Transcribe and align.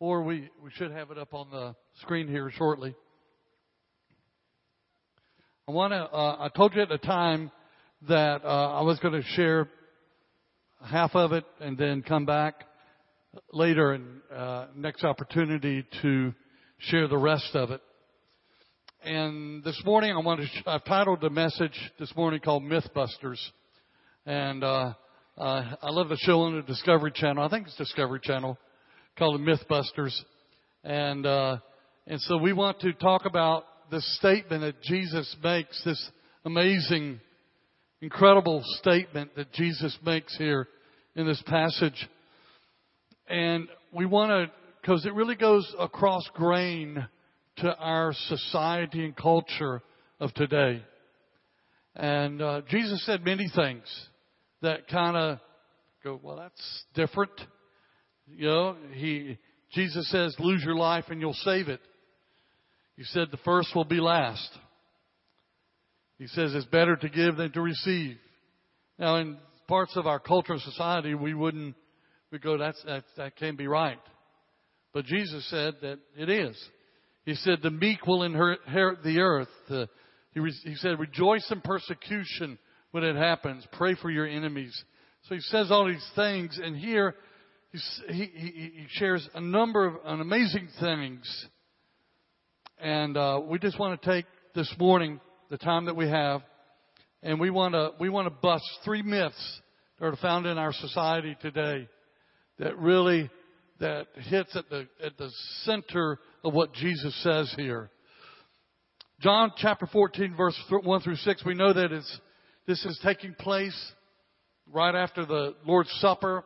or 0.00 0.22
we, 0.22 0.48
we 0.64 0.70
should 0.72 0.90
have 0.90 1.10
it 1.10 1.18
up 1.18 1.34
on 1.34 1.50
the 1.50 1.76
screen 2.00 2.26
here 2.26 2.50
shortly. 2.56 2.94
I 5.68 5.72
want 5.72 5.92
to, 5.92 5.98
uh, 5.98 6.36
I 6.40 6.48
told 6.48 6.74
you 6.74 6.82
at 6.82 6.88
the 6.88 6.98
time 6.98 7.52
that 8.08 8.42
uh, 8.42 8.78
I 8.78 8.82
was 8.82 8.98
going 8.98 9.14
to 9.14 9.22
share 9.34 9.68
half 10.82 11.14
of 11.14 11.32
it 11.32 11.44
and 11.60 11.76
then 11.76 12.02
come 12.02 12.24
back 12.24 12.64
later 13.52 13.92
and 13.92 14.22
uh, 14.34 14.66
next 14.74 15.04
opportunity 15.04 15.84
to 16.00 16.34
share 16.78 17.06
the 17.06 17.18
rest 17.18 17.50
of 17.54 17.70
it. 17.70 17.82
And 19.04 19.62
this 19.62 19.80
morning 19.84 20.12
I 20.12 20.20
want 20.20 20.40
to, 20.40 20.70
I've 20.70 20.84
titled 20.84 21.20
the 21.20 21.30
message 21.30 21.78
this 21.98 22.14
morning 22.16 22.40
called 22.40 22.62
Mythbusters. 22.62 23.38
And, 24.26 24.64
uh, 24.64 24.94
I 25.38 25.76
love 25.84 26.10
the 26.10 26.18
show 26.18 26.40
on 26.40 26.56
the 26.56 26.62
Discovery 26.62 27.12
Channel. 27.14 27.42
I 27.42 27.48
think 27.48 27.66
it's 27.66 27.76
Discovery 27.76 28.20
Channel 28.22 28.58
called 29.18 29.40
the 29.40 29.44
Mythbusters. 29.44 30.18
And, 30.84 31.26
uh, 31.26 31.58
and 32.06 32.20
so 32.22 32.38
we 32.38 32.52
want 32.52 32.80
to 32.80 32.92
talk 32.92 33.26
about 33.26 33.64
this 33.90 34.16
statement 34.16 34.62
that 34.62 34.82
Jesus 34.82 35.36
makes, 35.42 35.82
this 35.84 36.10
amazing, 36.44 37.20
incredible 38.00 38.62
statement 38.78 39.34
that 39.36 39.52
Jesus 39.52 39.96
makes 40.04 40.36
here 40.36 40.68
in 41.16 41.26
this 41.26 41.42
passage. 41.46 42.08
And 43.28 43.68
we 43.92 44.06
want 44.06 44.30
to, 44.30 44.52
because 44.80 45.04
it 45.04 45.14
really 45.14 45.36
goes 45.36 45.72
across 45.78 46.28
grain 46.34 47.06
to 47.58 47.76
our 47.76 48.12
society 48.28 49.04
and 49.04 49.14
culture 49.14 49.82
of 50.18 50.32
today. 50.34 50.82
And 51.94 52.40
uh, 52.40 52.62
Jesus 52.68 53.04
said 53.04 53.24
many 53.24 53.50
things 53.54 53.84
that 54.62 54.88
kind 54.88 55.16
of 55.16 55.38
go, 56.02 56.18
well, 56.22 56.36
that's 56.36 56.84
different. 56.94 57.32
You 58.36 58.46
know, 58.46 58.76
he 58.92 59.38
Jesus 59.72 60.10
says, 60.10 60.34
lose 60.38 60.62
your 60.64 60.74
life 60.74 61.04
and 61.08 61.20
you'll 61.20 61.32
save 61.32 61.68
it. 61.68 61.80
He 62.96 63.04
said 63.04 63.28
the 63.30 63.38
first 63.38 63.74
will 63.74 63.84
be 63.84 64.00
last. 64.00 64.50
He 66.18 66.26
says 66.26 66.54
it's 66.54 66.66
better 66.66 66.96
to 66.96 67.08
give 67.08 67.36
than 67.36 67.52
to 67.52 67.60
receive. 67.60 68.16
Now, 68.98 69.16
in 69.16 69.38
parts 69.68 69.96
of 69.96 70.06
our 70.06 70.18
culture 70.18 70.52
and 70.52 70.62
society, 70.62 71.14
we 71.14 71.32
wouldn't, 71.32 71.74
we 72.30 72.38
go, 72.38 72.58
that's, 72.58 72.82
that, 72.84 73.04
that 73.16 73.36
can't 73.36 73.56
be 73.56 73.68
right. 73.68 74.00
But 74.92 75.06
Jesus 75.06 75.48
said 75.48 75.74
that 75.82 75.98
it 76.16 76.28
is. 76.28 76.60
He 77.24 77.34
said 77.36 77.60
the 77.62 77.70
meek 77.70 78.06
will 78.06 78.24
inherit 78.24 79.02
the 79.04 79.20
earth. 79.20 79.48
He, 80.32 80.40
re, 80.40 80.52
he 80.64 80.74
said 80.76 80.98
rejoice 80.98 81.46
in 81.50 81.60
persecution 81.60 82.58
when 82.90 83.04
it 83.04 83.16
happens. 83.16 83.64
Pray 83.72 83.94
for 83.94 84.10
your 84.10 84.26
enemies. 84.26 84.76
So 85.22 85.36
he 85.36 85.40
says 85.40 85.70
all 85.70 85.86
these 85.86 86.10
things, 86.16 86.58
and 86.62 86.76
here 86.76 87.14
he, 87.72 87.78
he, 88.08 88.72
he 88.74 88.86
shares 88.90 89.28
a 89.34 89.40
number 89.40 89.86
of 89.86 89.94
an 90.04 90.20
amazing 90.20 90.68
things. 90.80 91.46
And 92.80 93.16
uh, 93.16 93.40
we 93.44 93.58
just 93.58 93.78
want 93.78 94.00
to 94.00 94.10
take 94.10 94.26
this 94.54 94.72
morning 94.78 95.20
the 95.50 95.58
time 95.58 95.84
that 95.84 95.94
we 95.94 96.08
have, 96.08 96.42
and 97.22 97.38
we 97.38 97.50
want 97.50 97.74
to 97.74 97.90
we 98.00 98.08
want 98.08 98.26
to 98.26 98.30
bust 98.30 98.64
three 98.84 99.02
myths 99.02 99.60
that 99.98 100.06
are 100.06 100.16
found 100.16 100.46
in 100.46 100.58
our 100.58 100.72
society 100.72 101.36
today 101.40 101.88
that 102.58 102.78
really 102.78 103.30
that 103.80 104.06
hits 104.14 104.56
at 104.56 104.68
the 104.70 104.88
at 105.04 105.16
the 105.18 105.30
center 105.64 106.18
of 106.42 106.54
what 106.54 106.72
Jesus 106.72 107.14
says 107.22 107.52
here. 107.56 107.90
John 109.20 109.52
chapter 109.58 109.86
14 109.86 110.34
verse 110.34 110.58
1 110.70 111.00
through 111.02 111.16
6 111.16 111.44
we 111.44 111.54
know 111.54 111.72
that 111.72 111.92
it's 111.92 112.20
this 112.66 112.84
is 112.84 112.98
taking 113.04 113.34
place 113.34 113.92
right 114.72 114.94
after 114.94 115.26
the 115.26 115.54
Lord's 115.66 115.90
Supper. 116.00 116.44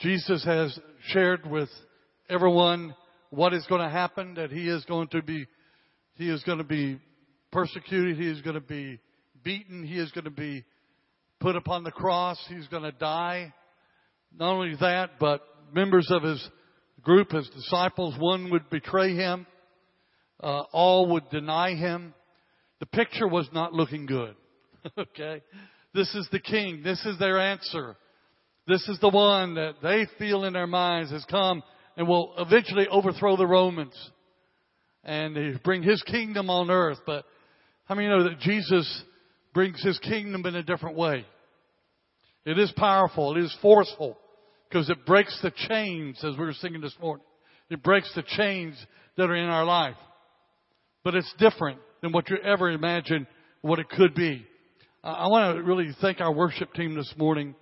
Jesus 0.00 0.44
has 0.44 0.78
shared 1.08 1.48
with 1.48 1.68
everyone 2.28 2.94
what 3.30 3.54
is 3.54 3.64
going 3.66 3.80
to 3.80 3.90
happen, 3.90 4.34
that 4.34 4.50
he 4.50 4.68
is 4.68 4.84
going 4.84 5.08
to 5.08 5.22
be, 5.22 5.46
he 6.14 6.28
is 6.28 6.42
going 6.44 6.58
to 6.58 6.64
be 6.64 7.00
persecuted, 7.52 8.16
he 8.16 8.28
is 8.28 8.40
going 8.42 8.54
to 8.54 8.60
be 8.60 8.98
beaten, 9.42 9.84
he 9.84 9.98
is 9.98 10.10
going 10.12 10.24
to 10.24 10.30
be 10.30 10.64
put 11.40 11.56
upon 11.56 11.84
the 11.84 11.90
cross, 11.90 12.38
he's 12.48 12.66
going 12.68 12.82
to 12.82 12.92
die. 12.92 13.52
Not 14.36 14.52
only 14.54 14.76
that, 14.80 15.12
but 15.20 15.42
members 15.72 16.08
of 16.10 16.22
his 16.22 16.48
group, 17.02 17.30
his 17.32 17.48
disciples, 17.50 18.14
one 18.18 18.50
would 18.50 18.68
betray 18.70 19.14
him, 19.14 19.46
uh, 20.42 20.62
all 20.72 21.12
would 21.12 21.28
deny 21.30 21.74
him. 21.74 22.14
The 22.80 22.86
picture 22.86 23.28
was 23.28 23.48
not 23.52 23.72
looking 23.72 24.06
good. 24.06 24.34
okay? 24.98 25.42
This 25.94 26.12
is 26.14 26.28
the 26.32 26.40
king. 26.40 26.82
This 26.82 27.04
is 27.06 27.18
their 27.18 27.38
answer. 27.38 27.96
This 28.66 28.88
is 28.88 28.98
the 29.00 29.10
one 29.10 29.54
that 29.56 29.74
they 29.82 30.06
feel 30.18 30.44
in 30.44 30.54
their 30.54 30.66
minds 30.66 31.10
has 31.10 31.24
come 31.26 31.62
and 31.96 32.08
will 32.08 32.34
eventually 32.38 32.88
overthrow 32.88 33.36
the 33.36 33.46
Romans 33.46 33.94
and 35.04 35.62
bring 35.62 35.82
his 35.82 36.02
kingdom 36.02 36.48
on 36.48 36.70
earth. 36.70 36.98
But 37.04 37.24
how 37.84 37.94
many 37.94 38.08
know 38.08 38.24
that 38.24 38.40
Jesus 38.40 39.02
brings 39.52 39.82
his 39.82 39.98
kingdom 39.98 40.46
in 40.46 40.56
a 40.56 40.62
different 40.62 40.96
way? 40.96 41.26
It 42.46 42.58
is 42.58 42.72
powerful. 42.76 43.36
It 43.36 43.44
is 43.44 43.56
forceful 43.60 44.16
because 44.68 44.88
it 44.88 45.04
breaks 45.04 45.38
the 45.42 45.52
chains 45.68 46.18
as 46.24 46.36
we 46.38 46.44
were 46.44 46.54
singing 46.54 46.80
this 46.80 46.96
morning. 47.00 47.24
It 47.68 47.82
breaks 47.82 48.10
the 48.14 48.24
chains 48.26 48.76
that 49.16 49.28
are 49.28 49.36
in 49.36 49.48
our 49.48 49.64
life. 49.64 49.96
But 51.02 51.14
it's 51.14 51.32
different 51.38 51.80
than 52.00 52.12
what 52.12 52.30
you 52.30 52.38
ever 52.38 52.70
imagined 52.70 53.26
what 53.60 53.78
it 53.78 53.90
could 53.90 54.14
be. 54.14 54.46
I 55.02 55.26
want 55.28 55.56
to 55.56 55.62
really 55.62 55.90
thank 56.00 56.22
our 56.22 56.32
worship 56.32 56.72
team 56.72 56.94
this 56.94 57.12
morning 57.18 57.54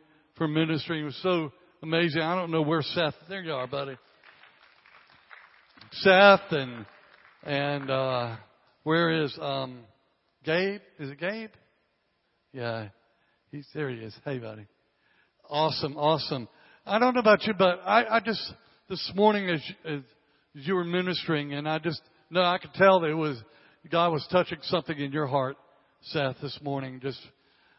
for. 0.48 0.94
It 0.94 1.04
was 1.04 1.18
so 1.22 1.52
amazing. 1.82 2.20
I 2.20 2.34
don't 2.34 2.50
know 2.50 2.62
where 2.62 2.82
Seth. 2.82 3.14
There 3.28 3.42
you 3.42 3.52
are, 3.52 3.66
buddy. 3.66 3.96
Seth 5.92 6.50
and 6.50 6.86
and 7.44 7.90
uh, 7.90 8.36
where 8.82 9.22
is 9.22 9.36
um, 9.40 9.80
Gabe? 10.44 10.80
Is 10.98 11.10
it 11.10 11.20
Gabe? 11.20 11.50
Yeah, 12.52 12.88
he's 13.50 13.66
there. 13.74 13.88
He 13.90 13.98
is. 13.98 14.14
Hey, 14.24 14.38
buddy. 14.38 14.66
Awesome, 15.48 15.96
awesome. 15.96 16.48
I 16.86 16.98
don't 16.98 17.14
know 17.14 17.20
about 17.20 17.44
you, 17.44 17.54
but 17.54 17.80
I, 17.84 18.16
I 18.16 18.20
just 18.20 18.42
this 18.88 19.12
morning 19.14 19.48
as, 19.48 19.60
as 19.84 20.00
you 20.54 20.74
were 20.74 20.84
ministering, 20.84 21.52
and 21.52 21.68
I 21.68 21.78
just 21.78 22.00
no, 22.30 22.42
I 22.42 22.58
could 22.58 22.74
tell 22.74 23.00
that 23.00 23.10
it 23.10 23.14
was 23.14 23.40
God 23.90 24.12
was 24.12 24.26
touching 24.32 24.58
something 24.62 24.98
in 24.98 25.12
your 25.12 25.26
heart 25.26 25.56
Seth 26.02 26.36
this 26.42 26.58
morning, 26.62 26.98
just 27.00 27.20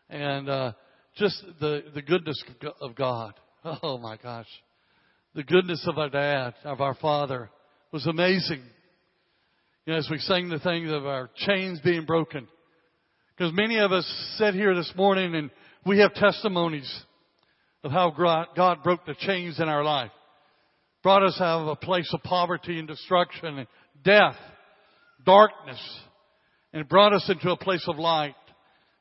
and 0.09 0.47
uh, 0.47 0.72
just 1.18 1.44
the 1.59 1.84
the 1.94 2.01
goodness 2.01 2.41
of 2.81 2.96
God. 2.96 3.34
Oh 3.81 3.97
my 3.97 4.18
gosh, 4.18 4.47
the 5.35 5.44
goodness 5.44 5.85
of 5.88 5.97
our 5.97 6.09
dad, 6.09 6.53
of 6.66 6.81
our 6.81 6.96
father, 6.96 7.50
was 7.94 8.06
amazing. 8.06 8.62
You 9.85 9.94
know, 9.94 10.00
as 10.00 10.09
we 10.12 10.18
sang 10.19 10.50
the 10.50 10.59
things 10.59 10.91
of 10.91 11.06
our 11.06 11.29
chains 11.34 11.79
being 11.81 12.06
broken, 12.06 12.47
because 13.35 13.53
many 13.53 13.79
of 13.79 13.94
us 13.94 14.06
sit 14.38 14.53
here 14.53 14.75
this 14.75 14.91
morning 14.97 15.34
and 15.34 15.50
we 15.85 16.00
have 16.00 16.13
testimonies 16.13 16.91
of 17.85 17.91
how 17.91 18.12
God 18.53 18.84
broke 18.84 19.06
the 19.06 19.16
chains 19.16 19.59
in 19.62 19.69
our 19.69 19.84
life, 19.84 20.12
brought 21.01 21.24
us 21.24 21.38
out 21.40 21.62
of 21.62 21.68
a 21.69 21.75
place 21.78 22.09
of 22.13 22.22
poverty 22.24 22.80
and 22.80 22.88
destruction 22.88 23.59
and 23.59 23.68
death, 24.03 24.35
darkness 25.25 25.80
and 26.74 26.90
brought 26.90 27.13
us 27.13 27.30
into 27.30 27.51
a 27.51 27.57
place 27.57 27.85
of 27.88 27.97
light 27.97 28.35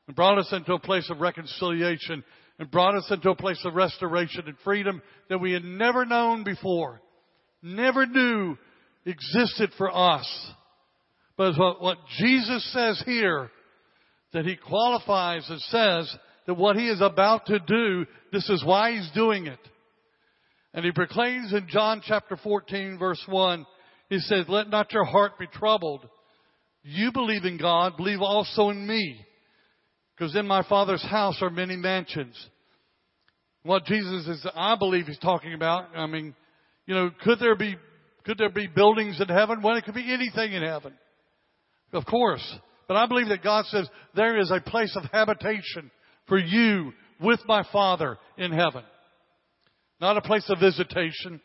and 0.07 0.15
brought 0.15 0.37
us 0.37 0.51
into 0.51 0.73
a 0.73 0.79
place 0.79 1.09
of 1.09 1.21
reconciliation 1.21 2.23
and 2.59 2.71
brought 2.71 2.95
us 2.95 3.09
into 3.09 3.29
a 3.29 3.35
place 3.35 3.61
of 3.65 3.73
restoration 3.73 4.43
and 4.47 4.57
freedom 4.63 5.01
that 5.29 5.39
we 5.39 5.53
had 5.53 5.63
never 5.63 6.05
known 6.05 6.43
before, 6.43 7.01
never 7.61 8.05
knew 8.05 8.57
existed 9.05 9.71
for 9.77 9.95
us. 9.95 10.51
But 11.37 11.57
what, 11.57 11.81
what 11.81 11.97
Jesus 12.19 12.71
says 12.73 13.01
here, 13.05 13.49
that 14.33 14.45
he 14.45 14.55
qualifies 14.55 15.47
and 15.49 15.61
says 15.61 16.15
that 16.47 16.55
what 16.55 16.75
he 16.75 16.87
is 16.87 17.01
about 17.01 17.45
to 17.47 17.59
do, 17.59 18.05
this 18.31 18.49
is 18.49 18.63
why 18.65 18.91
he's 18.91 19.09
doing 19.13 19.47
it. 19.47 19.59
And 20.73 20.83
he 20.83 20.91
proclaims 20.91 21.53
in 21.53 21.67
John 21.69 22.01
chapter 22.05 22.35
14 22.35 22.97
verse 22.97 23.23
1, 23.27 23.65
he 24.09 24.19
says, 24.19 24.45
let 24.47 24.69
not 24.69 24.91
your 24.91 25.05
heart 25.05 25.39
be 25.39 25.47
troubled. 25.47 26.07
You 26.83 27.11
believe 27.11 27.45
in 27.45 27.57
God, 27.57 27.95
believe 27.95 28.21
also 28.21 28.69
in 28.69 28.85
me. 28.87 29.25
Because 30.23 30.37
in 30.37 30.47
my 30.47 30.63
Father's 30.63 31.03
house 31.03 31.41
are 31.41 31.49
many 31.49 31.75
mansions. 31.75 32.33
What 33.63 33.83
Jesus 33.83 34.25
is, 34.25 34.47
I 34.55 34.77
believe 34.77 35.07
he's 35.07 35.19
talking 35.19 35.53
about, 35.53 35.89
I 35.97 36.05
mean, 36.05 36.33
you 36.85 36.95
know, 36.95 37.11
could 37.25 37.39
there 37.39 37.57
be, 37.57 37.75
could 38.23 38.37
there 38.37 38.49
be 38.49 38.67
buildings 38.67 39.19
in 39.19 39.27
heaven? 39.27 39.61
Well, 39.61 39.75
it 39.75 39.83
could 39.83 39.95
be 39.95 40.13
anything 40.13 40.53
in 40.53 40.63
heaven. 40.63 40.93
Of 41.91 42.05
course. 42.05 42.57
But 42.87 42.95
I 42.95 43.05
believe 43.05 43.27
that 43.27 43.43
God 43.43 43.65
says 43.65 43.89
there 44.15 44.39
is 44.39 44.49
a 44.49 44.61
place 44.61 44.95
of 44.95 45.03
habitation 45.11 45.91
for 46.29 46.37
you 46.37 46.93
with 47.19 47.41
my 47.45 47.65
Father 47.73 48.17
in 48.37 48.53
heaven. 48.53 48.83
Not 49.99 50.15
a 50.15 50.21
place 50.21 50.49
of 50.49 50.59
visitation, 50.59 51.41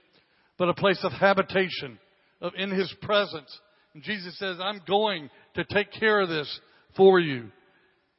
but 0.56 0.68
a 0.68 0.74
place 0.74 1.00
of 1.02 1.10
habitation, 1.10 1.98
of 2.40 2.52
in 2.56 2.70
His 2.70 2.94
presence 3.02 3.50
and 3.94 4.04
Jesus 4.04 4.38
says, 4.38 4.58
I'm 4.60 4.80
going 4.86 5.28
to 5.56 5.64
take 5.64 5.90
care 5.92 6.20
of 6.20 6.28
this 6.28 6.60
for 6.96 7.18
you. 7.18 7.50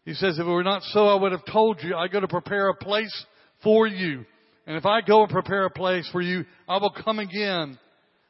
He 0.10 0.16
says, 0.16 0.40
if 0.40 0.48
it 0.48 0.50
were 0.50 0.64
not 0.64 0.82
so, 0.86 1.06
I 1.06 1.22
would 1.22 1.34
have 1.34 1.46
told 1.46 1.84
you, 1.84 1.96
I 1.96 2.08
go 2.08 2.20
to 2.20 2.28
prepare 2.28 2.70
a 2.70 2.74
place 2.74 3.14
for 3.62 3.86
you. 3.86 4.26
And 4.66 4.76
if 4.76 4.84
I 4.84 5.02
go 5.02 5.22
and 5.22 5.30
prepare 5.30 5.66
a 5.66 5.70
place 5.70 6.10
for 6.12 6.20
you, 6.20 6.46
I 6.68 6.78
will 6.78 6.90
come 6.90 7.20
again 7.20 7.78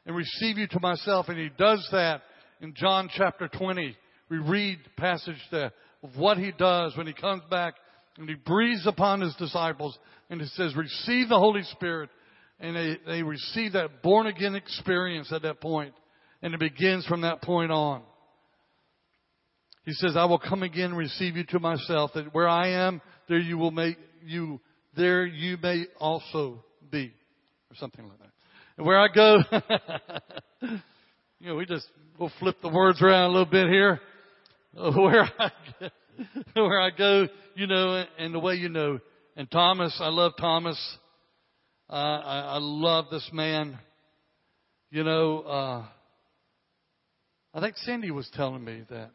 and 0.05 0.13
receive 0.13 0.57
you 0.57 0.67
to 0.67 0.79
myself. 0.81 1.29
And 1.29 1.37
he 1.37 1.47
does 1.57 1.87
that 1.93 2.23
in 2.59 2.73
John 2.75 3.09
chapter 3.15 3.47
20. 3.47 3.95
We 4.27 4.37
read 4.39 4.79
passage 4.97 5.39
there 5.53 5.71
of 6.03 6.17
what 6.17 6.37
he 6.37 6.51
does 6.51 6.97
when 6.97 7.07
he 7.07 7.13
comes 7.13 7.43
back 7.49 7.75
and 8.17 8.27
he 8.27 8.35
breathes 8.35 8.85
upon 8.85 9.21
his 9.21 9.33
disciples 9.35 9.97
and 10.29 10.41
he 10.41 10.47
says, 10.47 10.75
receive 10.75 11.29
the 11.29 11.39
Holy 11.39 11.63
Spirit. 11.63 12.09
And 12.59 12.75
they, 12.75 12.97
they 13.07 13.23
receive 13.23 13.71
that 13.71 14.03
born 14.03 14.27
again 14.27 14.55
experience 14.55 15.31
at 15.31 15.43
that 15.43 15.61
point. 15.61 15.93
And 16.41 16.53
it 16.53 16.59
begins 16.59 17.05
from 17.05 17.21
that 17.21 17.41
point 17.41 17.71
on. 17.71 18.01
He 19.85 19.93
says, 19.93 20.15
I 20.15 20.25
will 20.25 20.39
come 20.39 20.63
again 20.63 20.91
and 20.91 20.97
receive 20.97 21.35
you 21.35 21.43
to 21.45 21.59
myself, 21.59 22.11
that 22.15 22.33
where 22.33 22.47
I 22.47 22.69
am, 22.87 23.01
there 23.27 23.39
you 23.39 23.57
will 23.57 23.71
make 23.71 23.97
you, 24.23 24.59
there 24.95 25.25
you 25.25 25.57
may 25.61 25.85
also 25.99 26.63
be. 26.91 27.13
Or 27.71 27.75
something 27.75 28.07
like 28.07 28.19
that. 28.19 28.31
And 28.77 28.85
where 28.85 28.99
I 28.99 29.07
go, 29.13 29.37
you 31.39 31.47
know, 31.47 31.55
we 31.55 31.65
just, 31.65 31.87
we'll 32.17 32.31
flip 32.39 32.57
the 32.61 32.69
words 32.69 33.01
around 33.01 33.29
a 33.29 33.33
little 33.33 33.45
bit 33.45 33.69
here. 33.69 33.99
Where 34.73 35.27
I, 35.39 35.51
where 36.53 36.79
I 36.79 36.89
go, 36.91 37.27
you 37.55 37.67
know, 37.67 38.05
and 38.17 38.33
the 38.33 38.39
way 38.39 38.55
you 38.55 38.69
know. 38.69 38.99
And 39.35 39.49
Thomas, 39.49 39.97
I 39.99 40.09
love 40.09 40.33
Thomas. 40.39 40.77
Uh, 41.89 41.93
I, 41.93 42.39
I 42.39 42.57
love 42.59 43.05
this 43.09 43.27
man. 43.33 43.79
You 44.91 45.03
know, 45.03 45.39
uh, 45.39 45.85
I 47.53 47.61
think 47.61 47.77
Cindy 47.77 48.11
was 48.11 48.29
telling 48.33 48.63
me 48.63 48.83
that. 48.89 49.11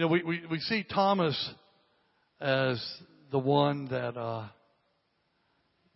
You 0.00 0.06
know, 0.06 0.12
we, 0.12 0.22
we, 0.22 0.40
we 0.50 0.60
see 0.60 0.82
Thomas 0.82 1.36
as 2.40 2.82
the 3.30 3.38
one 3.38 3.86
that 3.88 4.16
uh, 4.16 4.46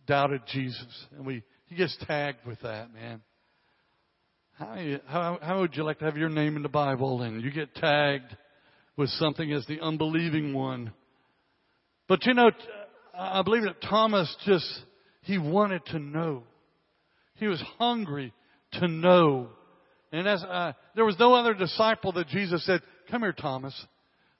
doubted 0.05 0.41
Jesus, 0.45 1.07
and 1.17 1.25
we 1.25 1.41
he 1.65 1.75
gets 1.75 1.97
tagged 2.05 2.45
with 2.45 2.61
that, 2.61 2.93
man. 2.93 3.23
How, 4.59 4.99
how 5.07 5.39
how 5.41 5.59
would 5.61 5.75
you 5.75 5.83
like 5.83 5.97
to 5.97 6.05
have 6.05 6.17
your 6.17 6.29
name 6.29 6.55
in 6.55 6.61
the 6.61 6.69
Bible 6.69 7.23
and 7.23 7.41
you 7.41 7.49
get 7.49 7.73
tagged 7.73 8.37
with 8.95 9.09
something 9.09 9.51
as 9.51 9.65
the 9.65 9.81
unbelieving 9.81 10.53
one? 10.53 10.93
But 12.07 12.27
you 12.27 12.35
know, 12.35 12.51
I 13.17 13.41
believe 13.41 13.63
that 13.63 13.81
Thomas 13.81 14.31
just 14.45 14.71
he 15.23 15.39
wanted 15.39 15.83
to 15.87 15.97
know. 15.97 16.43
He 17.37 17.47
was 17.47 17.59
hungry 17.79 18.33
to 18.73 18.87
know. 18.87 19.47
And 20.11 20.27
as 20.27 20.43
uh, 20.43 20.73
there 20.93 21.05
was 21.05 21.17
no 21.17 21.33
other 21.33 21.55
disciple 21.55 22.11
that 22.11 22.27
Jesus 22.27 22.63
said, 22.67 22.83
"Come 23.09 23.23
here, 23.23 23.33
Thomas. 23.33 23.73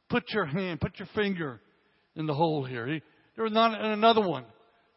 Put 0.10 0.32
your 0.32 0.46
hand, 0.46 0.82
put 0.82 1.00
your 1.00 1.08
finger 1.16 1.60
in 2.16 2.26
the 2.26 2.34
hole 2.34 2.64
here." 2.64 2.88
He, 2.88 3.02
there 3.36 3.44
was 3.44 3.54
not 3.54 3.80
another 3.80 4.22
one 4.22 4.46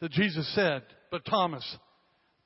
that 0.01 0.13
Jesus 0.13 0.53
said, 0.55 0.83
but 1.11 1.25
Thomas. 1.25 1.65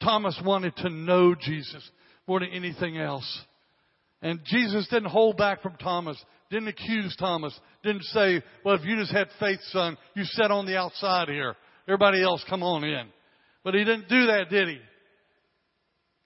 Thomas 0.02 0.40
wanted 0.44 0.76
to 0.76 0.90
know 0.90 1.34
Jesus 1.34 1.88
more 2.26 2.40
than 2.40 2.50
anything 2.50 2.98
else. 2.98 3.42
And 4.22 4.40
Jesus 4.44 4.86
didn't 4.88 5.10
hold 5.10 5.36
back 5.36 5.62
from 5.62 5.76
Thomas, 5.76 6.22
didn't 6.50 6.68
accuse 6.68 7.14
Thomas, 7.18 7.58
didn't 7.82 8.04
say, 8.04 8.42
well, 8.64 8.76
if 8.76 8.84
you 8.84 8.96
just 8.96 9.12
had 9.12 9.28
faith, 9.40 9.58
son, 9.70 9.98
you 10.14 10.24
sat 10.24 10.50
on 10.50 10.66
the 10.66 10.76
outside 10.76 11.28
here. 11.28 11.56
Everybody 11.88 12.22
else 12.22 12.44
come 12.48 12.62
on 12.62 12.84
in. 12.84 13.08
But 13.64 13.74
he 13.74 13.84
didn't 13.84 14.08
do 14.08 14.26
that, 14.26 14.48
did 14.48 14.68
he? 14.68 14.78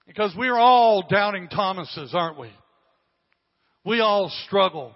Because 0.06 0.34
we're 0.36 0.58
all 0.58 1.04
doubting 1.08 1.48
Thomases, 1.48 2.14
aren't 2.14 2.38
we? 2.38 2.50
We 3.84 4.00
all 4.00 4.30
struggle. 4.46 4.94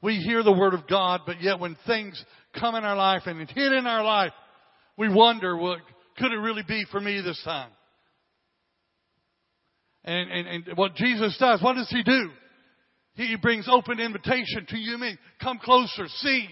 We 0.00 0.16
hear 0.16 0.42
the 0.42 0.52
Word 0.52 0.74
of 0.74 0.86
God, 0.88 1.22
but 1.26 1.42
yet 1.42 1.58
when 1.58 1.76
things 1.86 2.22
come 2.58 2.74
in 2.74 2.84
our 2.84 2.96
life 2.96 3.22
and 3.26 3.40
it 3.40 3.50
hit 3.50 3.72
in 3.72 3.86
our 3.86 4.04
life, 4.04 4.32
we 4.96 5.08
wonder, 5.12 5.56
what 5.56 5.80
could 6.16 6.32
it 6.32 6.36
really 6.36 6.62
be 6.66 6.84
for 6.90 7.00
me 7.00 7.20
this 7.20 7.40
time? 7.44 7.70
And, 10.04 10.30
and, 10.30 10.46
and 10.68 10.78
what 10.78 10.94
Jesus 10.94 11.36
does, 11.38 11.62
what 11.62 11.74
does 11.74 11.90
He 11.90 12.02
do? 12.02 12.30
He 13.14 13.36
brings 13.36 13.68
open 13.68 13.98
invitation 13.98 14.66
to 14.68 14.78
you 14.78 14.92
and 14.92 15.00
me. 15.00 15.18
Come 15.42 15.58
closer, 15.58 16.06
see. 16.06 16.48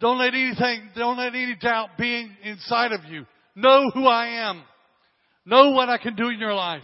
Don't 0.00 0.18
let 0.18 0.34
anything, 0.34 0.90
don't 0.96 1.16
let 1.16 1.34
any 1.34 1.54
doubt 1.60 1.90
be 1.96 2.28
inside 2.42 2.90
of 2.90 3.04
you. 3.04 3.24
Know 3.54 3.90
who 3.94 4.06
I 4.06 4.48
am. 4.48 4.62
Know 5.46 5.70
what 5.70 5.88
I 5.88 5.98
can 5.98 6.16
do 6.16 6.28
in 6.28 6.40
your 6.40 6.54
life. 6.54 6.82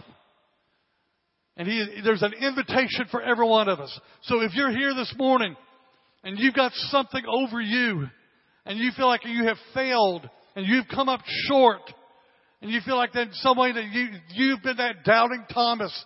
And 1.59 1.67
he, 1.67 1.85
there's 2.05 2.21
an 2.21 2.31
invitation 2.33 3.07
for 3.11 3.21
every 3.21 3.45
one 3.45 3.67
of 3.67 3.81
us. 3.81 3.99
So 4.23 4.41
if 4.41 4.53
you're 4.53 4.71
here 4.71 4.93
this 4.95 5.13
morning 5.17 5.57
and 6.23 6.39
you've 6.39 6.53
got 6.53 6.71
something 6.73 7.21
over 7.27 7.59
you 7.59 8.07
and 8.65 8.79
you 8.79 8.91
feel 8.95 9.07
like 9.07 9.25
you 9.25 9.43
have 9.43 9.57
failed 9.73 10.27
and 10.55 10.65
you've 10.65 10.87
come 10.87 11.09
up 11.09 11.19
short 11.49 11.81
and 12.61 12.71
you 12.71 12.79
feel 12.85 12.95
like 12.95 13.11
that 13.11 13.27
in 13.27 13.33
some 13.33 13.57
way 13.57 13.73
that 13.73 13.83
you, 13.91 14.07
you've 14.33 14.63
been 14.63 14.77
that 14.77 15.03
doubting 15.03 15.45
Thomas, 15.53 16.05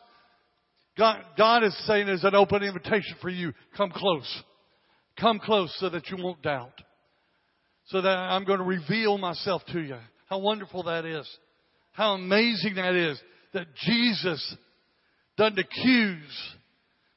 God, 0.98 1.22
God 1.38 1.64
is 1.64 1.78
saying 1.86 2.08
there's 2.08 2.24
an 2.24 2.34
open 2.34 2.64
invitation 2.64 3.16
for 3.22 3.30
you. 3.30 3.54
Come 3.78 3.92
close. 3.92 4.44
Come 5.20 5.38
close 5.38 5.72
so 5.80 5.88
that 5.88 6.08
you 6.10 6.18
won't 6.18 6.42
doubt. 6.42 6.82
So 7.86 8.02
that 8.02 8.10
I'm 8.10 8.44
going 8.44 8.58
to 8.60 8.66
reveal 8.66 9.20
myself 9.20 9.62
to 9.72 9.80
you. 9.80 9.98
How 10.28 10.40
wonderful 10.40 10.82
that 10.84 11.06
is. 11.06 11.30
How 11.92 12.16
amazing 12.16 12.74
that 12.76 12.96
is 12.96 13.22
that 13.54 13.68
Jesus 13.86 14.56
doesn't 15.38 15.60
accuse, 15.60 16.56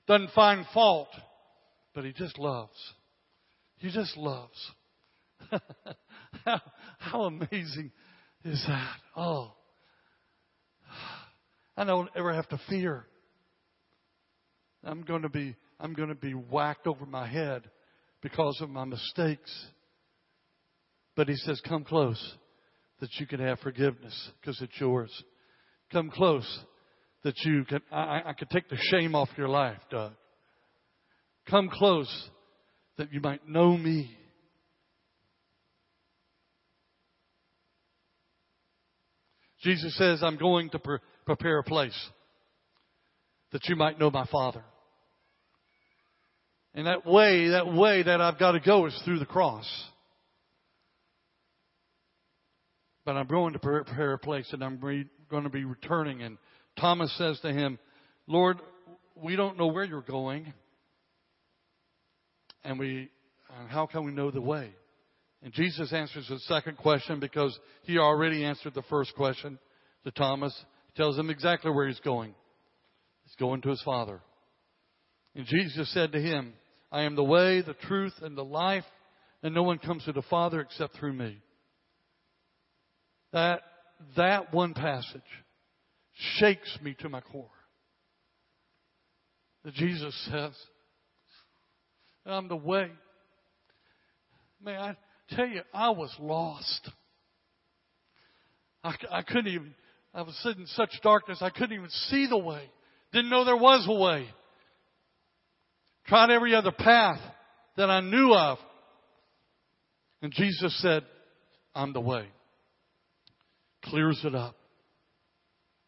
doesn't 0.07 0.31
find 0.35 0.65
fault, 0.73 1.09
but 1.95 2.05
he 2.05 2.13
just 2.13 2.39
loves. 2.39 2.77
He 3.79 3.91
just 3.91 4.17
loves. 4.17 4.73
how, 6.45 6.61
how 6.99 7.23
amazing 7.23 7.93
is 8.45 8.65
that? 8.67 8.97
Oh. 9.17 9.53
I 11.77 11.85
don't 11.85 12.09
ever 12.17 12.33
have 12.33 12.49
to 12.49 12.61
fear. 12.69 13.05
I'm 14.83 15.03
going 15.03 15.23
to 15.23 15.29
be, 15.29 15.55
I'm 15.79 15.93
going 15.93 16.09
to 16.09 16.15
be 16.15 16.33
whacked 16.33 16.87
over 16.87 17.05
my 17.05 17.27
head 17.27 17.63
because 18.23 18.59
of 18.63 18.71
my 18.71 18.85
mistakes. 18.85 19.53
But 21.17 21.29
he 21.29 21.37
says, 21.37 21.61
come 21.67 21.85
close 21.85 22.35
that 23.01 23.11
you 23.19 23.27
can 23.27 23.41
have 23.41 23.59
forgiveness 23.61 24.31
because 24.41 24.61
it's 24.63 24.81
yours. 24.81 25.11
Come 25.93 26.11
close 26.11 26.47
that 27.27 27.35
you 27.45 27.65
can, 27.65 27.81
I, 27.91 28.23
I 28.27 28.33
can 28.35 28.47
take 28.47 28.69
the 28.69 28.79
shame 28.81 29.17
off 29.17 29.29
your 29.37 29.49
life, 29.49 29.81
Doug. 29.91 30.13
Come 31.51 31.69
close 31.69 32.09
that 32.99 33.13
you 33.13 33.21
might 33.21 33.49
know 33.49 33.77
me. 33.77 34.17
Jesus 39.61 39.99
says, 39.99 40.23
I'm 40.23 40.37
going 40.37 40.71
to 40.71 40.79
pre- 40.79 40.99
prepare 41.25 41.59
a 41.59 41.65
place 41.65 41.99
that 43.51 43.63
you 43.65 43.75
might 43.75 43.99
know 43.99 44.13
my 44.13 44.27
Father. 44.27 44.63
And 46.75 46.87
that 46.87 47.05
way, 47.05 47.49
that 47.49 47.67
way 47.75 48.05
that 48.05 48.21
I've 48.21 48.39
got 48.39 48.53
to 48.53 48.61
go 48.61 48.87
is 48.87 48.97
through 49.05 49.19
the 49.19 49.27
cross. 49.27 49.67
But 53.05 53.17
I'm 53.17 53.27
going 53.27 53.55
to 53.55 53.59
prepare 53.59 54.13
a 54.13 54.19
place 54.19 54.49
and 54.53 54.63
I'm 54.63 54.79
re- 54.81 55.09
going 55.29 55.43
to 55.43 55.51
be 55.51 55.65
returning. 55.65 56.23
And 56.23 56.39
Thomas 56.79 57.17
says 57.17 57.39
to 57.41 57.53
him, 57.53 57.79
Lord, 58.27 58.59
we 59.15 59.37
don't 59.37 59.59
know 59.59 59.69
where 59.69 59.85
you're 59.85 60.03
going. 60.03 60.53
And 62.65 62.79
we, 62.79 63.11
how 63.69 63.87
can 63.87 64.05
we 64.05 64.13
know 64.13 64.31
the 64.31 64.41
way? 64.41 64.71
And 65.43 65.53
Jesus 65.53 65.93
answers 65.93 66.27
the 66.29 66.39
second 66.41 66.77
question 66.77 67.21
because 67.21 67.57
he 67.83 67.99
already 67.99 68.45
answered 68.45 68.75
the 68.75 68.83
first 68.83 69.15
question 69.15 69.59
to 70.05 70.11
Thomas. 70.11 70.55
He 70.89 71.01
tells 71.01 71.19
him 71.19 71.31
exactly 71.31 71.71
where 71.71 71.87
he's 71.87 72.01
going. 72.01 72.35
He's 73.25 73.37
going 73.37 73.61
to 73.63 73.71
his 73.71 73.83
Father. 73.83 74.21
And 75.35 75.47
Jesus 75.47 75.93
said 75.93 76.13
to 76.13 76.21
him, 76.21 76.55
I 76.91 77.03
am 77.03 77.15
the 77.15 77.25
way, 77.25 77.63
the 77.63 77.75
truth, 77.75 78.15
and 78.23 78.37
the 78.37 78.45
life, 78.45 78.85
and 79.43 79.55
no 79.55 79.63
one 79.63 79.79
comes 79.79 80.05
to 80.05 80.13
the 80.13 80.23
Father 80.23 80.61
except 80.61 80.97
through 80.97 81.13
me. 81.13 81.39
That, 83.33 83.61
that 84.17 84.55
one 84.55 84.75
passage 84.75 85.21
shakes 86.39 86.79
me 86.83 86.97
to 87.01 87.09
my 87.09 87.21
core. 87.21 87.51
That 89.65 89.75
Jesus 89.75 90.15
says, 90.31 90.53
I'm 92.25 92.49
the 92.49 92.57
way. 92.57 92.91
Man, 94.63 94.81
I 94.81 94.97
tell 95.35 95.47
you, 95.47 95.63
I 95.75 95.91
was 95.91 96.15
lost. 96.19 96.91
I, 98.83 98.95
I 99.11 99.23
couldn't 99.23 99.49
even, 99.49 99.75
I 100.15 100.23
was 100.23 100.35
sitting 100.43 100.63
in 100.63 100.67
such 100.69 100.91
darkness, 101.03 101.39
I 101.41 101.51
couldn't 101.51 101.77
even 101.77 101.91
see 101.91 102.27
the 102.27 102.39
way. 102.39 102.63
Didn't 103.13 103.31
know 103.31 103.45
there 103.45 103.57
was 103.57 103.87
a 103.89 103.95
way. 103.95 104.29
Tried 106.07 106.31
every 106.31 106.55
other 106.55 106.73
path 106.73 107.21
that 107.77 107.91
I 107.91 108.01
knew 108.01 108.33
of. 108.33 108.59
And 110.23 110.33
Jesus 110.33 110.81
said, 110.81 111.05
I'm 111.75 111.93
the 111.93 112.01
way. 112.01 112.27
Clears 113.85 114.21
it 114.25 114.35
up. 114.35 114.57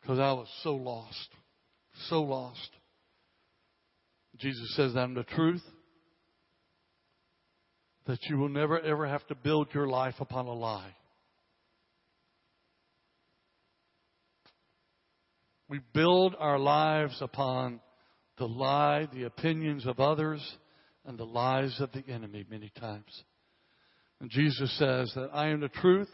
Because 0.09 0.21
I 0.21 0.33
was 0.33 0.49
so 0.63 0.75
lost. 0.75 1.29
So 2.09 2.23
lost. 2.23 2.71
Jesus 4.39 4.75
says, 4.75 4.97
I'm 4.97 5.13
the 5.13 5.23
truth. 5.23 5.63
That 8.07 8.19
you 8.23 8.39
will 8.39 8.49
never 8.49 8.81
ever 8.81 9.07
have 9.07 9.27
to 9.27 9.35
build 9.35 9.69
your 9.75 9.87
life 9.87 10.15
upon 10.19 10.47
a 10.47 10.55
lie. 10.55 10.95
We 15.69 15.81
build 15.93 16.35
our 16.39 16.59
lives 16.59 17.19
upon 17.21 17.81
the 18.39 18.49
lie, 18.49 19.09
the 19.13 19.25
opinions 19.25 19.87
of 19.87 20.01
others, 20.01 20.41
and 21.05 21.19
the 21.19 21.27
lies 21.27 21.79
of 21.81 21.93
the 21.93 22.03
enemy 22.11 22.47
many 22.51 22.73
times. 22.81 23.25
And 24.23 24.31
Jesus 24.31 24.75
says 24.79 25.13
that 25.17 25.29
I 25.35 25.49
am 25.49 25.61
the 25.61 25.69
truth, 25.69 26.09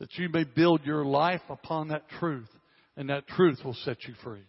that 0.00 0.12
you 0.16 0.30
may 0.30 0.42
build 0.42 0.84
your 0.84 1.04
life 1.04 1.42
upon 1.48 1.88
that 1.88 2.08
truth, 2.18 2.48
and 2.96 3.10
that 3.10 3.26
truth 3.28 3.58
will 3.64 3.74
set 3.84 4.04
you 4.06 4.14
free. 4.22 4.44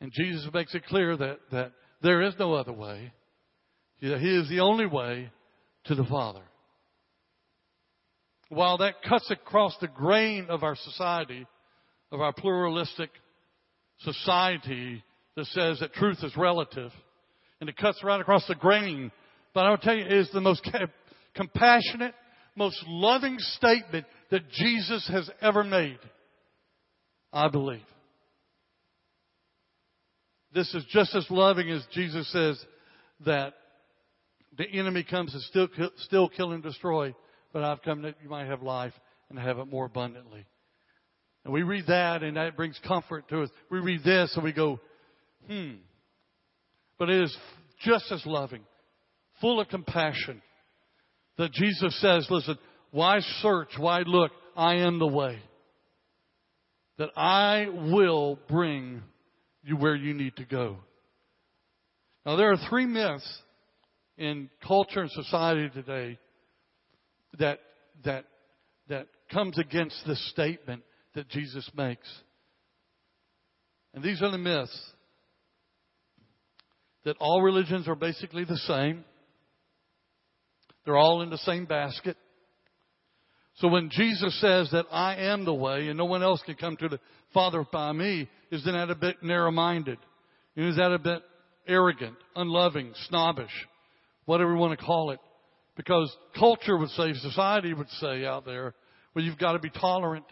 And 0.00 0.12
Jesus 0.12 0.48
makes 0.52 0.74
it 0.74 0.86
clear 0.86 1.16
that, 1.16 1.40
that 1.52 1.72
there 2.02 2.22
is 2.22 2.34
no 2.38 2.54
other 2.54 2.72
way. 2.72 3.12
He 3.98 4.08
is 4.08 4.48
the 4.48 4.60
only 4.60 4.86
way 4.86 5.30
to 5.84 5.94
the 5.94 6.04
Father. 6.04 6.40
While 8.48 8.78
that 8.78 9.02
cuts 9.06 9.30
across 9.30 9.76
the 9.80 9.88
grain 9.88 10.46
of 10.48 10.62
our 10.62 10.74
society, 10.74 11.46
of 12.10 12.20
our 12.20 12.32
pluralistic 12.32 13.10
society 14.00 15.04
that 15.36 15.46
says 15.46 15.80
that 15.80 15.92
truth 15.92 16.18
is 16.22 16.36
relative, 16.36 16.90
and 17.60 17.68
it 17.68 17.76
cuts 17.76 18.02
right 18.02 18.20
across 18.20 18.46
the 18.48 18.54
grain. 18.54 19.12
But 19.52 19.66
I 19.66 19.70
will 19.70 19.78
tell 19.78 19.94
you, 19.94 20.04
it 20.04 20.12
is 20.12 20.30
the 20.32 20.40
most 20.40 20.66
compassionate, 21.34 22.14
most 22.56 22.82
loving 22.86 23.36
statement 23.38 24.06
that 24.30 24.48
Jesus 24.50 25.06
has 25.12 25.30
ever 25.42 25.62
made. 25.62 25.98
I 27.32 27.48
believe. 27.48 27.82
This 30.52 30.72
is 30.74 30.84
just 30.90 31.14
as 31.14 31.26
loving 31.30 31.70
as 31.70 31.84
Jesus 31.92 32.30
says 32.32 32.62
that 33.24 33.54
the 34.58 34.68
enemy 34.68 35.04
comes 35.04 35.32
to 35.32 35.40
still, 35.40 35.68
still 35.98 36.28
kill 36.28 36.52
and 36.52 36.62
destroy, 36.62 37.14
but 37.52 37.62
I've 37.62 37.82
come 37.82 38.02
that 38.02 38.16
you 38.22 38.28
might 38.28 38.46
have 38.46 38.62
life 38.62 38.92
and 39.28 39.38
have 39.38 39.58
it 39.58 39.66
more 39.66 39.86
abundantly. 39.86 40.44
And 41.44 41.54
we 41.54 41.62
read 41.62 41.86
that 41.86 42.22
and 42.22 42.36
that 42.36 42.56
brings 42.56 42.78
comfort 42.86 43.28
to 43.28 43.42
us. 43.42 43.50
We 43.70 43.78
read 43.78 44.02
this 44.04 44.32
and 44.34 44.42
we 44.42 44.52
go, 44.52 44.80
hmm. 45.48 45.74
But 46.98 47.10
it 47.10 47.22
is 47.22 47.36
just 47.84 48.10
as 48.10 48.26
loving, 48.26 48.62
full 49.40 49.60
of 49.60 49.68
compassion 49.68 50.42
that 51.38 51.52
Jesus 51.52 51.98
says, 52.00 52.26
listen, 52.28 52.58
why 52.90 53.20
search? 53.40 53.70
Why 53.78 54.02
look? 54.04 54.32
I 54.56 54.76
am 54.76 54.98
the 54.98 55.06
way. 55.06 55.38
That 57.00 57.16
I 57.16 57.66
will 57.70 58.38
bring 58.46 59.00
you 59.62 59.78
where 59.78 59.96
you 59.96 60.12
need 60.12 60.36
to 60.36 60.44
go. 60.44 60.76
Now 62.26 62.36
there 62.36 62.52
are 62.52 62.58
three 62.68 62.84
myths 62.84 63.26
in 64.18 64.50
culture 64.68 65.00
and 65.00 65.10
society 65.10 65.70
today 65.70 66.18
that 67.38 67.60
that 68.04 68.26
that 68.90 69.06
comes 69.32 69.58
against 69.58 69.96
this 70.06 70.22
statement 70.30 70.82
that 71.14 71.26
Jesus 71.30 71.66
makes. 71.74 72.06
And 73.94 74.04
these 74.04 74.20
are 74.20 74.30
the 74.30 74.36
myths 74.36 74.92
that 77.06 77.16
all 77.18 77.40
religions 77.40 77.88
are 77.88 77.94
basically 77.94 78.44
the 78.44 78.58
same. 78.58 79.06
They're 80.84 80.98
all 80.98 81.22
in 81.22 81.30
the 81.30 81.38
same 81.38 81.64
basket. 81.64 82.18
So 83.60 83.68
when 83.68 83.90
Jesus 83.90 84.40
says 84.40 84.70
that 84.72 84.86
I 84.90 85.16
am 85.16 85.44
the 85.44 85.54
way 85.54 85.88
and 85.88 85.98
no 85.98 86.06
one 86.06 86.22
else 86.22 86.42
can 86.44 86.54
come 86.54 86.76
to 86.78 86.88
the 86.88 86.98
Father 87.34 87.64
by 87.70 87.92
me, 87.92 88.28
isn't 88.50 88.72
that 88.72 88.90
a 88.90 88.94
bit 88.94 89.22
narrow-minded? 89.22 89.98
Is 90.56 90.76
that 90.76 90.92
a 90.92 90.98
bit 90.98 91.22
arrogant, 91.68 92.16
unloving, 92.34 92.92
snobbish, 93.08 93.52
whatever 94.24 94.52
you 94.52 94.58
want 94.58 94.78
to 94.78 94.84
call 94.84 95.10
it? 95.10 95.20
Because 95.76 96.14
culture 96.38 96.76
would 96.76 96.88
say, 96.90 97.12
society 97.14 97.74
would 97.74 97.88
say 98.00 98.24
out 98.24 98.46
there, 98.46 98.74
well, 99.14 99.24
you've 99.24 99.38
got 99.38 99.52
to 99.52 99.58
be 99.58 99.70
tolerant. 99.70 100.24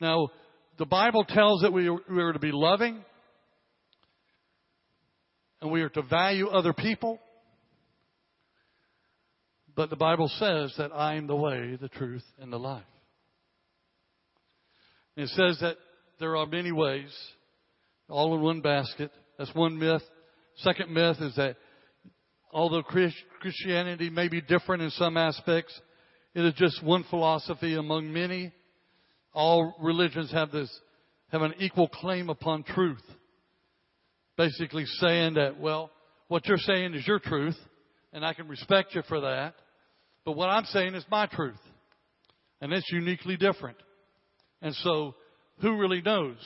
Now, 0.00 0.30
the 0.76 0.86
Bible 0.86 1.24
tells 1.24 1.62
that 1.62 1.72
we 1.72 1.88
are 1.88 2.32
to 2.32 2.38
be 2.40 2.52
loving 2.52 3.04
and 5.60 5.70
we 5.70 5.82
are 5.82 5.88
to 5.90 6.02
value 6.02 6.48
other 6.48 6.72
people. 6.72 7.20
But 9.76 9.90
the 9.90 9.96
Bible 9.96 10.28
says 10.38 10.72
that 10.78 10.92
I 10.94 11.14
am 11.14 11.26
the 11.26 11.36
way, 11.36 11.76
the 11.80 11.88
truth, 11.88 12.24
and 12.38 12.52
the 12.52 12.58
life. 12.58 12.84
And 15.16 15.24
it 15.24 15.30
says 15.30 15.58
that 15.60 15.76
there 16.20 16.36
are 16.36 16.46
many 16.46 16.72
ways, 16.72 17.12
all 18.08 18.34
in 18.34 18.42
one 18.42 18.60
basket. 18.60 19.10
That's 19.38 19.54
one 19.54 19.78
myth. 19.78 20.02
Second 20.58 20.92
myth 20.92 21.16
is 21.20 21.34
that 21.36 21.56
although 22.52 22.82
Christianity 23.40 24.10
may 24.10 24.28
be 24.28 24.40
different 24.40 24.82
in 24.82 24.90
some 24.90 25.16
aspects, 25.16 25.78
it 26.34 26.44
is 26.44 26.54
just 26.54 26.82
one 26.82 27.04
philosophy 27.10 27.74
among 27.74 28.12
many. 28.12 28.52
All 29.32 29.74
religions 29.80 30.30
have 30.30 30.52
this, 30.52 30.70
have 31.32 31.42
an 31.42 31.54
equal 31.58 31.88
claim 31.88 32.30
upon 32.30 32.62
truth. 32.62 33.02
Basically 34.36 34.84
saying 35.00 35.34
that, 35.34 35.58
well, 35.58 35.90
what 36.28 36.46
you're 36.46 36.58
saying 36.58 36.94
is 36.94 37.06
your 37.06 37.18
truth, 37.18 37.56
and 38.12 38.24
I 38.24 38.34
can 38.34 38.48
respect 38.48 38.94
you 38.94 39.02
for 39.08 39.20
that. 39.20 39.54
But 40.24 40.32
what 40.32 40.48
I'm 40.48 40.64
saying 40.64 40.94
is 40.94 41.04
my 41.10 41.26
truth. 41.26 41.60
And 42.60 42.72
it's 42.72 42.90
uniquely 42.90 43.36
different. 43.36 43.76
And 44.62 44.74
so, 44.76 45.14
who 45.60 45.76
really 45.76 46.00
knows? 46.00 46.36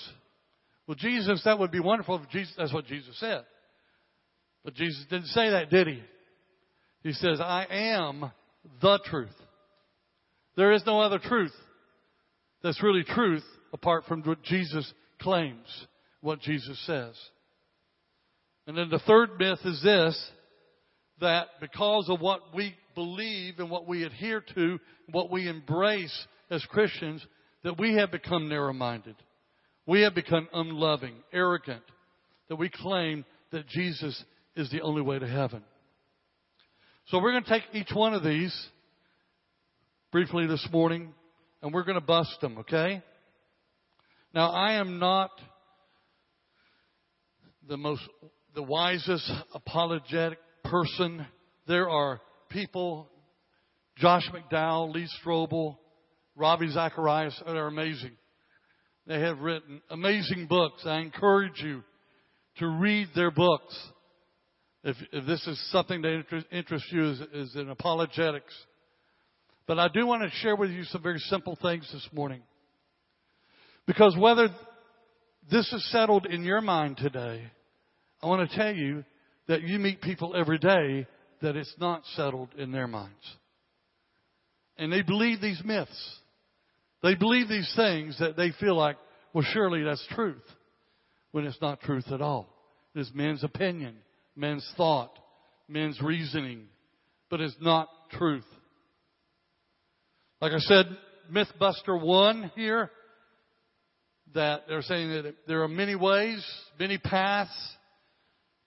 Well, 0.87 0.97
Jesus, 0.97 1.43
that 1.45 1.59
would 1.59 1.71
be 1.71 1.81
wonderful 1.81 2.21
if 2.23 2.29
Jesus, 2.31 2.55
that's 2.57 2.73
what 2.73 2.87
Jesus 2.87 3.19
said. 3.21 3.45
But 4.65 4.75
Jesus 4.75 5.05
didn't 5.09 5.29
say 5.29 5.51
that, 5.51 5.71
did 5.71 5.87
he? 5.87 6.03
He 7.03 7.13
says, 7.13 7.41
I 7.41 7.67
am 7.71 8.33
the 8.81 8.99
truth. 9.05 9.35
There 10.57 10.73
is 10.73 10.83
no 10.85 11.01
other 11.01 11.19
truth 11.19 11.55
that's 12.63 12.83
really 12.83 13.05
truth 13.05 13.45
apart 13.73 14.07
from 14.07 14.23
what 14.23 14.43
Jesus 14.43 14.93
claims, 15.21 15.87
what 16.21 16.41
Jesus 16.41 16.79
says. 16.87 17.15
And 18.67 18.77
then 18.77 18.91
the 18.91 18.99
third 18.99 19.39
myth 19.39 19.61
is 19.65 19.81
this, 19.83 20.31
that 21.21 21.47
because 21.61 22.09
of 22.09 22.21
what 22.21 22.41
we 22.55 22.75
believe 22.99 23.61
and 23.61 23.71
what 23.71 23.87
we 23.87 24.03
adhere 24.03 24.43
to, 24.57 24.81
what 25.13 25.31
we 25.31 25.49
embrace 25.49 26.27
as 26.51 26.65
Christians, 26.65 27.25
that 27.63 27.79
we 27.79 27.95
have 27.95 28.11
become 28.11 28.49
narrow-minded. 28.49 29.15
We 29.87 30.01
have 30.03 30.17
become 30.17 30.49
unloving, 30.53 31.15
arrogant, 31.33 31.85
that 32.49 32.57
we 32.57 32.69
claim 32.69 33.25
that 33.53 33.69
Jesus 33.69 34.21
is 34.57 34.69
the 34.73 34.81
only 34.81 35.01
way 35.01 35.17
to 35.17 35.29
heaven. 35.29 35.63
So 37.07 37.21
we're 37.23 37.31
going 37.31 37.45
to 37.45 37.51
take 37.51 37.63
each 37.73 37.95
one 37.95 38.15
of 38.15 38.25
these 38.25 38.53
briefly 40.11 40.49
this 40.49 40.67
morning 40.73 41.15
and 41.63 41.73
we're 41.73 41.85
going 41.85 42.01
to 42.01 42.05
bust 42.05 42.37
them, 42.41 42.59
okay? 42.59 43.01
Now 44.35 44.51
I 44.51 44.73
am 44.73 44.99
not 44.99 45.31
the 47.69 47.77
most, 47.77 48.03
the 48.57 48.63
wisest 48.65 49.31
apologetic 49.55 50.41
person. 50.65 51.25
There 51.69 51.89
are 51.89 52.21
people, 52.49 53.09
Josh 53.97 54.29
McDowell, 54.33 54.93
Lee 54.93 55.09
Strobel, 55.23 55.77
Ravi 56.37 56.71
Zacharias, 56.71 57.41
oh, 57.47 57.53
are 57.55 57.67
amazing. 57.67 58.13
They 59.07 59.21
have 59.21 59.41
written 59.41 59.81
amazing 59.91 60.47
books. 60.49 60.83
I 60.85 60.99
encourage 60.99 61.63
you 61.63 61.83
to 62.59 62.67
read 62.67 63.09
their 63.15 63.31
books. 63.31 63.77
If, 64.85 64.97
if 65.13 65.27
this 65.27 65.45
is 65.47 65.61
something 65.73 66.03
that 66.03 66.15
interest, 66.15 66.47
interests 66.53 66.89
you 66.93 67.11
is, 67.11 67.21
is 67.33 67.57
in 67.57 67.71
apologetics. 67.71 68.55
But 69.67 69.79
I 69.79 69.89
do 69.93 70.07
want 70.07 70.23
to 70.23 70.31
share 70.39 70.57
with 70.57 70.71
you 70.71 70.85
some 70.85 71.03
very 71.03 71.19
simple 71.19 71.59
things 71.61 71.89
this 71.93 72.07
morning. 72.13 72.43
Because 73.87 74.17
whether 74.17 74.49
this 75.51 75.73
is 75.73 75.91
settled 75.91 76.27
in 76.27 76.45
your 76.45 76.61
mind 76.61 76.99
today, 76.99 77.43
I 78.23 78.27
want 78.27 78.49
to 78.49 78.57
tell 78.57 78.75
you 78.75 79.05
that 79.49 79.63
you 79.63 79.79
meet 79.79 80.03
people 80.03 80.35
every 80.37 80.59
day 80.59 81.07
that 81.43 81.57
it's 81.57 81.75
not 81.79 82.03
settled 82.17 82.49
in 82.57 82.73
their 82.73 82.87
minds. 82.87 83.15
And 84.77 84.93
they 84.93 85.03
believe 85.03 85.41
these 85.41 85.61
myths. 85.65 86.17
They 87.03 87.15
believe 87.15 87.49
these 87.49 87.73
things 87.77 88.19
that 88.19 88.37
they 88.37 88.53
feel 88.61 88.77
like, 88.77 88.97
well, 89.33 89.47
surely 89.53 89.83
that's 89.83 90.05
truth, 90.13 90.43
when 91.33 91.45
it's 91.45 91.61
not 91.61 91.81
truth 91.81 92.11
at 92.11 92.21
all. 92.21 92.49
It 92.95 93.01
is 93.01 93.11
men's 93.15 93.45
opinion, 93.45 93.97
men's 94.35 94.69
thought, 94.77 95.17
men's 95.69 96.01
reasoning, 96.01 96.67
but 97.31 97.41
it's 97.41 97.57
not 97.61 97.89
truth. 98.13 98.47
Like 100.41 100.53
I 100.53 100.59
said, 100.59 100.87
Mythbuster 101.33 102.01
1 102.01 102.53
here, 102.55 102.91
that 104.35 104.63
they're 104.69 104.83
saying 104.83 105.11
that 105.11 105.35
there 105.47 105.63
are 105.63 105.69
many 105.69 105.95
ways, 105.95 106.45
many 106.79 106.99
paths, 106.99 107.51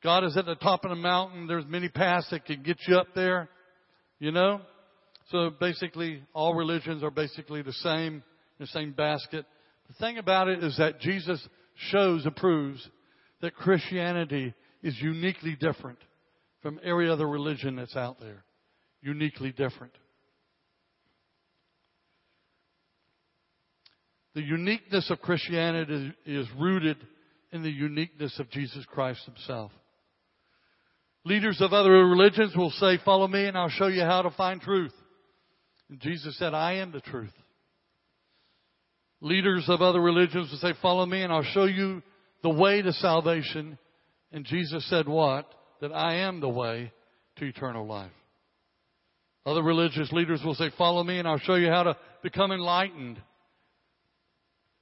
God 0.03 0.23
is 0.23 0.35
at 0.35 0.45
the 0.45 0.55
top 0.55 0.83
of 0.83 0.89
the 0.89 0.95
mountain. 0.95 1.47
There's 1.47 1.65
many 1.67 1.89
paths 1.89 2.27
that 2.31 2.45
can 2.45 2.63
get 2.63 2.77
you 2.87 2.97
up 2.97 3.07
there, 3.13 3.49
you 4.19 4.31
know? 4.31 4.61
So 5.29 5.51
basically, 5.59 6.23
all 6.33 6.55
religions 6.55 7.03
are 7.03 7.11
basically 7.11 7.61
the 7.61 7.73
same, 7.73 8.23
the 8.59 8.67
same 8.67 8.91
basket. 8.91 9.45
The 9.87 9.93
thing 9.93 10.17
about 10.17 10.47
it 10.47 10.63
is 10.63 10.77
that 10.77 10.99
Jesus 10.99 11.45
shows 11.91 12.25
and 12.25 12.35
proves 12.35 12.85
that 13.41 13.55
Christianity 13.55 14.53
is 14.81 14.99
uniquely 14.99 15.55
different 15.59 15.99
from 16.61 16.79
every 16.83 17.09
other 17.09 17.27
religion 17.27 17.75
that's 17.75 17.95
out 17.95 18.19
there. 18.19 18.43
Uniquely 19.01 19.51
different. 19.51 19.93
The 24.33 24.41
uniqueness 24.41 25.09
of 25.09 25.19
Christianity 25.19 26.13
is 26.25 26.47
rooted 26.57 26.97
in 27.51 27.63
the 27.63 27.71
uniqueness 27.71 28.39
of 28.39 28.49
Jesus 28.49 28.85
Christ 28.85 29.25
himself. 29.25 29.71
Leaders 31.23 31.61
of 31.61 31.71
other 31.71 31.91
religions 31.91 32.55
will 32.55 32.71
say, 32.71 32.97
follow 33.05 33.27
me 33.27 33.45
and 33.45 33.57
I'll 33.57 33.69
show 33.69 33.87
you 33.87 34.01
how 34.01 34.23
to 34.23 34.31
find 34.31 34.59
truth. 34.59 34.93
And 35.89 35.99
Jesus 35.99 36.37
said, 36.39 36.53
I 36.53 36.75
am 36.75 36.91
the 36.91 37.01
truth. 37.01 37.33
Leaders 39.19 39.65
of 39.67 39.81
other 39.81 40.01
religions 40.01 40.49
will 40.49 40.57
say, 40.57 40.75
follow 40.81 41.05
me 41.05 41.21
and 41.21 41.31
I'll 41.31 41.43
show 41.43 41.65
you 41.65 42.01
the 42.41 42.49
way 42.49 42.81
to 42.81 42.91
salvation. 42.93 43.77
And 44.31 44.45
Jesus 44.45 44.89
said 44.89 45.07
what? 45.07 45.47
That 45.81 45.91
I 45.91 46.21
am 46.21 46.39
the 46.39 46.49
way 46.49 46.91
to 47.37 47.45
eternal 47.45 47.85
life. 47.85 48.11
Other 49.45 49.61
religious 49.61 50.11
leaders 50.11 50.41
will 50.43 50.55
say, 50.55 50.71
follow 50.75 51.03
me 51.03 51.19
and 51.19 51.27
I'll 51.27 51.39
show 51.39 51.55
you 51.55 51.69
how 51.69 51.83
to 51.83 51.97
become 52.23 52.51
enlightened. 52.51 53.21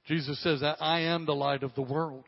Jesus 0.06 0.42
says 0.42 0.60
that 0.60 0.78
I 0.80 1.00
am 1.00 1.26
the 1.26 1.34
light 1.34 1.62
of 1.62 1.74
the 1.74 1.82
world. 1.82 2.24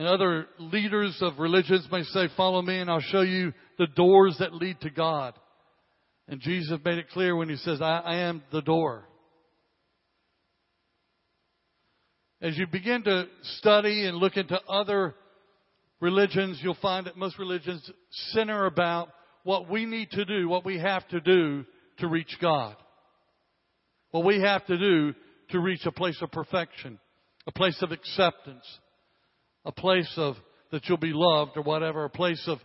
And 0.00 0.08
other 0.08 0.46
leaders 0.58 1.14
of 1.20 1.38
religions 1.38 1.86
may 1.92 2.04
say, 2.04 2.28
follow 2.34 2.62
me 2.62 2.78
and 2.78 2.90
I'll 2.90 3.00
show 3.00 3.20
you 3.20 3.52
the 3.76 3.86
doors 3.86 4.34
that 4.38 4.54
lead 4.54 4.80
to 4.80 4.88
God. 4.88 5.34
And 6.26 6.40
Jesus 6.40 6.78
made 6.82 6.96
it 6.96 7.10
clear 7.10 7.36
when 7.36 7.50
he 7.50 7.56
says, 7.56 7.82
I, 7.82 7.98
I 7.98 8.14
am 8.20 8.42
the 8.50 8.62
door. 8.62 9.04
As 12.40 12.56
you 12.56 12.66
begin 12.66 13.02
to 13.02 13.26
study 13.58 14.06
and 14.06 14.16
look 14.16 14.38
into 14.38 14.58
other 14.70 15.16
religions, 16.00 16.58
you'll 16.62 16.78
find 16.80 17.04
that 17.04 17.18
most 17.18 17.38
religions 17.38 17.86
center 18.30 18.64
about 18.64 19.10
what 19.44 19.68
we 19.68 19.84
need 19.84 20.12
to 20.12 20.24
do, 20.24 20.48
what 20.48 20.64
we 20.64 20.78
have 20.78 21.06
to 21.08 21.20
do 21.20 21.66
to 21.98 22.08
reach 22.08 22.38
God. 22.40 22.74
What 24.12 24.24
we 24.24 24.40
have 24.40 24.64
to 24.64 24.78
do 24.78 25.12
to 25.50 25.60
reach 25.60 25.84
a 25.84 25.92
place 25.92 26.16
of 26.22 26.32
perfection, 26.32 26.98
a 27.46 27.52
place 27.52 27.76
of 27.82 27.92
acceptance, 27.92 28.64
a 29.64 29.72
place 29.72 30.12
of 30.16 30.36
that 30.70 30.88
you'll 30.88 30.98
be 30.98 31.12
loved 31.12 31.56
or 31.56 31.62
whatever, 31.62 32.04
a 32.04 32.10
place 32.10 32.42
of 32.46 32.58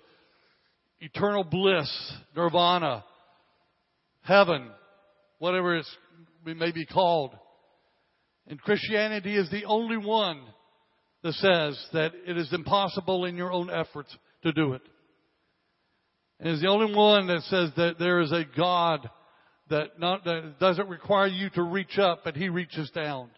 eternal 1.00 1.44
bliss, 1.44 1.90
nirvana, 2.36 3.04
heaven, 4.22 4.70
whatever 5.40 5.78
it 5.78 5.86
may 6.46 6.72
be 6.72 6.86
called. 6.86 7.36
And 8.48 8.62
Christianity 8.62 9.36
is 9.36 9.50
the 9.50 9.66
only 9.66 9.98
one 9.98 10.42
that 11.24 11.34
says 11.34 11.84
that 11.94 12.12
it 12.28 12.38
is 12.38 12.54
impossible 12.54 13.26
in 13.26 13.36
your 13.36 13.52
own 13.52 13.70
efforts 13.72 14.16
to 14.44 14.52
do 14.52 14.74
it. 14.74 14.82
And 16.40 16.54
is 16.54 16.62
the 16.62 16.68
only 16.68 16.94
one 16.94 17.28
that 17.28 17.42
says 17.44 17.72
that 17.78 17.98
there 17.98 18.20
is 18.20 18.32
a 18.32 18.44
God 18.56 19.10
that, 19.70 20.00
not, 20.00 20.24
that 20.26 20.60
doesn't 20.60 20.90
require 20.90 21.28
you 21.28 21.50
to 21.52 21.64
reach 21.64 21.98
up, 21.98 22.22
but 22.24 22.36
He 22.36 22.50
reaches 22.50 22.92
down. 22.92 23.30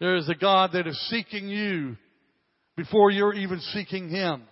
There 0.00 0.16
is 0.16 0.28
a 0.28 0.34
God 0.34 0.70
that 0.72 0.86
is 0.86 0.98
seeking 1.08 1.48
you 1.48 1.96
before 2.76 3.10
you're 3.10 3.34
even 3.34 3.60
seeking 3.60 4.08
Him. 4.08 4.42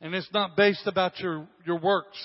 And 0.00 0.14
it's 0.14 0.28
not 0.32 0.56
based 0.56 0.86
about 0.86 1.18
your, 1.18 1.46
your 1.64 1.78
works. 1.78 2.18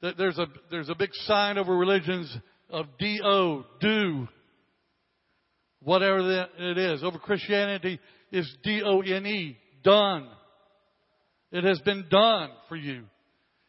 There's 0.00 0.38
a, 0.38 0.46
there's 0.70 0.88
a 0.88 0.94
big 0.94 1.10
sign 1.12 1.58
over 1.58 1.76
religions 1.76 2.34
of 2.70 2.86
D-O, 2.98 3.64
do. 3.80 4.28
Whatever 5.80 6.48
it 6.58 6.78
is. 6.78 7.02
Over 7.02 7.18
Christianity 7.18 8.00
is 8.32 8.50
D-O-N-E, 8.62 9.56
done. 9.82 10.28
It 11.52 11.64
has 11.64 11.78
been 11.80 12.06
done 12.10 12.50
for 12.68 12.76
you. 12.76 13.04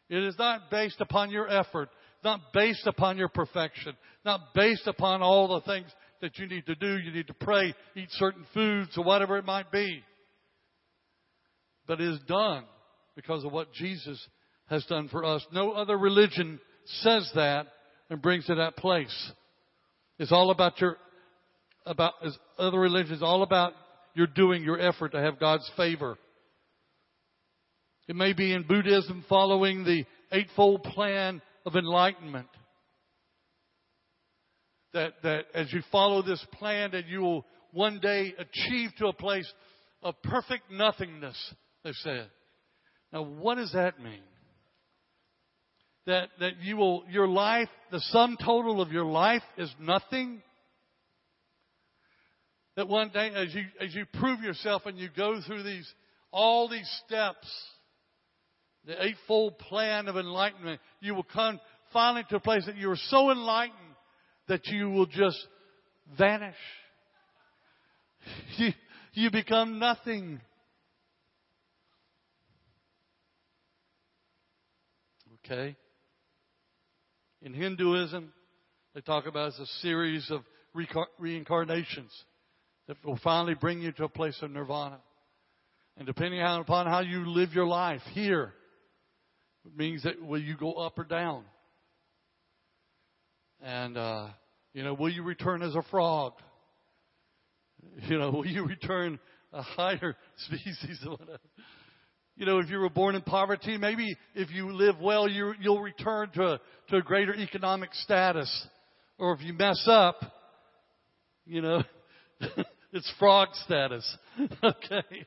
It 0.10 0.24
is 0.24 0.36
not 0.40 0.72
based 0.72 1.02
upon 1.02 1.32
your 1.32 1.50
effort, 1.50 1.90
not 2.28 2.52
based 2.54 2.86
upon 2.86 3.18
your 3.18 3.30
perfection, 3.30 3.94
not 4.26 4.54
based 4.54 4.86
upon 4.86 5.22
all 5.22 5.48
the 5.48 5.62
things 5.62 5.90
that 6.22 6.38
you 6.38 6.46
need 6.46 6.66
to 6.66 6.76
do. 6.76 6.98
You 6.98 7.14
need 7.14 7.28
to 7.28 7.34
pray, 7.34 7.74
eat 7.96 8.10
certain 8.12 8.46
foods, 8.54 8.98
or 8.98 9.06
whatever 9.06 9.38
it 9.38 9.46
might 9.46 9.72
be. 9.72 10.04
But 11.88 12.02
it 12.02 12.10
is 12.10 12.20
done 12.28 12.66
because 13.16 13.46
of 13.46 13.54
what 13.54 13.72
Jesus 13.72 14.22
has 14.70 14.84
done 14.88 15.08
for 15.08 15.24
us. 15.24 15.42
No 15.54 15.72
other 15.72 15.98
religion 15.98 16.60
says 16.86 17.32
that 17.36 17.68
and 18.10 18.22
brings 18.22 18.46
to 18.48 18.56
that 18.56 18.76
place. 18.76 19.32
It's 20.20 20.34
all 20.34 20.52
about 20.52 20.82
your, 20.82 20.98
about, 21.86 22.16
as 22.26 22.38
other 22.60 22.78
religions, 22.80 23.24
all 23.24 23.42
about 23.42 23.72
your 24.16 24.28
doing 24.28 24.64
your 24.64 24.82
effort 24.82 25.14
to 25.14 25.22
have 25.22 25.40
God's 25.40 25.72
favor. 25.78 26.18
It 28.10 28.18
may 28.18 28.34
be 28.34 28.52
in 28.52 28.64
Buddhism 28.64 29.24
following 29.30 29.86
the 29.86 30.04
Eightfold 30.34 30.84
Plan 30.84 31.42
of 31.68 31.76
Enlightenment. 31.76 32.48
That, 34.94 35.16
that 35.22 35.46
as 35.54 35.72
you 35.74 35.82
follow 35.92 36.22
this 36.22 36.44
plan 36.54 36.92
that 36.92 37.08
you 37.08 37.20
will 37.20 37.46
one 37.74 38.00
day 38.00 38.34
achieve 38.40 38.92
to 39.00 39.08
a 39.08 39.14
place 39.14 39.52
of 40.02 40.16
perfect 40.24 40.72
nothingness, 40.72 41.36
they 41.84 41.92
said. 41.92 42.30
Now 43.12 43.24
what 43.24 43.56
does 43.56 43.74
that 43.74 44.02
mean? 44.02 44.24
That, 46.06 46.30
that 46.40 46.54
you 46.62 46.78
will, 46.78 47.04
your 47.10 47.28
life, 47.28 47.68
the 47.92 48.00
sum 48.00 48.38
total 48.42 48.82
of 48.82 48.94
your 48.94 49.06
life 49.06 49.44
is 49.58 49.70
nothing? 49.78 50.42
That 52.78 52.88
one 52.88 53.10
day 53.10 53.30
as 53.36 53.54
you, 53.54 53.64
as 53.82 53.94
you 53.94 54.06
prove 54.14 54.40
yourself 54.40 54.84
and 54.86 54.98
you 54.98 55.10
go 55.16 55.42
through 55.46 55.64
these, 55.64 55.94
all 56.32 56.70
these 56.70 56.90
steps, 57.06 57.46
the 58.88 59.04
eightfold 59.04 59.60
plan 59.60 60.08
of 60.08 60.16
enlightenment, 60.16 60.80
you 61.02 61.14
will 61.14 61.24
come 61.24 61.60
finally 61.92 62.24
to 62.30 62.38
a 62.38 62.40
place 62.40 62.66
that 62.66 62.78
you 62.78 62.90
are 62.90 62.98
so 63.10 63.30
enlightened 63.32 63.76
that 64.48 64.66
you 64.68 64.90
will 64.90 65.06
just 65.06 65.38
vanish. 66.18 66.56
You, 68.58 68.72
you 69.14 69.32
become 69.32 69.80
nothing. 69.80 70.42
Okay? 75.46 75.78
In 77.42 77.54
Hinduism, 77.54 78.34
they 78.94 79.00
talk 79.00 79.28
about 79.28 79.50
as 79.50 79.60
a 79.60 79.66
series 79.82 80.30
of 80.30 80.42
reincarnations 81.20 82.12
that 82.88 82.98
will 83.06 83.20
finally 83.24 83.54
bring 83.54 83.82
you 83.82 83.94
to 83.94 84.04
a 84.04 84.10
place 84.10 84.38
of 84.42 84.52
nirvana. 84.52 85.00
And 85.96 86.06
depending 86.06 86.42
upon 86.42 86.88
how 86.88 87.00
you 87.00 87.30
live 87.30 87.54
your 87.54 87.66
life 87.66 88.02
here, 88.14 88.54
it 89.68 89.78
means 89.78 90.04
that 90.04 90.22
will 90.22 90.42
you 90.42 90.56
go 90.56 90.74
up 90.74 90.98
or 90.98 91.04
down? 91.04 91.44
And, 93.62 93.98
uh, 93.98 94.28
you 94.74 94.84
know, 94.84 94.94
will 94.94 95.10
you 95.10 95.24
return 95.24 95.62
as 95.62 95.76
a 95.76 95.82
frog? 95.92 96.34
You 98.08 98.18
know, 98.18 98.32
will 98.34 98.48
you 98.48 98.66
return 98.66 99.20
a 99.52 99.62
higher 99.62 100.16
species? 100.38 101.06
You 102.38 102.46
know, 102.46 102.60
if 102.60 102.70
you 102.70 102.78
were 102.78 102.90
born 102.90 103.16
in 103.16 103.24
poverty, 103.24 103.78
maybe 103.78 104.16
if 104.36 104.52
you 104.52 104.72
live 104.72 105.00
well, 105.02 105.28
you, 105.28 105.54
you'll 105.60 105.82
return 105.82 106.30
to 106.36 106.44
a, 106.44 106.62
to 106.90 106.98
a 106.98 107.02
greater 107.02 107.36
economic 107.36 107.94
status. 107.94 108.68
Or 109.18 109.34
if 109.34 109.42
you 109.42 109.52
mess 109.52 109.84
up, 109.86 110.16
you 111.46 111.62
know, 111.62 111.84
it's 112.94 113.12
frog 113.20 113.50
status. 113.66 114.18
okay. 114.64 115.26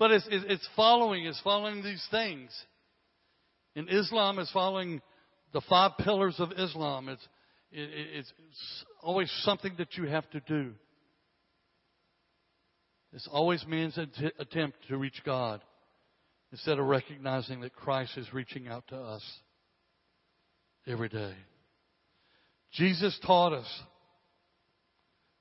But 0.00 0.12
it's, 0.12 0.26
it's 0.30 0.68
following, 0.74 1.26
it's 1.26 1.40
following 1.42 1.82
these 1.84 2.04
things. 2.10 2.50
In 3.76 3.86
Islam, 3.90 4.38
it's 4.38 4.50
following 4.50 5.02
the 5.52 5.60
five 5.68 5.92
pillars 5.98 6.36
of 6.38 6.52
Islam. 6.52 7.10
It's, 7.10 7.28
it's, 7.70 8.32
it's 8.48 8.84
always 9.02 9.30
something 9.42 9.74
that 9.76 9.98
you 9.98 10.04
have 10.06 10.28
to 10.30 10.40
do. 10.40 10.72
It's 13.12 13.28
always 13.30 13.62
man's 13.68 13.98
attempt 14.38 14.78
to 14.88 14.96
reach 14.96 15.20
God 15.22 15.60
instead 16.50 16.78
of 16.78 16.86
recognizing 16.86 17.60
that 17.60 17.74
Christ 17.74 18.16
is 18.16 18.32
reaching 18.32 18.68
out 18.68 18.88
to 18.88 18.96
us 18.96 19.22
every 20.86 21.10
day. 21.10 21.34
Jesus 22.72 23.18
taught 23.26 23.52
us. 23.52 23.68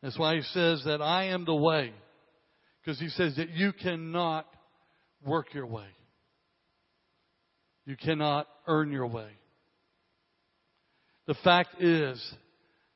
That's 0.03 0.19
why 0.19 0.35
he 0.35 0.41
says 0.41 0.83
that 0.85 1.01
I 1.01 1.27
am 1.27 1.45
the 1.45 1.55
way. 1.55 1.93
Because 2.89 3.01
he 3.01 3.09
says 3.09 3.35
that 3.35 3.51
you 3.51 3.71
cannot 3.71 4.47
work 5.23 5.53
your 5.53 5.67
way. 5.67 5.85
You 7.85 7.95
cannot 7.95 8.47
earn 8.65 8.91
your 8.91 9.05
way. 9.05 9.29
The 11.27 11.35
fact 11.43 11.79
is 11.83 12.19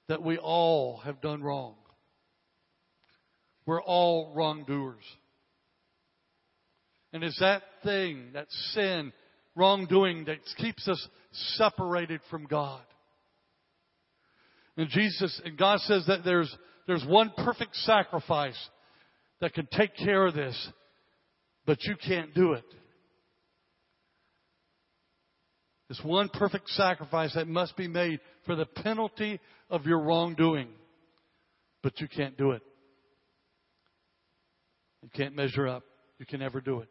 that 0.07 0.23
we 0.23 0.39
all 0.39 0.97
have 1.05 1.21
done 1.21 1.43
wrong. 1.43 1.75
We're 3.67 3.83
all 3.83 4.33
wrongdoers. 4.35 5.03
And 7.13 7.23
it's 7.23 7.39
that 7.39 7.61
thing, 7.83 8.31
that 8.33 8.47
sin, 8.71 9.13
wrongdoing 9.55 10.25
that 10.25 10.39
keeps 10.57 10.87
us 10.87 11.07
separated 11.57 12.19
from 12.31 12.45
God. 12.45 12.81
And 14.75 14.89
Jesus, 14.89 15.39
and 15.45 15.55
God 15.55 15.81
says 15.81 16.05
that 16.07 16.23
there's, 16.25 16.51
there's 16.87 17.05
one 17.05 17.31
perfect 17.37 17.75
sacrifice 17.75 18.57
that 19.43 19.53
can 19.53 19.67
take 19.73 19.93
care 19.97 20.25
of 20.25 20.33
this, 20.33 20.55
but 21.65 21.77
you 21.83 21.97
can't 21.97 22.33
do 22.33 22.53
it. 22.53 22.63
This 25.89 25.99
one 26.01 26.29
perfect 26.29 26.69
sacrifice 26.69 27.33
that 27.35 27.49
must 27.49 27.75
be 27.75 27.89
made 27.89 28.21
for 28.45 28.55
the 28.55 28.65
penalty 28.65 29.41
of 29.69 29.85
your 29.85 29.99
wrongdoing. 29.99 30.69
But 31.81 31.99
you 31.99 32.07
can't 32.07 32.37
do 32.37 32.51
it. 32.51 32.61
You 35.01 35.09
can't 35.13 35.35
measure 35.35 35.67
up. 35.67 35.83
You 36.19 36.25
can 36.25 36.39
never 36.39 36.61
do 36.61 36.79
it. 36.79 36.89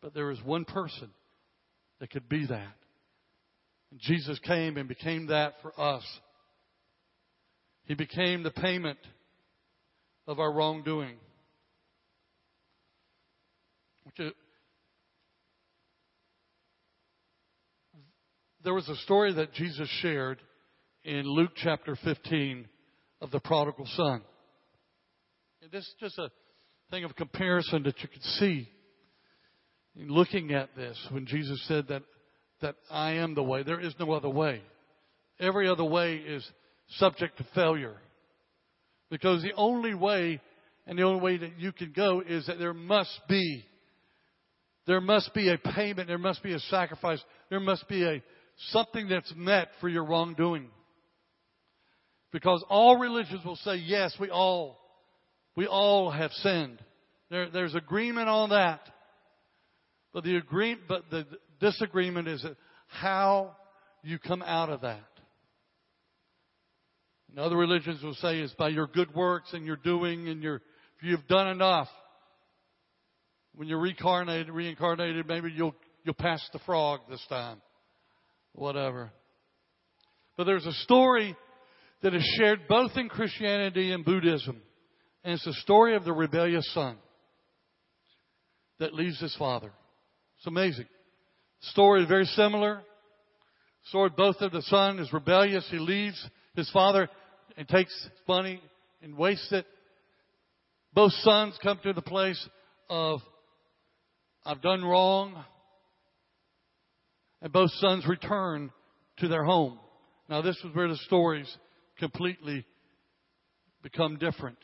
But 0.00 0.14
there 0.14 0.30
is 0.30 0.42
one 0.42 0.64
person 0.64 1.10
that 2.00 2.10
could 2.10 2.26
be 2.26 2.46
that. 2.46 2.74
And 3.90 4.00
Jesus 4.00 4.38
came 4.38 4.78
and 4.78 4.88
became 4.88 5.26
that 5.26 5.56
for 5.60 5.78
us. 5.78 6.04
He 7.84 7.92
became 7.92 8.42
the 8.44 8.50
payment 8.50 8.98
of 10.26 10.40
our 10.40 10.50
wrongdoing. 10.50 11.16
There 18.62 18.74
was 18.74 18.88
a 18.88 18.96
story 18.96 19.32
that 19.34 19.52
Jesus 19.54 19.88
shared 20.00 20.38
in 21.04 21.22
Luke 21.24 21.52
chapter 21.56 21.96
15 22.04 22.68
of 23.20 23.30
the 23.30 23.40
prodigal 23.40 23.86
son. 23.96 24.22
And 25.62 25.70
this 25.70 25.84
is 25.84 25.94
just 26.00 26.18
a 26.18 26.30
thing 26.90 27.04
of 27.04 27.16
comparison 27.16 27.82
that 27.84 28.00
you 28.02 28.08
could 28.08 28.22
see 28.22 28.68
in 29.96 30.08
looking 30.08 30.52
at 30.52 30.74
this 30.76 30.98
when 31.10 31.26
Jesus 31.26 31.62
said 31.66 31.88
that, 31.88 32.02
that 32.60 32.76
I 32.90 33.12
am 33.12 33.34
the 33.34 33.42
way. 33.42 33.62
There 33.62 33.80
is 33.80 33.94
no 33.98 34.12
other 34.12 34.28
way. 34.28 34.62
Every 35.38 35.68
other 35.68 35.84
way 35.84 36.16
is 36.16 36.46
subject 36.96 37.38
to 37.38 37.46
failure. 37.54 37.96
Because 39.10 39.42
the 39.42 39.54
only 39.56 39.94
way 39.94 40.40
and 40.86 40.98
the 40.98 41.02
only 41.02 41.20
way 41.20 41.36
that 41.38 41.58
you 41.58 41.72
can 41.72 41.92
go 41.94 42.22
is 42.26 42.46
that 42.46 42.58
there 42.58 42.74
must 42.74 43.20
be 43.28 43.64
there 44.90 45.00
must 45.00 45.32
be 45.34 45.48
a 45.48 45.56
payment, 45.56 46.08
there 46.08 46.18
must 46.18 46.42
be 46.42 46.52
a 46.52 46.58
sacrifice, 46.58 47.22
there 47.48 47.60
must 47.60 47.86
be 47.86 48.04
a 48.04 48.20
something 48.70 49.08
that's 49.08 49.32
met 49.36 49.68
for 49.80 49.88
your 49.88 50.04
wrongdoing. 50.04 50.66
Because 52.32 52.64
all 52.68 52.96
religions 52.96 53.44
will 53.44 53.54
say, 53.54 53.76
yes, 53.76 54.12
we 54.18 54.30
all, 54.30 54.80
we 55.54 55.68
all 55.68 56.10
have 56.10 56.32
sinned. 56.32 56.82
There, 57.30 57.48
there's 57.50 57.76
agreement 57.76 58.28
on 58.28 58.50
that. 58.50 58.80
But 60.12 60.24
the 60.24 60.34
agree, 60.34 60.76
but 60.88 61.04
the 61.08 61.24
disagreement 61.60 62.26
is 62.26 62.44
how 62.88 63.54
you 64.02 64.18
come 64.18 64.42
out 64.42 64.70
of 64.70 64.80
that. 64.80 65.06
And 67.28 67.38
other 67.38 67.56
religions 67.56 68.02
will 68.02 68.14
say 68.14 68.40
is 68.40 68.52
by 68.58 68.70
your 68.70 68.88
good 68.88 69.14
works 69.14 69.52
and 69.52 69.64
your 69.64 69.76
doing 69.76 70.26
and 70.26 70.42
your, 70.42 70.56
if 70.56 71.02
you've 71.02 71.28
done 71.28 71.46
enough. 71.46 71.86
When 73.54 73.68
you're 73.68 73.80
reincarnated, 73.80 74.50
reincarnated, 74.50 75.26
maybe 75.26 75.52
you'll, 75.54 75.74
you'll 76.04 76.14
pass 76.14 76.46
the 76.52 76.60
frog 76.60 77.00
this 77.08 77.24
time. 77.28 77.60
Whatever. 78.52 79.10
But 80.36 80.44
there's 80.44 80.66
a 80.66 80.72
story 80.72 81.36
that 82.02 82.14
is 82.14 82.24
shared 82.38 82.66
both 82.68 82.92
in 82.96 83.08
Christianity 83.08 83.92
and 83.92 84.04
Buddhism. 84.04 84.62
And 85.22 85.34
it's 85.34 85.44
the 85.44 85.52
story 85.54 85.96
of 85.96 86.04
the 86.04 86.12
rebellious 86.12 86.72
son 86.72 86.96
that 88.78 88.94
leaves 88.94 89.20
his 89.20 89.36
father. 89.36 89.70
It's 90.38 90.46
amazing. 90.46 90.86
The 91.60 91.66
story 91.68 92.02
is 92.02 92.08
very 92.08 92.24
similar. 92.24 92.76
The 92.76 93.88
story 93.88 94.10
both 94.16 94.36
of 94.40 94.52
the 94.52 94.62
son 94.62 94.98
is 94.98 95.12
rebellious. 95.12 95.66
He 95.70 95.78
leaves 95.78 96.26
his 96.56 96.70
father 96.70 97.10
and 97.58 97.68
takes 97.68 97.92
money 98.26 98.62
and 99.02 99.16
wastes 99.16 99.52
it. 99.52 99.66
Both 100.94 101.12
sons 101.20 101.58
come 101.62 101.78
to 101.82 101.92
the 101.92 102.02
place 102.02 102.48
of, 102.88 103.20
I've 104.44 104.62
done 104.62 104.84
wrong. 104.84 105.44
And 107.42 107.52
both 107.52 107.70
sons 107.72 108.06
return 108.06 108.70
to 109.18 109.28
their 109.28 109.44
home. 109.44 109.78
Now 110.28 110.42
this 110.42 110.56
is 110.56 110.74
where 110.74 110.88
the 110.88 110.96
stories 110.96 111.48
completely 111.98 112.64
become 113.82 114.16
different. 114.16 114.58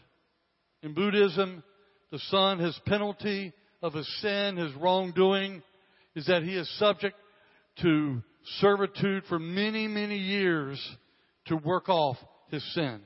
In 0.82 0.94
Buddhism, 0.94 1.62
the 2.10 2.18
son, 2.30 2.58
his 2.58 2.78
penalty 2.86 3.52
of 3.82 3.94
his 3.94 4.08
sin, 4.20 4.56
his 4.56 4.74
wrongdoing, 4.74 5.62
is 6.14 6.26
that 6.26 6.42
he 6.42 6.54
is 6.54 6.70
subject 6.78 7.16
to 7.82 8.22
servitude 8.60 9.24
for 9.28 9.38
many, 9.38 9.88
many 9.88 10.18
years 10.18 10.80
to 11.46 11.56
work 11.56 11.88
off 11.88 12.16
his 12.50 12.64
sin. 12.74 13.00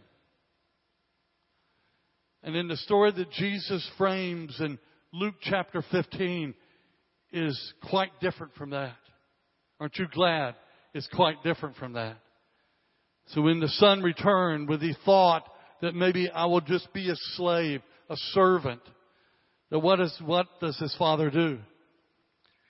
And 2.42 2.56
in 2.56 2.68
the 2.68 2.76
story 2.76 3.12
that 3.12 3.30
Jesus 3.32 3.88
frames 3.98 4.56
in 4.60 4.78
Luke 5.12 5.34
chapter 5.40 5.82
15 5.90 6.54
is 7.32 7.74
quite 7.88 8.10
different 8.20 8.54
from 8.54 8.70
that. 8.70 8.94
Aren't 9.80 9.96
you 9.96 10.06
glad 10.12 10.54
it's 10.94 11.08
quite 11.12 11.42
different 11.42 11.76
from 11.76 11.94
that? 11.94 12.16
So 13.28 13.42
when 13.42 13.58
the 13.58 13.68
son 13.68 14.02
returned 14.02 14.68
with 14.68 14.80
the 14.80 14.94
thought 15.04 15.44
that 15.82 15.94
maybe 15.94 16.30
I 16.30 16.46
will 16.46 16.60
just 16.60 16.92
be 16.92 17.10
a 17.10 17.16
slave, 17.34 17.80
a 18.08 18.16
servant, 18.32 18.82
that 19.70 19.80
what, 19.80 20.00
is, 20.00 20.16
what 20.24 20.46
does 20.60 20.78
his 20.78 20.94
father 20.96 21.28
do? 21.28 21.58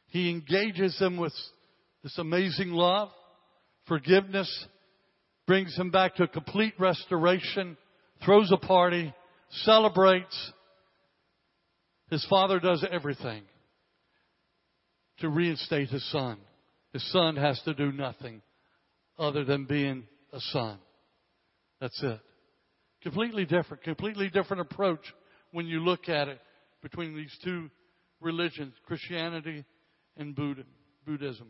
He 0.08 0.30
engages 0.30 0.98
him 0.98 1.18
with 1.18 1.34
this 2.02 2.16
amazing 2.18 2.70
love, 2.70 3.10
forgiveness, 3.86 4.66
brings 5.46 5.76
him 5.76 5.90
back 5.90 6.16
to 6.16 6.22
a 6.22 6.28
complete 6.28 6.74
restoration, 6.78 7.76
throws 8.24 8.50
a 8.50 8.56
party, 8.56 9.12
celebrates. 9.50 10.52
His 12.10 12.26
father 12.28 12.58
does 12.58 12.84
everything 12.90 13.42
to 15.20 15.28
reinstate 15.28 15.90
his 15.90 16.04
son. 16.10 16.38
His 16.92 17.08
son 17.12 17.36
has 17.36 17.60
to 17.62 17.74
do 17.74 17.92
nothing 17.92 18.42
other 19.16 19.44
than 19.44 19.64
being 19.66 20.08
a 20.32 20.40
son. 20.40 20.78
That's 21.80 22.02
it. 22.02 22.20
Completely 23.02 23.44
different, 23.44 23.84
completely 23.84 24.28
different 24.28 24.62
approach 24.62 25.00
when 25.52 25.66
you 25.66 25.80
look 25.80 26.08
at 26.08 26.28
it 26.28 26.40
between 26.82 27.14
these 27.14 27.34
two 27.44 27.70
religions, 28.20 28.74
Christianity 28.86 29.64
and 30.16 30.34
Buddhism. 30.34 31.48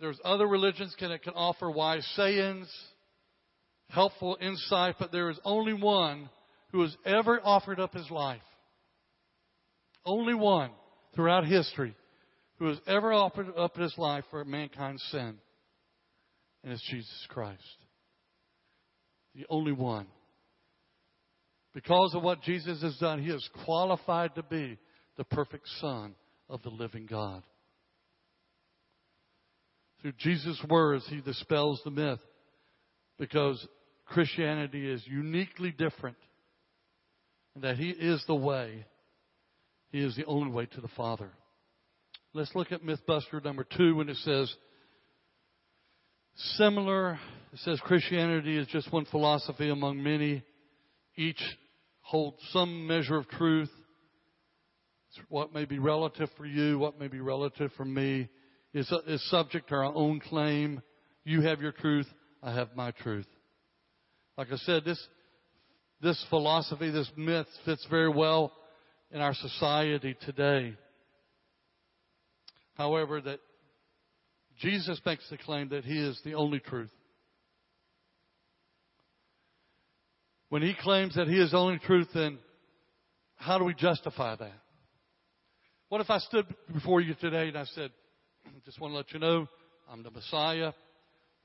There's 0.00 0.18
other 0.24 0.46
religions 0.46 0.94
that 1.00 1.22
can 1.22 1.34
offer 1.34 1.70
wise 1.70 2.06
sayings, 2.16 2.68
helpful 3.90 4.36
insight, 4.40 4.96
but 4.98 5.12
there 5.12 5.30
is 5.30 5.38
only 5.44 5.72
one 5.72 6.28
who 6.74 6.82
has 6.82 6.96
ever 7.06 7.40
offered 7.44 7.78
up 7.78 7.94
his 7.94 8.10
life. 8.10 8.42
Only 10.04 10.34
one 10.34 10.72
throughout 11.14 11.46
history 11.46 11.94
who 12.58 12.66
has 12.66 12.78
ever 12.88 13.12
offered 13.12 13.46
up 13.56 13.76
his 13.76 13.94
life 13.96 14.24
for 14.28 14.44
mankind's 14.44 15.00
sin. 15.12 15.38
And 16.64 16.72
it's 16.72 16.82
Jesus 16.90 17.26
Christ. 17.28 17.62
The 19.36 19.46
only 19.48 19.70
one. 19.70 20.08
Because 21.74 22.12
of 22.12 22.24
what 22.24 22.42
Jesus 22.42 22.82
has 22.82 22.96
done, 22.96 23.22
he 23.22 23.30
is 23.30 23.48
qualified 23.64 24.34
to 24.34 24.42
be 24.42 24.76
the 25.16 25.24
perfect 25.24 25.68
Son 25.80 26.16
of 26.48 26.60
the 26.64 26.70
living 26.70 27.06
God. 27.06 27.44
Through 30.02 30.14
Jesus' 30.18 30.60
words, 30.68 31.06
he 31.08 31.20
dispels 31.20 31.80
the 31.84 31.92
myth 31.92 32.20
because 33.16 33.64
Christianity 34.06 34.90
is 34.90 35.06
uniquely 35.06 35.70
different 35.70 36.16
that 37.60 37.76
he 37.76 37.90
is 37.90 38.22
the 38.26 38.34
way. 38.34 38.84
He 39.90 40.00
is 40.00 40.16
the 40.16 40.24
only 40.24 40.50
way 40.50 40.66
to 40.66 40.80
the 40.80 40.88
Father. 40.96 41.30
Let's 42.32 42.54
look 42.54 42.72
at 42.72 42.82
Mythbuster 42.82 43.42
number 43.44 43.64
two 43.64 43.94
when 43.94 44.08
it 44.08 44.16
says, 44.18 44.52
similar, 46.56 47.12
it 47.52 47.60
says 47.60 47.80
Christianity 47.84 48.58
is 48.58 48.66
just 48.66 48.92
one 48.92 49.04
philosophy 49.04 49.70
among 49.70 50.02
many. 50.02 50.42
Each 51.16 51.40
holds 52.00 52.38
some 52.50 52.88
measure 52.88 53.16
of 53.16 53.28
truth. 53.28 53.70
It's 55.10 55.24
what 55.28 55.54
may 55.54 55.64
be 55.64 55.78
relative 55.78 56.28
for 56.36 56.44
you, 56.44 56.76
what 56.78 56.98
may 56.98 57.06
be 57.06 57.20
relative 57.20 57.70
for 57.76 57.84
me, 57.84 58.28
is, 58.72 58.90
uh, 58.90 58.98
is 59.06 59.24
subject 59.30 59.68
to 59.68 59.76
our 59.76 59.84
own 59.84 60.18
claim. 60.18 60.82
You 61.24 61.42
have 61.42 61.60
your 61.60 61.70
truth, 61.70 62.08
I 62.42 62.52
have 62.52 62.74
my 62.74 62.90
truth. 62.90 63.28
Like 64.36 64.48
I 64.50 64.56
said, 64.56 64.84
this, 64.84 65.00
this 66.04 66.24
philosophy, 66.28 66.90
this 66.90 67.10
myth 67.16 67.46
fits 67.64 67.84
very 67.90 68.10
well 68.10 68.52
in 69.10 69.20
our 69.20 69.34
society 69.34 70.14
today. 70.24 70.74
However, 72.74 73.20
that 73.22 73.40
Jesus 74.60 75.00
makes 75.06 75.28
the 75.30 75.38
claim 75.38 75.70
that 75.70 75.84
He 75.84 75.98
is 75.98 76.20
the 76.24 76.34
only 76.34 76.60
truth. 76.60 76.92
When 80.50 80.62
He 80.62 80.74
claims 80.78 81.14
that 81.16 81.26
He 81.26 81.40
is 81.40 81.52
the 81.52 81.56
only 81.56 81.78
truth, 81.78 82.08
then 82.14 82.38
how 83.36 83.58
do 83.58 83.64
we 83.64 83.74
justify 83.74 84.36
that? 84.36 84.52
What 85.88 86.02
if 86.02 86.10
I 86.10 86.18
stood 86.18 86.46
before 86.72 87.00
you 87.00 87.14
today 87.14 87.48
and 87.48 87.56
I 87.58 87.64
said, 87.64 87.90
just 88.66 88.78
want 88.78 88.92
to 88.92 88.96
let 88.96 89.12
you 89.12 89.20
know, 89.20 89.48
I'm 89.90 90.02
the 90.02 90.10
Messiah, 90.10 90.72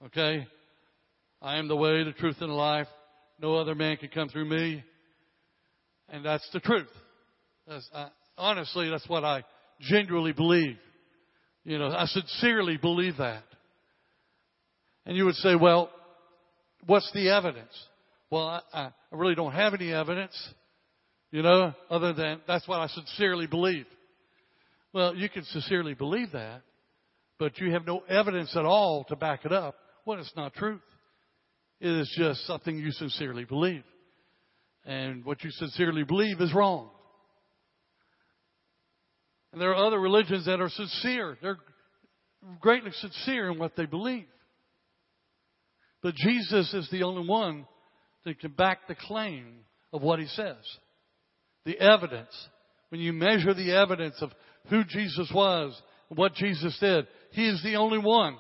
okay? 0.08 0.46
I 1.42 1.58
am 1.58 1.70
the 1.70 1.78
way, 1.78 2.04
the 2.04 2.12
truth, 2.12 2.38
and 2.42 2.50
the 2.50 2.56
life. 2.56 2.88
No 3.42 3.56
other 3.56 3.76
man 3.76 3.98
can 3.98 4.10
come 4.10 4.30
through 4.30 4.46
me. 4.46 4.84
And 6.10 6.26
that's 6.26 6.48
the 6.52 6.60
truth. 6.60 6.90
That's, 7.68 7.90
honestly, 8.38 8.90
that's 8.90 9.08
what 9.08 9.24
I 9.24 9.44
genuinely 9.80 10.34
believe. 10.34 10.78
You 11.64 11.78
know, 11.78 11.90
I 11.90 12.06
sincerely 12.06 12.78
believe 12.78 13.18
that. 13.18 13.44
And 15.06 15.16
you 15.16 15.26
would 15.26 15.36
say, 15.36 15.56
well, 15.56 15.90
what's 16.86 17.12
the 17.14 17.30
evidence? 17.30 17.74
Well, 18.32 18.64
I, 18.74 18.80
I 18.80 18.92
really 19.12 19.36
don't 19.36 19.54
have 19.54 19.74
any 19.74 19.92
evidence, 19.92 20.36
you 21.32 21.42
know, 21.42 21.74
other 21.90 22.14
than 22.14 22.42
that's 22.48 22.68
what 22.68 22.80
I 22.80 22.88
sincerely 22.88 23.48
believe. 23.48 23.86
Well, 24.94 25.16
you 25.16 25.30
can 25.30 25.44
sincerely 25.46 25.94
believe 25.94 26.32
that, 26.34 26.62
but 27.38 27.58
you 27.60 27.72
have 27.72 27.86
no 27.86 28.02
evidence 28.10 28.56
at 28.56 28.66
all 28.66 29.04
to 29.06 29.16
back 29.16 29.46
it 29.46 29.52
up. 29.52 29.76
Well, 30.06 30.20
it's 30.20 30.34
not 30.36 30.54
truth. 30.54 30.82
It 31.80 31.92
is 31.92 32.14
just 32.18 32.46
something 32.46 32.78
you 32.78 32.92
sincerely 32.92 33.46
believe. 33.46 33.84
And 34.86 35.24
what 35.24 35.44
you 35.44 35.52
sincerely 35.52 36.04
believe 36.04 36.42
is 36.42 36.54
wrong. 36.54 36.90
And 39.52 39.62
there 39.62 39.72
are 39.72 39.88
other 39.88 40.00
religions 40.00 40.46
that 40.46 40.62
are 40.62 40.70
sincere. 40.70 41.38
They're 41.42 41.58
greatly 42.60 42.92
sincere 42.92 43.50
in 43.50 43.58
what 43.58 43.76
they 43.76 43.86
believe. 43.86 44.28
But 46.02 46.16
Jesus 46.16 46.74
is 46.74 46.88
the 46.92 47.04
only 47.04 47.28
one 47.28 47.66
that 48.26 48.40
can 48.40 48.52
back 48.52 48.88
the 48.88 48.96
claim 48.96 49.60
of 49.92 50.02
what 50.02 50.20
he 50.20 50.28
says. 50.28 50.58
The 51.66 51.80
evidence. 51.80 52.34
When 52.90 53.02
you 53.02 53.14
measure 53.14 53.54
the 53.54 53.76
evidence 53.76 54.16
of 54.22 54.32
who 54.70 54.84
Jesus 54.84 55.32
was, 55.34 55.80
and 56.10 56.18
what 56.18 56.34
Jesus 56.36 56.78
did, 56.80 57.08
he 57.32 57.48
is 57.48 57.62
the 57.64 57.76
only 57.76 58.00
one 58.00 58.38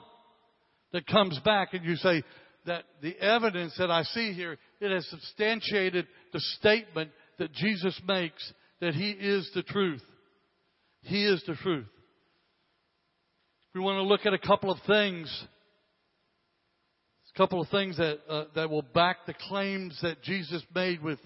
that 0.91 1.07
comes 1.07 1.37
back 1.39 1.73
and 1.73 1.85
you 1.85 1.95
say 1.97 2.23
that 2.65 2.83
the 3.01 3.17
evidence 3.19 3.75
that 3.77 3.91
I 3.91 4.03
see 4.03 4.33
here, 4.33 4.57
it 4.79 4.91
has 4.91 5.07
substantiated 5.07 6.07
the 6.33 6.39
statement 6.59 7.11
that 7.37 7.53
Jesus 7.53 7.99
makes 8.07 8.53
that 8.81 8.93
he 8.93 9.11
is 9.11 9.49
the 9.53 9.63
truth. 9.63 10.03
He 11.01 11.25
is 11.25 11.43
the 11.47 11.55
truth. 11.55 11.87
We 13.73 13.81
want 13.81 13.97
to 13.97 14.03
look 14.03 14.25
at 14.25 14.33
a 14.33 14.39
couple 14.39 14.71
of 14.71 14.79
things 14.87 15.45
a 17.33 17.37
couple 17.37 17.61
of 17.61 17.69
things 17.69 17.95
that 17.97 18.19
uh, 18.27 18.45
that 18.55 18.69
will 18.69 18.81
back 18.81 19.25
the 19.25 19.33
claims 19.47 19.97
that 20.01 20.21
Jesus 20.23 20.63
made 20.73 21.01
with 21.01 21.19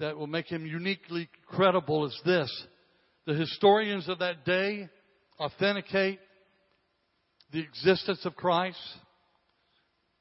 that 0.00 0.16
will 0.16 0.26
make 0.26 0.46
him 0.46 0.66
uniquely 0.66 1.28
credible 1.46 2.06
is 2.06 2.20
this. 2.24 2.50
The 3.26 3.34
historians 3.34 4.08
of 4.08 4.18
that 4.18 4.44
day 4.44 4.88
authenticate 5.38 6.18
the 7.52 7.60
existence 7.60 8.24
of 8.24 8.34
Christ. 8.34 8.78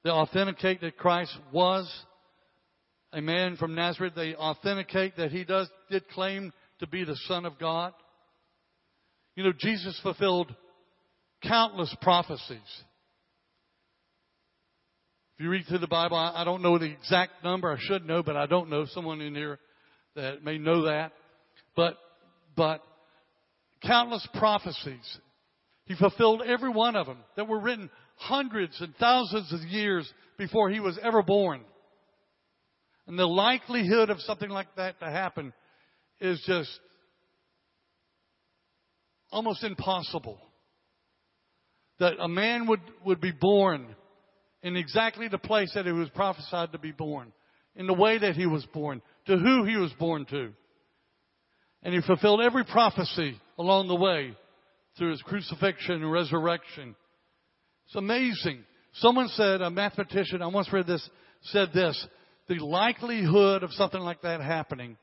They 0.04 0.10
authenticate 0.10 0.82
that 0.82 0.98
Christ 0.98 1.36
was 1.52 1.92
a 3.14 3.22
man 3.22 3.56
from 3.56 3.76
Nazareth. 3.76 4.14
They 4.16 4.36
authenticate 4.36 5.18
that 5.18 5.32
he 5.32 5.44
does 5.44 5.70
did 5.90 6.08
claim 6.10 6.52
to 6.80 6.88
be 6.88 7.04
the 7.04 7.18
Son 7.28 7.46
of 7.46 7.58
God. 7.60 7.94
You 9.36 9.44
know, 9.44 9.54
Jesus 9.58 9.98
fulfilled 10.04 10.54
countless 11.42 11.96
prophecies. 12.02 12.60
If 15.36 15.44
you 15.44 15.50
read 15.50 15.66
through 15.68 15.80
the 15.80 15.88
Bible, 15.88 16.18
I 16.18 16.44
don't 16.44 16.62
know 16.62 16.78
the 16.78 16.92
exact 16.92 17.44
number. 17.44 17.72
I 17.72 17.78
should 17.80 18.06
know, 18.06 18.22
but 18.22 18.36
I 18.36 18.46
don't 18.46 18.70
know. 18.70 18.86
Someone 18.86 19.22
in 19.22 19.34
here 19.34 19.58
that 20.16 20.44
may 20.44 20.58
know 20.58 20.84
that. 20.84 21.12
But, 21.76 21.98
but 22.56 22.84
countless 23.82 24.28
prophecies. 24.36 25.18
He 25.86 25.96
fulfilled 25.96 26.44
every 26.46 26.70
one 26.70 26.96
of 26.96 27.08
them 27.08 27.18
that 27.36 27.48
were 27.48 27.60
written 27.60 27.90
hundreds 28.24 28.80
and 28.80 28.96
thousands 28.96 29.52
of 29.54 29.60
years 29.62 30.12
before 30.38 30.70
he 30.70 30.80
was 30.80 30.98
ever 31.02 31.22
born. 31.22 31.62
And 33.08 33.20
the 33.20 33.28
likelihood 33.28 34.10
of 34.10 34.22
something 34.22 34.50
like 34.50 34.68
that 34.78 35.00
to 35.00 35.06
happen 35.06 35.54
is 36.22 36.42
just 36.48 36.70
almost 39.32 39.64
impossible. 39.64 40.40
That 42.00 42.14
a 42.20 42.28
man 42.28 42.68
would, 42.68 42.82
would 43.06 43.20
be 43.20 43.32
born 43.32 43.96
in 44.62 44.78
exactly 44.78 45.28
the 45.28 45.38
place 45.38 45.72
that 45.76 45.86
he 45.86 45.92
was 45.92 46.10
prophesied 46.10 46.72
to 46.72 46.80
be 46.80 46.92
born, 46.92 47.34
in 47.76 47.88
the 47.88 47.94
way 47.94 48.18
that 48.18 48.36
he 48.36 48.46
was 48.46 48.66
born, 48.68 49.02
to 49.28 49.38
who 49.38 49.66
he 49.66 49.76
was 49.76 49.92
born 50.00 50.26
to. 50.28 50.54
And 51.84 51.94
he 51.94 52.02
fulfilled 52.02 52.42
every 52.42 52.64
prophecy 52.64 53.40
along 53.58 53.90
the 53.90 53.96
way 53.96 54.34
through 54.98 55.12
his 55.12 55.22
crucifixion 55.22 55.96
and 55.96 56.12
resurrection. 56.12 56.96
It's 57.86 57.96
amazing. 57.96 58.64
Someone 58.94 59.28
said, 59.30 59.62
a 59.62 59.70
mathematician, 59.70 60.42
I 60.42 60.48
once 60.48 60.72
read 60.72 60.88
this, 60.88 61.08
said 61.44 61.70
this, 61.74 62.08
the 62.48 62.60
likelihood 62.60 63.64
of 63.64 63.72
something 63.74 64.02
like 64.02 64.22
that 64.22 64.42
happening 64.42 64.98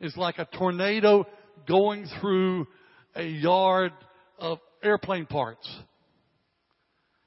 is 0.00 0.16
like 0.16 0.38
a 0.38 0.48
tornado 0.56 1.26
going 1.68 2.06
through 2.20 2.66
a 3.14 3.24
yard 3.24 3.92
of 4.38 4.58
airplane 4.82 5.26
parts 5.26 5.68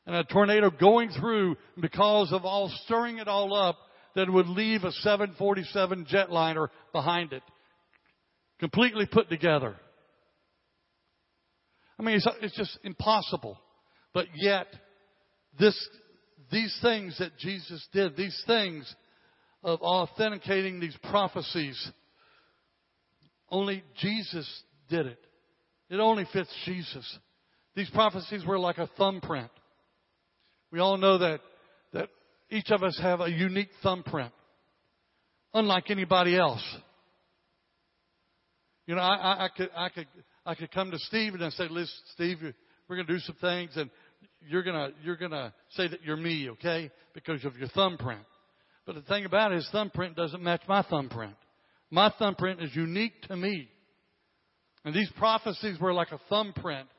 and 0.06 0.16
a 0.16 0.24
tornado 0.24 0.70
going 0.70 1.10
through 1.12 1.56
because 1.80 2.32
of 2.34 2.46
all 2.46 2.70
stirring 2.86 3.20
it 3.20 3.28
all 3.28 3.56
up 3.56 3.78
that 4.16 4.30
would 4.30 4.48
leave 4.48 4.84
a 4.84 4.92
747 4.92 6.06
jetliner 6.06 6.68
behind 6.92 7.34
it. 7.34 7.44
Completely 8.60 9.06
put 9.06 9.30
together. 9.30 9.76
I 11.98 12.04
mean, 12.04 12.16
it's, 12.16 12.28
it's 12.42 12.56
just 12.56 12.78
impossible. 12.84 13.58
But 14.14 14.28
yet, 14.36 14.68
this, 15.60 15.90
these 16.52 16.78
things 16.82 17.18
that 17.20 17.38
Jesus 17.38 17.86
did, 17.92 18.16
these 18.16 18.42
things 18.48 18.94
of 19.64 19.82
authenticating 19.82 20.80
these 20.80 20.98
prophecies, 21.10 21.92
only 23.50 23.84
Jesus 23.98 24.48
did 24.90 25.06
it. 25.06 25.20
It 25.90 26.00
only 26.00 26.26
fits 26.34 26.50
Jesus. 26.66 27.20
These 27.76 27.90
prophecies 27.92 28.46
were 28.46 28.60
like 28.60 28.78
a 28.78 28.90
thumbprint. 28.98 29.52
We 30.72 30.80
all 30.80 30.98
know 30.98 31.20
that, 31.20 31.42
that 31.94 32.10
each 32.50 32.72
of 32.72 32.84
us 32.84 32.98
have 33.02 33.22
a 33.22 33.30
unique 33.30 33.70
thumbprint, 33.82 34.32
unlike 35.54 35.90
anybody 35.92 36.36
else. 36.36 36.64
You 38.86 38.96
know, 38.96 39.02
I, 39.02 39.16
I, 39.16 39.46
I 39.46 39.50
could, 39.56 39.70
I 39.76 39.90
could, 39.90 40.08
I 40.46 40.56
could 40.56 40.72
come 40.72 40.92
to 40.92 41.00
Steve 41.00 41.36
and 41.36 41.44
I 41.44 41.50
say, 41.52 41.68
listen, 41.70 41.96
Steve, 42.14 42.38
we're 42.88 42.96
going 42.96 43.08
to 43.08 43.14
do 43.14 43.20
some 43.20 43.36
things 43.40 43.72
and 43.76 43.90
you're 44.48 44.64
to, 44.64 44.94
you're 45.04 45.18
to 45.32 45.54
say 45.72 45.88
that 45.88 46.04
you're 46.04 46.18
me, 46.18 46.50
okay? 46.52 46.92
Because 47.14 47.44
of 47.46 47.58
your 47.58 47.70
thumbprint. 47.70 48.22
But 48.86 48.96
the 48.96 49.02
thing 49.02 49.26
about 49.26 49.52
it 49.52 49.58
is 49.58 49.70
thumbprint 49.72 50.16
doesn't 50.16 50.44
match 50.44 50.62
my 50.68 50.84
thumbprint. 50.84 51.36
My 51.90 52.12
thumbprint 52.18 52.62
is 52.62 52.76
unique 52.76 53.22
to 53.24 53.36
me. 53.36 53.70
And 54.86 54.94
these 54.94 55.10
prophecies 55.18 55.80
were 55.80 55.94
like 55.94 56.12
a 56.12 56.20
thumbprint 56.30 56.90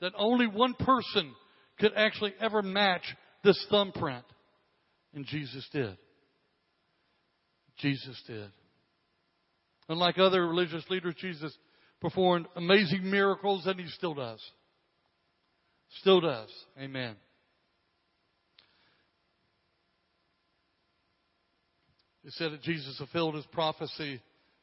that 0.00 0.12
only 0.16 0.46
one 0.46 0.74
person 0.74 1.34
could 1.78 1.92
actually 1.96 2.34
ever 2.40 2.62
match 2.62 3.02
this 3.42 3.62
thumbprint. 3.70 4.24
And 5.14 5.26
Jesus 5.26 5.66
did. 5.72 5.96
Jesus 7.78 8.20
did. 8.26 8.50
Unlike 9.88 10.18
other 10.18 10.46
religious 10.46 10.84
leaders, 10.88 11.14
Jesus 11.20 11.52
performed 12.00 12.46
amazing 12.56 13.10
miracles 13.10 13.66
and 13.66 13.78
he 13.78 13.86
still 13.88 14.14
does. 14.14 14.40
Still 16.00 16.20
does. 16.20 16.48
Amen. 16.78 17.16
It 22.24 22.32
said 22.32 22.52
that 22.52 22.62
Jesus 22.62 22.96
fulfilled 22.96 23.34
his 23.34 23.46
prophecy 23.46 24.20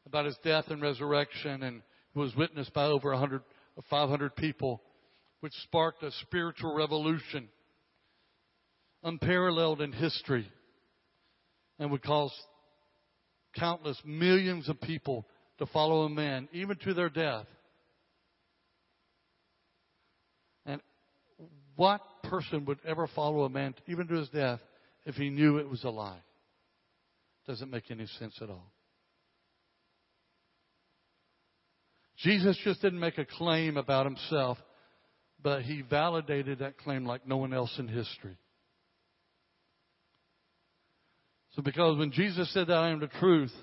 about 0.07 0.25
his 0.25 0.37
death 0.43 0.65
and 0.69 0.81
resurrection 0.81 1.63
and 1.63 1.81
was 2.15 2.35
witnessed 2.35 2.73
by 2.73 2.85
over 2.85 3.11
100, 3.11 3.43
500 3.89 4.35
people, 4.35 4.81
which 5.41 5.53
sparked 5.63 6.03
a 6.03 6.11
spiritual 6.23 6.75
revolution 6.75 7.47
unparalleled 9.03 9.81
in 9.81 9.91
history 9.91 10.47
and 11.79 11.91
would 11.91 12.03
cause 12.03 12.33
countless 13.55 13.99
millions 14.05 14.69
of 14.69 14.79
people 14.81 15.25
to 15.57 15.65
follow 15.67 16.03
a 16.03 16.09
man, 16.09 16.47
even 16.53 16.77
to 16.77 16.93
their 16.93 17.09
death. 17.09 17.45
And 20.65 20.81
what 21.81 22.01
person 22.25 22.63
would 22.65 22.77
ever 22.85 23.07
follow 23.15 23.43
a 23.43 23.49
man, 23.49 23.73
even 23.87 24.07
to 24.07 24.13
his 24.13 24.29
death, 24.29 24.59
if 25.07 25.15
he 25.15 25.31
knew 25.31 25.57
it 25.57 25.67
was 25.67 25.83
a 25.83 25.89
lie? 25.89 26.21
Doesn't 27.47 27.71
make 27.71 27.89
any 27.89 28.05
sense 28.19 28.37
at 28.39 28.51
all. 28.51 28.71
Jesus 32.19 32.55
just 32.63 32.83
didn't 32.83 32.99
make 32.99 33.17
a 33.17 33.25
claim 33.25 33.77
about 33.77 34.05
himself, 34.05 34.59
but 35.41 35.63
he 35.63 35.81
validated 35.81 36.59
that 36.59 36.77
claim 36.77 37.03
like 37.03 37.27
no 37.27 37.37
one 37.37 37.51
else 37.51 37.73
in 37.79 37.87
history. 37.87 38.37
So, 41.55 41.63
because 41.63 41.97
when 41.97 42.11
Jesus 42.11 42.53
said 42.53 42.67
that 42.67 42.77
I 42.77 42.91
am 42.91 42.99
the 42.99 43.07
truth, 43.07 43.53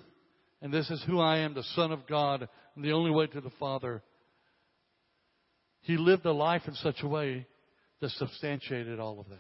and 0.61 0.75
this 0.75 0.91
is 0.91 1.01
who 1.07 1.21
I 1.21 1.39
am, 1.39 1.55
the 1.55 1.63
Son 1.77 1.93
of 1.93 2.05
God, 2.09 2.49
and 2.75 2.85
the 2.85 2.95
only 2.95 3.13
way 3.13 3.29
to 3.29 3.41
the 3.41 3.53
Father, 3.61 4.03
he 5.83 5.97
lived 5.97 6.27
a 6.27 6.33
life 6.33 6.63
in 6.67 6.75
such 6.75 6.97
a 7.05 7.07
way 7.07 7.47
that 8.01 8.11
substantiated 8.11 9.01
all 9.01 9.21
of 9.21 9.29
that. 9.29 9.39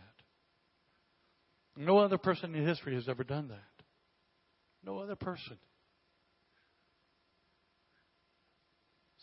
No 1.76 1.98
other 1.98 2.18
person 2.18 2.54
in 2.54 2.66
history 2.66 2.94
has 2.94 3.08
ever 3.08 3.24
done 3.24 3.48
that. 3.48 3.84
No 4.84 4.98
other 4.98 5.16
person. 5.16 5.58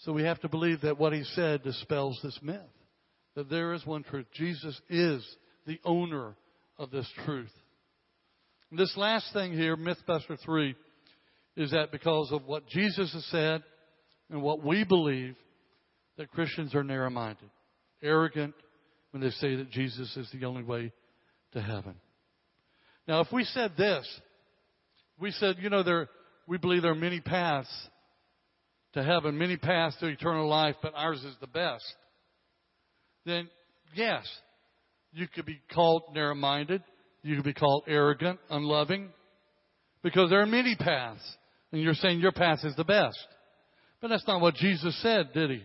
So 0.04 0.14
we 0.14 0.24
have 0.24 0.40
to 0.42 0.50
believe 0.50 0.82
that 0.82 1.00
what 1.00 1.14
he 1.14 1.24
said 1.24 1.64
dispels 1.64 2.20
this 2.24 2.40
myth 2.42 2.62
that 3.36 3.50
there 3.50 3.74
is 3.74 3.86
one 3.86 4.04
truth. 4.04 4.26
Jesus 4.34 4.80
is 4.90 5.26
the 5.68 5.80
owner 5.84 6.36
of 6.78 6.90
this 6.90 7.10
truth. 7.26 7.52
And 8.72 8.80
this 8.80 8.96
last 8.98 9.32
thing 9.34 9.54
here, 9.54 9.76
Mythbuster 9.76 10.38
3, 10.44 10.76
is 11.58 11.72
that 11.72 11.92
because 11.92 12.32
of 12.32 12.46
what 12.46 12.68
Jesus 12.68 13.14
has 13.14 13.26
said 13.26 13.64
and 14.30 14.42
what 14.42 14.64
we 14.64 14.84
believe, 14.84 15.36
that 16.18 16.32
Christians 16.32 16.74
are 16.74 16.84
narrow 16.84 17.10
minded, 17.10 17.50
arrogant 18.02 18.54
when 19.16 19.22
they 19.22 19.30
say 19.30 19.56
that 19.56 19.72
Jesus 19.72 20.14
is 20.18 20.30
the 20.34 20.46
only 20.46 20.62
way 20.62 20.92
to 21.54 21.62
heaven. 21.62 21.96
Now, 23.08 23.22
if 23.22 23.28
we 23.32 23.46
said 23.46 23.72
this, 23.78 24.06
we 25.18 25.32
said, 25.32 25.56
you 25.62 25.70
know, 25.70 25.84
there, 25.84 26.10
we 26.48 26.58
believe 26.58 26.82
there 26.82 26.92
are 26.92 26.96
many 26.96 27.22
paths 27.22 27.70
to 28.92 29.02
heaven, 29.02 29.38
many 29.38 29.56
paths 29.56 29.96
to 30.02 30.08
eternal 30.08 30.50
life, 30.50 30.76
but 30.82 30.92
ours 30.98 31.24
is 31.24 31.34
the 31.40 31.48
best. 31.48 31.86
Then, 33.26 33.48
yes, 33.96 34.28
you 35.14 35.30
could 35.34 35.46
be 35.46 35.62
called 35.74 36.04
narrow 36.14 36.36
minded. 36.36 36.84
You 37.24 37.38
could 37.38 37.46
be 37.46 37.54
called 37.54 37.86
arrogant, 37.88 38.42
unloving, 38.50 39.14
because 40.04 40.30
there 40.30 40.42
are 40.42 40.46
many 40.46 40.76
paths. 40.76 41.24
And 41.72 41.82
you're 41.82 41.94
saying 41.94 42.20
your 42.20 42.34
path 42.34 42.66
is 42.66 42.76
the 42.76 42.84
best. 42.84 43.18
But 44.02 44.10
that's 44.10 44.28
not 44.28 44.42
what 44.42 44.56
Jesus 44.56 45.02
said, 45.02 45.32
did 45.34 45.52
he? 45.52 45.64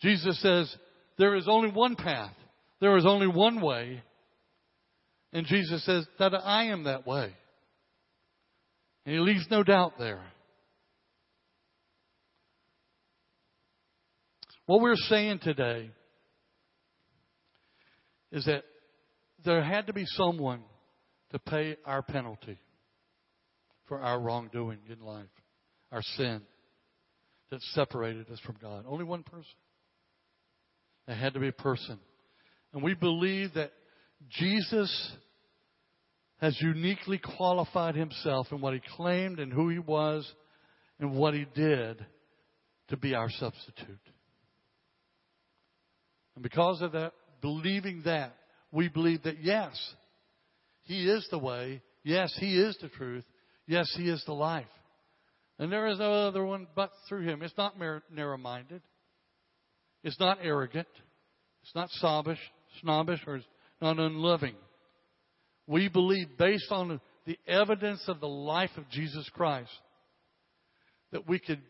Jesus 0.00 0.40
says, 0.40 0.76
there 1.18 1.34
is 1.36 1.46
only 1.48 1.70
one 1.70 1.96
path. 1.96 2.34
There 2.80 2.96
is 2.96 3.06
only 3.06 3.26
one 3.26 3.60
way. 3.60 4.02
And 5.32 5.46
Jesus 5.46 5.84
says 5.84 6.06
that 6.18 6.34
I 6.34 6.64
am 6.66 6.84
that 6.84 7.06
way. 7.06 7.32
And 9.06 9.14
he 9.14 9.20
leaves 9.20 9.46
no 9.50 9.62
doubt 9.62 9.94
there. 9.98 10.22
What 14.66 14.80
we're 14.80 14.96
saying 14.96 15.40
today 15.40 15.90
is 18.32 18.46
that 18.46 18.64
there 19.44 19.62
had 19.62 19.88
to 19.88 19.92
be 19.92 20.04
someone 20.06 20.62
to 21.32 21.38
pay 21.38 21.76
our 21.84 22.02
penalty 22.02 22.58
for 23.86 24.00
our 24.00 24.18
wrongdoing 24.18 24.78
in 24.88 25.04
life, 25.04 25.26
our 25.92 26.02
sin 26.16 26.40
that 27.50 27.60
separated 27.72 28.30
us 28.30 28.40
from 28.40 28.56
God. 28.60 28.84
Only 28.88 29.04
one 29.04 29.22
person. 29.22 29.44
There 31.06 31.16
had 31.16 31.34
to 31.34 31.40
be 31.40 31.48
a 31.48 31.52
person. 31.52 31.98
And 32.72 32.82
we 32.82 32.94
believe 32.94 33.54
that 33.54 33.72
Jesus 34.30 35.12
has 36.38 36.60
uniquely 36.60 37.18
qualified 37.36 37.94
himself 37.94 38.48
in 38.50 38.60
what 38.60 38.74
he 38.74 38.80
claimed 38.96 39.38
and 39.38 39.52
who 39.52 39.68
he 39.68 39.78
was 39.78 40.30
and 40.98 41.16
what 41.16 41.34
he 41.34 41.46
did 41.54 42.04
to 42.88 42.96
be 42.96 43.14
our 43.14 43.30
substitute. 43.30 43.98
And 46.34 46.42
because 46.42 46.82
of 46.82 46.92
that, 46.92 47.12
believing 47.40 48.02
that, 48.04 48.34
we 48.72 48.88
believe 48.88 49.22
that 49.22 49.42
yes, 49.42 49.72
he 50.82 51.08
is 51.08 51.26
the 51.30 51.38
way. 51.38 51.82
Yes, 52.02 52.34
he 52.38 52.58
is 52.58 52.76
the 52.82 52.88
truth. 52.88 53.24
Yes, 53.66 53.92
he 53.96 54.08
is 54.08 54.22
the 54.26 54.34
life. 54.34 54.66
And 55.58 55.70
there 55.70 55.86
is 55.86 55.98
no 55.98 56.26
other 56.26 56.44
one 56.44 56.66
but 56.74 56.90
through 57.08 57.22
him. 57.22 57.42
It's 57.42 57.56
not 57.56 57.78
narrow 57.78 58.36
minded. 58.36 58.82
It's 60.04 60.20
not 60.20 60.38
arrogant. 60.42 60.86
It's 61.62 61.74
not 61.74 61.88
snobbish, 61.92 62.38
snobbish 62.82 63.20
or 63.26 63.36
it's 63.36 63.46
not 63.80 63.98
unloving. 63.98 64.54
We 65.66 65.88
believe, 65.88 66.36
based 66.38 66.70
on 66.70 67.00
the 67.26 67.38
evidence 67.48 68.04
of 68.06 68.20
the 68.20 68.28
life 68.28 68.70
of 68.76 68.88
Jesus 68.90 69.28
Christ, 69.32 69.70
that 71.10 71.26
we 71.26 71.38
could 71.38 71.62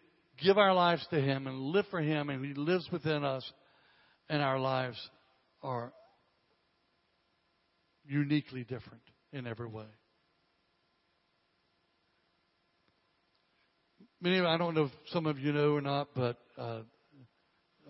give 0.42 0.58
our 0.58 0.74
lives 0.74 1.06
to 1.10 1.20
Him 1.20 1.46
and 1.46 1.60
live 1.60 1.86
for 1.92 2.00
Him, 2.00 2.28
and 2.28 2.44
He 2.44 2.54
lives 2.54 2.88
within 2.90 3.24
us, 3.24 3.48
and 4.28 4.42
our 4.42 4.58
lives 4.58 4.98
are 5.62 5.92
uniquely 8.04 8.64
different 8.64 9.02
in 9.32 9.46
every 9.46 9.68
way. 9.68 9.86
Many, 14.20 14.38
of, 14.38 14.46
I 14.46 14.56
don't 14.56 14.74
know 14.74 14.84
if 14.84 14.90
some 15.12 15.26
of 15.26 15.38
you 15.38 15.52
know 15.52 15.74
or 15.74 15.80
not, 15.80 16.08
but 16.16 16.38
uh, 16.58 16.80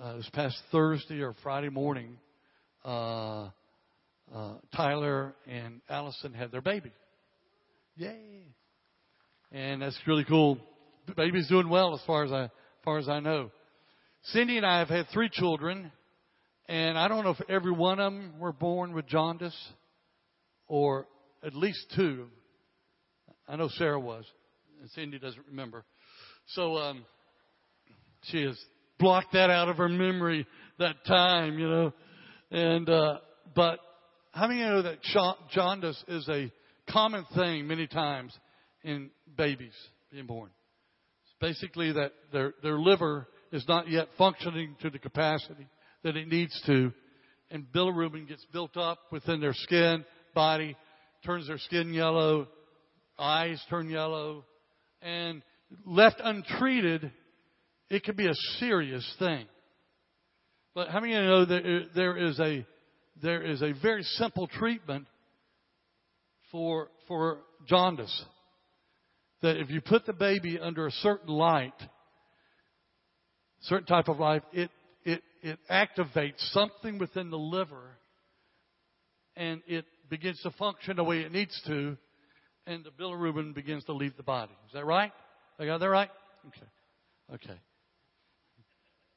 uh, 0.01 0.17
this 0.17 0.29
past 0.33 0.57
Thursday 0.73 1.21
or 1.21 1.35
Friday 1.43 1.69
morning, 1.69 2.17
uh, 2.85 3.49
uh, 4.35 4.55
Tyler 4.75 5.35
and 5.47 5.81
Allison 5.89 6.35
had 6.35 6.51
their 6.51 6.61
baby. 6.61 6.93
Yay! 7.97 8.43
And 9.53 9.83
that's 9.83 9.99
really 10.07 10.25
cool. 10.25 10.59
The 11.07 11.15
baby's 11.15 11.49
doing 11.49 11.69
well 11.69 11.95
as 11.95 12.01
far 12.07 12.25
as 12.25 12.33
I, 12.33 12.45
as 12.45 12.51
far 12.85 12.99
as 12.99 13.09
I 13.09 13.21
know. 13.21 13.51
Cindy 14.25 14.57
and 14.57 14.67
I 14.67 14.79
have 14.79 14.89
had 14.89 15.07
three 15.13 15.29
children, 15.31 15.93
and 16.67 16.99
I 16.99 17.09
don't 17.09 17.25
know 17.25 17.31
if 17.39 17.49
every 17.49 17.73
one 17.73 18.01
of 18.01 18.13
them 18.13 18.35
were 18.39 18.53
born 18.53 18.95
with 18.95 19.07
jaundice, 19.07 19.57
or 20.67 21.07
at 21.45 21.55
least 21.55 21.93
two. 21.95 22.27
I 23.47 23.57
know 23.57 23.69
Sarah 23.69 24.01
was, 24.01 24.25
and 24.81 24.91
Cindy 24.91 25.19
doesn't 25.19 25.47
remember. 25.47 25.85
So 26.49 26.79
um, 26.79 27.05
she 28.23 28.43
has 28.43 28.59
blocked 28.99 29.33
that 29.33 29.51
out 29.51 29.69
of 29.69 29.77
her 29.77 29.89
memory 29.89 30.47
that 30.79 31.05
time, 31.07 31.59
you 31.59 31.69
know. 31.69 31.93
And 32.51 32.89
uh, 32.89 33.19
but 33.55 33.79
how 34.33 34.49
many 34.49 34.63
of 34.63 34.67
you 34.67 34.73
know 34.73 34.83
that 34.83 34.99
jaundice 35.53 36.03
is 36.09 36.29
a 36.29 36.53
common 36.91 37.25
thing 37.35 37.67
many 37.67 37.87
times 37.87 38.37
in 38.83 39.11
babies 39.37 39.75
being 40.11 40.27
born? 40.27 40.51
It's 41.25 41.35
basically 41.41 41.93
that 41.93 42.13
their, 42.33 42.55
their 42.63 42.79
liver 42.79 43.29
is 43.53 43.65
not 43.69 43.89
yet 43.89 44.09
functioning 44.19 44.77
to 44.83 44.91
the 44.91 44.99
capacity 44.99 45.69
that 46.03 46.17
it 46.17 46.29
needs 46.29 46.61
to, 46.67 46.93
and 47.51 47.65
bilirubin 47.73 48.29
gets 48.29 48.45
built 48.53 48.77
up 48.77 48.99
within 49.13 49.41
their 49.41 49.55
skin, 49.55 50.05
body, 50.35 50.77
turns 51.25 51.47
their 51.47 51.59
skin 51.59 51.95
yellow, 51.95 52.49
eyes 53.19 53.63
turn 53.71 53.89
yellow, 53.89 54.45
and 55.01 55.43
left 55.87 56.21
untreated, 56.23 57.11
it 57.91 58.05
can 58.05 58.17
be 58.17 58.27
a 58.27 58.35
serious 58.59 59.09
thing. 59.19 59.47
But 60.75 60.89
how 60.89 61.01
many 61.01 61.15
of 61.15 61.23
you 61.23 61.29
know 61.29 61.45
that 61.45 61.89
there 61.95 62.17
is 62.17 62.41
a 62.41 62.67
there 63.23 63.43
is 63.43 63.63
a 63.63 63.73
very 63.81 64.03
simple 64.03 64.47
treatment 64.47 65.07
for, 66.51 66.89
for 67.09 67.39
jaundice. 67.67 68.25
That 69.43 69.59
if 69.59 69.71
you 69.71 69.81
put 69.81 70.07
the 70.07 70.13
baby 70.13 70.59
under 70.59 70.87
a 70.87 70.91
certain 70.91 71.29
light, 71.29 71.75
certain 73.63 73.87
type 73.87 74.09
of 74.09 74.19
light, 74.19 74.43
it, 74.53 74.71
it, 75.05 75.23
it 75.43 75.59
activates 75.71 76.39
something 76.53 76.99
within 76.99 77.31
the 77.31 77.39
liver 77.39 77.99
and 79.37 79.63
it 79.67 79.85
begins 80.09 80.41
to 80.43 80.51
function 80.53 80.97
the 80.97 81.03
way 81.03 81.21
it 81.21 81.33
needs 81.33 81.61
to, 81.67 81.97
and 82.69 82.85
the 82.85 82.91
bilirubin 82.91 83.53
begins 83.53 83.83
to 83.85 83.93
leave 83.93 84.17
the 84.17 84.23
body. 84.23 84.53
Is 84.69 84.73
that 84.75 84.87
right? 84.87 85.11
I 85.59 85.67
got 85.67 85.79
that 85.79 85.91
right? 85.91 86.11
Okay. 86.47 87.35
Okay. 87.35 87.61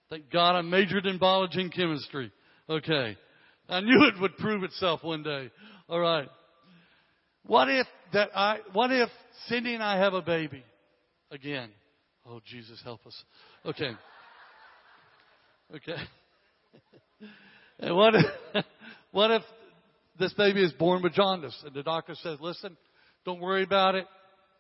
Thank 0.09 0.29
God 0.31 0.55
I 0.55 0.61
majored 0.61 1.05
in 1.05 1.17
biology 1.17 1.61
and 1.61 1.73
chemistry. 1.73 2.31
Okay. 2.69 3.17
I 3.69 3.81
knew 3.81 4.05
it 4.05 4.21
would 4.21 4.37
prove 4.37 4.63
itself 4.63 5.03
one 5.03 5.23
day. 5.23 5.51
All 5.89 5.99
right. 5.99 6.29
What 7.45 7.69
if 7.69 7.87
that 8.13 8.29
I, 8.35 8.59
what 8.73 8.91
if 8.91 9.09
Cindy 9.47 9.73
and 9.73 9.83
I 9.83 9.97
have 9.97 10.13
a 10.13 10.21
baby 10.21 10.63
again? 11.31 11.69
Oh, 12.25 12.41
Jesus, 12.45 12.79
help 12.83 13.05
us. 13.05 13.23
Okay. 13.65 13.91
Okay. 15.75 16.01
and 17.79 17.95
what 17.95 18.15
if, 18.15 18.25
what 19.11 19.31
if 19.31 19.41
this 20.19 20.33
baby 20.33 20.63
is 20.63 20.71
born 20.73 21.03
with 21.03 21.13
jaundice 21.13 21.57
and 21.65 21.73
the 21.73 21.83
doctor 21.83 22.15
says, 22.15 22.37
listen, 22.39 22.77
don't 23.25 23.39
worry 23.41 23.63
about 23.63 23.95
it. 23.95 24.07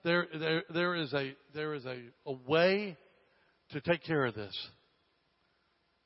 There, 0.03 0.27
there, 0.37 0.63
there 0.73 0.95
is 0.95 1.13
a, 1.13 1.33
there 1.53 1.73
is 1.73 1.85
a, 1.85 2.01
a 2.25 2.33
way 2.47 2.97
to 3.71 3.81
take 3.81 4.03
care 4.03 4.25
of 4.25 4.35
this. 4.35 4.55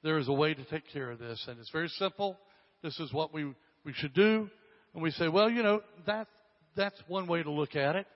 There 0.04 0.18
is 0.18 0.28
a 0.28 0.34
way 0.34 0.54
to 0.54 0.64
take 0.66 0.84
care 0.92 1.12
of 1.12 1.20
this 1.20 1.44
and 1.48 1.60
it's 1.60 1.70
very 1.70 1.90
simple. 1.90 2.38
This 2.84 3.00
is 3.00 3.14
what 3.14 3.34
we, 3.34 3.54
we 3.86 3.94
should 3.94 4.14
do. 4.14 4.50
And 4.94 5.04
we 5.04 5.12
say, 5.12 5.28
well, 5.28 5.50
you 5.50 5.64
know, 5.64 5.82
that, 6.08 6.28
that's 6.76 7.00
one 7.08 7.28
way 7.28 7.44
to 7.44 7.52
look 7.52 7.76
at 7.76 7.96
it. 7.96 8.08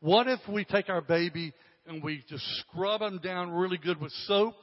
What 0.00 0.26
if 0.26 0.40
we 0.48 0.64
take 0.64 0.88
our 0.88 1.00
baby 1.00 1.52
and 1.86 2.02
we 2.02 2.24
just 2.28 2.44
scrub 2.60 3.00
them 3.00 3.20
down 3.22 3.52
really 3.52 3.78
good 3.78 4.00
with 4.00 4.12
soap? 4.26 4.54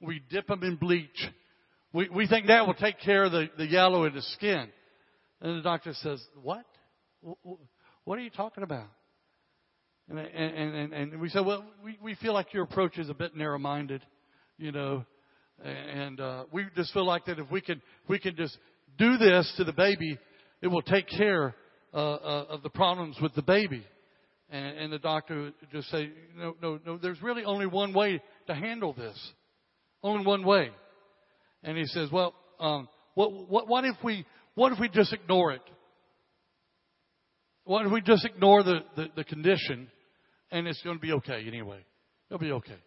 We 0.00 0.20
dip 0.30 0.48
them 0.48 0.62
in 0.62 0.76
bleach. 0.76 1.28
We, 1.92 2.08
we 2.08 2.26
think 2.26 2.48
that 2.48 2.66
will 2.66 2.74
take 2.74 3.00
care 3.00 3.24
of 3.24 3.32
the, 3.32 3.48
the 3.56 3.66
yellow 3.66 4.04
in 4.04 4.14
the 4.14 4.22
skin. 4.22 4.68
And 5.40 5.58
the 5.58 5.62
doctor 5.62 5.94
says, 5.94 6.22
what? 6.42 6.64
What 8.04 8.18
are 8.18 8.22
you 8.22 8.30
talking 8.30 8.64
about? 8.64 8.88
And, 10.08 10.18
and, 10.18 10.74
and, 10.74 10.92
and 10.92 11.20
we 11.20 11.28
say, 11.28 11.40
well, 11.40 11.64
we, 11.84 11.98
we 12.02 12.14
feel 12.16 12.34
like 12.34 12.52
your 12.52 12.64
approach 12.64 12.98
is 12.98 13.08
a 13.08 13.14
bit 13.14 13.36
narrow-minded, 13.36 14.04
you 14.58 14.72
know, 14.72 15.04
and 15.64 16.20
uh, 16.20 16.44
we 16.52 16.66
just 16.74 16.92
feel 16.92 17.06
like 17.06 17.24
that 17.26 17.38
if 17.38 17.50
we 17.50 17.60
can, 17.60 17.80
we 18.08 18.18
can 18.18 18.36
just 18.36 18.56
do 18.98 19.16
this 19.16 19.52
to 19.56 19.64
the 19.64 19.72
baby, 19.72 20.18
it 20.60 20.68
will 20.68 20.82
take 20.82 21.08
care 21.08 21.54
uh, 21.94 21.96
uh, 21.96 22.46
of 22.48 22.62
the 22.62 22.70
problems 22.70 23.16
with 23.20 23.34
the 23.34 23.42
baby. 23.42 23.84
And, 24.50 24.78
and 24.78 24.92
the 24.92 24.98
doctor 24.98 25.52
just 25.72 25.88
say, 25.90 26.10
no, 26.36 26.54
no, 26.60 26.78
no, 26.84 26.98
there's 26.98 27.22
really 27.22 27.44
only 27.44 27.66
one 27.66 27.94
way 27.94 28.20
to 28.46 28.54
handle 28.54 28.92
this. 28.92 29.18
Only 30.02 30.26
one 30.26 30.44
way. 30.44 30.70
And 31.62 31.78
he 31.78 31.86
says, 31.86 32.10
well, 32.12 32.34
um, 32.60 32.88
what, 33.14 33.48
what, 33.48 33.68
what 33.68 33.84
if 33.84 33.96
we, 34.02 34.26
what 34.54 34.72
if 34.72 34.80
we 34.80 34.88
just 34.88 35.12
ignore 35.12 35.52
it? 35.52 35.62
What 37.64 37.86
if 37.86 37.92
we 37.92 38.00
just 38.00 38.24
ignore 38.24 38.62
the, 38.62 38.80
the, 38.96 39.06
the 39.16 39.24
condition 39.24 39.88
and 40.50 40.66
it's 40.66 40.82
going 40.82 40.96
to 40.96 41.02
be 41.02 41.12
okay 41.12 41.44
anyway? 41.46 41.84
It'll 42.28 42.40
be 42.40 42.52
okay. 42.52 42.78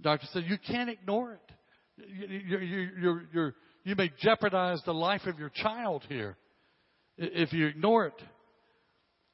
doctor 0.00 0.26
said, 0.32 0.44
you 0.46 0.58
can't 0.58 0.90
ignore 0.90 1.32
it. 1.32 1.54
You, 1.96 2.58
you, 2.58 3.20
you, 3.32 3.52
you 3.84 3.96
may 3.96 4.10
jeopardize 4.18 4.80
the 4.84 4.94
life 4.94 5.22
of 5.26 5.38
your 5.38 5.50
child 5.50 6.04
here 6.08 6.36
if 7.16 7.52
you 7.52 7.66
ignore 7.66 8.06
it. 8.06 8.22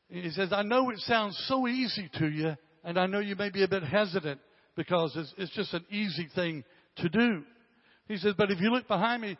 He 0.08 0.30
says, 0.30 0.52
I 0.52 0.62
know 0.62 0.90
it 0.90 0.98
sounds 1.00 1.42
so 1.48 1.68
easy 1.68 2.10
to 2.18 2.26
you, 2.28 2.56
and 2.84 2.98
I 2.98 3.06
know 3.06 3.20
you 3.20 3.36
may 3.36 3.50
be 3.50 3.62
a 3.62 3.68
bit 3.68 3.82
hesitant 3.82 4.40
because 4.76 5.12
it's, 5.16 5.32
it's 5.38 5.54
just 5.54 5.72
an 5.72 5.84
easy 5.90 6.28
thing 6.34 6.64
to 6.96 7.08
do. 7.08 7.42
He 8.08 8.16
says, 8.16 8.34
but 8.36 8.50
if 8.50 8.60
you 8.60 8.70
look 8.70 8.88
behind 8.88 9.22
me, 9.22 9.38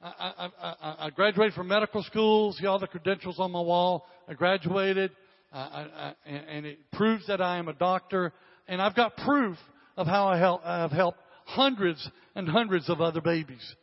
I, 0.00 0.32
I, 0.38 0.48
I, 0.60 1.06
I 1.06 1.10
graduated 1.10 1.54
from 1.54 1.68
medical 1.68 2.02
school. 2.04 2.52
See 2.52 2.66
all 2.66 2.78
the 2.78 2.86
credentials 2.86 3.38
on 3.38 3.50
my 3.52 3.60
wall. 3.60 4.06
I 4.28 4.34
graduated, 4.34 5.10
and 5.52 6.66
it 6.66 6.78
proves 6.92 7.26
that 7.26 7.40
I 7.40 7.58
am 7.58 7.68
a 7.68 7.72
doctor. 7.72 8.32
And 8.68 8.80
I've 8.80 8.94
got 8.94 9.16
proof 9.16 9.58
of 9.96 10.06
how 10.06 10.28
I 10.28 10.38
help, 10.38 10.64
I've 10.64 10.92
helped 10.92 11.18
hundreds 11.52 12.08
and 12.34 12.48
hundreds 12.48 12.88
of 12.88 13.00
other 13.00 13.20
babies, 13.20 13.74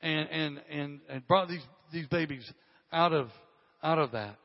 and 0.00 0.28
and 0.30 0.60
and, 0.70 1.00
and 1.08 1.26
brought 1.26 1.48
these 1.48 1.62
these 1.92 2.06
babies 2.06 2.50
out 2.92 3.12
of 3.12 3.28
out 3.82 3.98
of 3.98 4.12
that. 4.12 4.36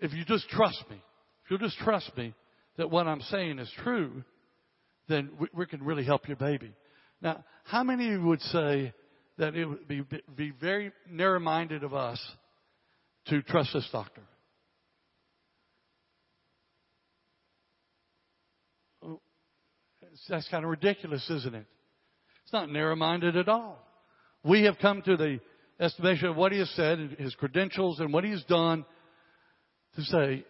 If 0.00 0.12
you 0.12 0.24
just 0.24 0.48
trust 0.48 0.82
me, 0.90 0.96
if 1.44 1.50
you'll 1.50 1.58
just 1.58 1.78
trust 1.78 2.10
me 2.16 2.34
that 2.76 2.90
what 2.90 3.06
I'm 3.06 3.20
saying 3.22 3.58
is 3.58 3.70
true, 3.82 4.22
then 5.08 5.30
we, 5.38 5.48
we 5.52 5.66
can 5.66 5.82
really 5.82 6.04
help 6.04 6.28
your 6.28 6.36
baby. 6.36 6.72
Now, 7.20 7.44
how 7.64 7.82
many 7.82 8.06
of 8.06 8.12
you 8.12 8.26
would 8.26 8.40
say 8.42 8.92
that 9.38 9.56
it 9.56 9.66
would 9.66 9.88
be, 9.88 10.02
be 10.36 10.52
very 10.60 10.92
narrow 11.10 11.40
minded 11.40 11.82
of 11.82 11.94
us 11.94 12.20
to 13.26 13.42
trust 13.42 13.70
this 13.74 13.88
doctor? 13.90 14.22
That's 20.28 20.48
kind 20.48 20.64
of 20.64 20.70
ridiculous, 20.70 21.28
isn't 21.30 21.54
it? 21.54 21.66
It's 22.44 22.52
not 22.52 22.70
narrow 22.70 22.96
minded 22.96 23.36
at 23.36 23.48
all. 23.48 23.78
We 24.42 24.64
have 24.64 24.78
come 24.78 25.02
to 25.02 25.16
the 25.16 25.40
estimation 25.80 26.28
of 26.28 26.36
what 26.36 26.52
he 26.52 26.58
has 26.58 26.70
said, 26.70 27.16
his 27.18 27.34
credentials, 27.34 28.00
and 28.00 28.12
what 28.12 28.24
he 28.24 28.30
has 28.30 28.42
done 28.44 28.84
to 29.96 30.02
say 30.02 30.44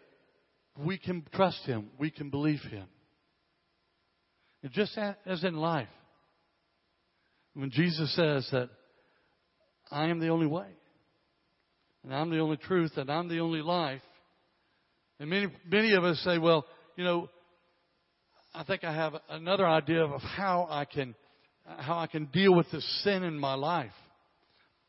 we 0.79 0.99
can 0.99 1.25
trust 1.35 1.61
him, 1.65 1.89
we 1.99 2.11
can 2.11 2.31
believe 2.31 2.61
him. 2.61 2.87
And 4.63 4.73
just 4.73 4.97
as 5.27 5.45
in 5.45 5.55
life, 5.55 5.89
when 7.55 7.71
Jesus 7.71 8.15
says 8.15 8.49
that 8.53 8.71
I 9.91 10.07
am 10.07 10.21
the 10.21 10.29
only 10.29 10.47
way, 10.47 10.69
and 12.05 12.15
I'm 12.15 12.31
the 12.31 12.39
only 12.39 12.57
truth, 12.57 12.93
and 12.97 13.11
I'm 13.11 13.29
the 13.29 13.41
only 13.41 13.63
life, 13.63 14.03
and 15.19 15.31
many, 15.31 15.49
many 15.69 15.95
of 15.95 16.05
us 16.05 16.21
say, 16.21 16.39
well, 16.39 16.65
you 16.97 17.05
know, 17.05 17.29
I 18.59 18.65
think 18.65 18.83
I 18.83 18.93
have 18.93 19.15
another 19.31 19.69
idea 19.69 20.03
of 20.03 20.21
how 20.21 20.67
I 20.69 20.85
can, 20.85 21.15
how 21.65 21.97
I 21.97 22.09
can 22.09 22.25
deal 22.25 22.53
with 22.53 22.69
this 22.73 22.85
sin 23.05 23.23
in 23.23 23.39
my 23.39 23.55
life, 23.55 23.93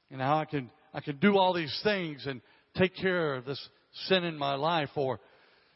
and 0.10 0.20
how 0.20 0.40
I 0.40 0.46
can, 0.46 0.72
I 0.92 1.02
can 1.02 1.18
do 1.18 1.38
all 1.38 1.54
these 1.54 1.80
things 1.84 2.26
and 2.26 2.42
take 2.76 2.96
care 2.96 3.36
of 3.36 3.46
this 3.46 3.64
sin 4.08 4.24
in 4.24 4.40
my 4.40 4.56
life, 4.56 4.90
or 4.96 5.20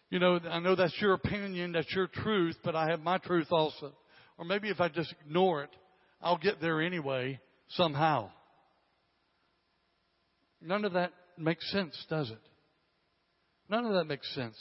you 0.10 0.18
know, 0.18 0.40
I 0.50 0.60
know 0.60 0.76
that's 0.76 1.00
your 1.00 1.14
opinion, 1.14 1.74
that's 1.74 1.94
your 1.94 2.08
truth, 2.08 2.56
but 2.64 2.76
I 2.76 2.90
have 2.90 3.02
my 3.02 3.20
truth 3.20 3.50
also. 3.52 3.94
Or 4.40 4.46
maybe 4.46 4.70
if 4.70 4.82
I 4.82 4.90
just 4.90 5.14
ignore 5.24 5.62
it, 5.62 5.70
I'll 6.20 6.40
get 6.40 6.60
there 6.60 6.82
anyway, 6.82 7.40
somehow. 7.70 8.32
None 10.60 10.84
of 10.84 10.94
that 10.94 11.12
makes 11.38 11.72
sense, 11.72 11.96
does 12.10 12.32
it? 12.32 12.42
None 13.70 13.86
of 13.86 13.94
that 13.94 14.06
makes 14.06 14.34
sense. 14.34 14.58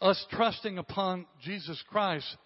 Us 0.00 0.24
trusting 0.32 0.78
upon 0.78 1.26
Jesus 1.42 1.82
Christ 1.88 2.36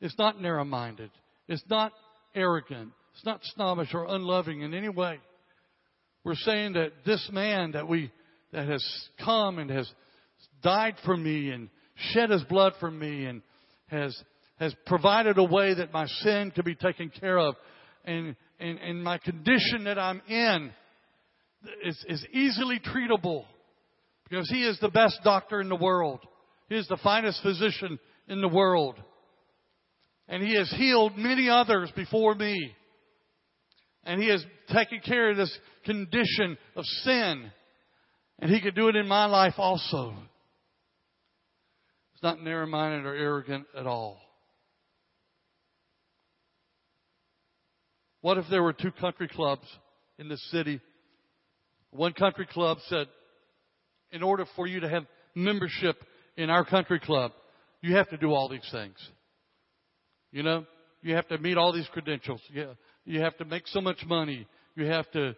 is 0.00 0.14
not 0.18 0.40
narrow 0.40 0.64
minded. 0.64 1.10
It's 1.48 1.64
not 1.70 1.92
arrogant. 2.34 2.92
It's 3.14 3.24
not 3.24 3.40
snobbish 3.54 3.94
or 3.94 4.06
unloving 4.06 4.60
in 4.60 4.74
any 4.74 4.88
way. 4.88 5.18
We're 6.24 6.34
saying 6.34 6.74
that 6.74 6.92
this 7.06 7.28
man 7.32 7.72
that 7.72 7.88
we 7.88 8.10
that 8.52 8.68
has 8.68 8.84
come 9.24 9.58
and 9.58 9.70
has 9.70 9.90
died 10.62 10.96
for 11.04 11.16
me 11.16 11.50
and 11.50 11.68
shed 12.12 12.30
his 12.30 12.42
blood 12.44 12.72
for 12.80 12.90
me 12.90 13.26
and 13.26 13.42
has, 13.88 14.16
has 14.58 14.74
provided 14.86 15.38
a 15.38 15.44
way 15.44 15.74
that 15.74 15.92
my 15.92 16.06
sin 16.06 16.50
could 16.54 16.64
be 16.64 16.74
taken 16.74 17.10
care 17.10 17.38
of. 17.38 17.54
And, 18.04 18.36
and, 18.58 18.78
and 18.78 19.02
my 19.02 19.18
condition 19.18 19.84
that 19.84 19.98
I'm 19.98 20.22
in 20.28 20.70
is, 21.84 22.04
is 22.08 22.24
easily 22.32 22.80
treatable 22.80 23.44
because 24.28 24.48
he 24.48 24.64
is 24.64 24.78
the 24.80 24.88
best 24.88 25.20
doctor 25.24 25.60
in 25.60 25.68
the 25.68 25.76
world. 25.76 26.20
He 26.68 26.76
is 26.76 26.88
the 26.88 26.98
finest 27.02 27.42
physician 27.42 27.98
in 28.28 28.40
the 28.40 28.48
world. 28.48 28.96
And 30.28 30.42
he 30.42 30.56
has 30.56 30.70
healed 30.70 31.16
many 31.16 31.48
others 31.48 31.90
before 31.94 32.34
me. 32.34 32.72
And 34.04 34.20
he 34.20 34.28
has 34.28 34.44
taken 34.72 35.00
care 35.00 35.30
of 35.30 35.36
this 35.36 35.56
condition 35.84 36.58
of 36.74 36.84
sin. 37.04 37.50
And 38.38 38.50
he 38.50 38.60
could 38.60 38.74
do 38.74 38.88
it 38.88 38.96
in 38.96 39.06
my 39.06 39.26
life 39.26 39.54
also. 39.56 40.14
It's 42.14 42.22
not 42.22 42.42
narrow 42.42 42.66
minded 42.66 43.06
or 43.06 43.14
arrogant 43.14 43.66
at 43.76 43.86
all. 43.86 44.18
What 48.22 48.38
if 48.38 48.46
there 48.50 48.62
were 48.62 48.72
two 48.72 48.90
country 48.90 49.28
clubs 49.28 49.66
in 50.18 50.28
this 50.28 50.42
city? 50.50 50.80
One 51.90 52.12
country 52.12 52.46
club 52.46 52.78
said, 52.88 53.06
in 54.10 54.22
order 54.22 54.46
for 54.56 54.66
you 54.66 54.80
to 54.80 54.88
have 54.88 55.04
membership 55.34 55.96
in 56.36 56.50
our 56.50 56.64
country 56.64 57.00
club, 57.00 57.32
you 57.80 57.96
have 57.96 58.08
to 58.10 58.16
do 58.16 58.32
all 58.32 58.48
these 58.48 58.68
things. 58.70 58.96
You 60.32 60.42
know, 60.42 60.66
you 61.02 61.14
have 61.14 61.28
to 61.28 61.38
meet 61.38 61.56
all 61.56 61.72
these 61.72 61.88
credentials. 61.92 62.40
You, 62.48 62.70
you 63.04 63.20
have 63.20 63.36
to 63.38 63.44
make 63.44 63.66
so 63.68 63.80
much 63.80 64.04
money. 64.06 64.46
You 64.74 64.86
have 64.86 65.10
to, 65.12 65.34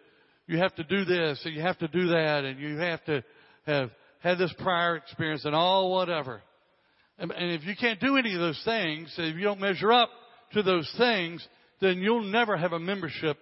you 0.47 0.57
have 0.57 0.75
to 0.75 0.83
do 0.83 1.05
this 1.05 1.41
and 1.45 1.55
you 1.55 1.61
have 1.61 1.77
to 1.79 1.87
do 1.87 2.07
that 2.07 2.43
and 2.43 2.59
you 2.59 2.77
have 2.77 3.03
to 3.05 3.23
have 3.65 3.91
had 4.21 4.37
this 4.37 4.53
prior 4.59 4.97
experience 4.97 5.45
and 5.45 5.55
all 5.55 5.91
whatever. 5.91 6.41
And, 7.17 7.31
if 7.37 7.65
you 7.65 7.75
can't 7.75 7.99
do 7.99 8.15
any 8.15 8.33
of 8.33 8.39
those 8.39 8.61
things, 8.63 9.13
if 9.17 9.35
you 9.35 9.43
don't 9.43 9.59
measure 9.59 9.91
up 9.91 10.09
to 10.53 10.63
those 10.63 10.89
things, 10.97 11.45
then 11.81 11.99
you'll 11.99 12.23
never 12.23 12.55
have 12.55 12.71
a 12.71 12.79
membership 12.79 13.37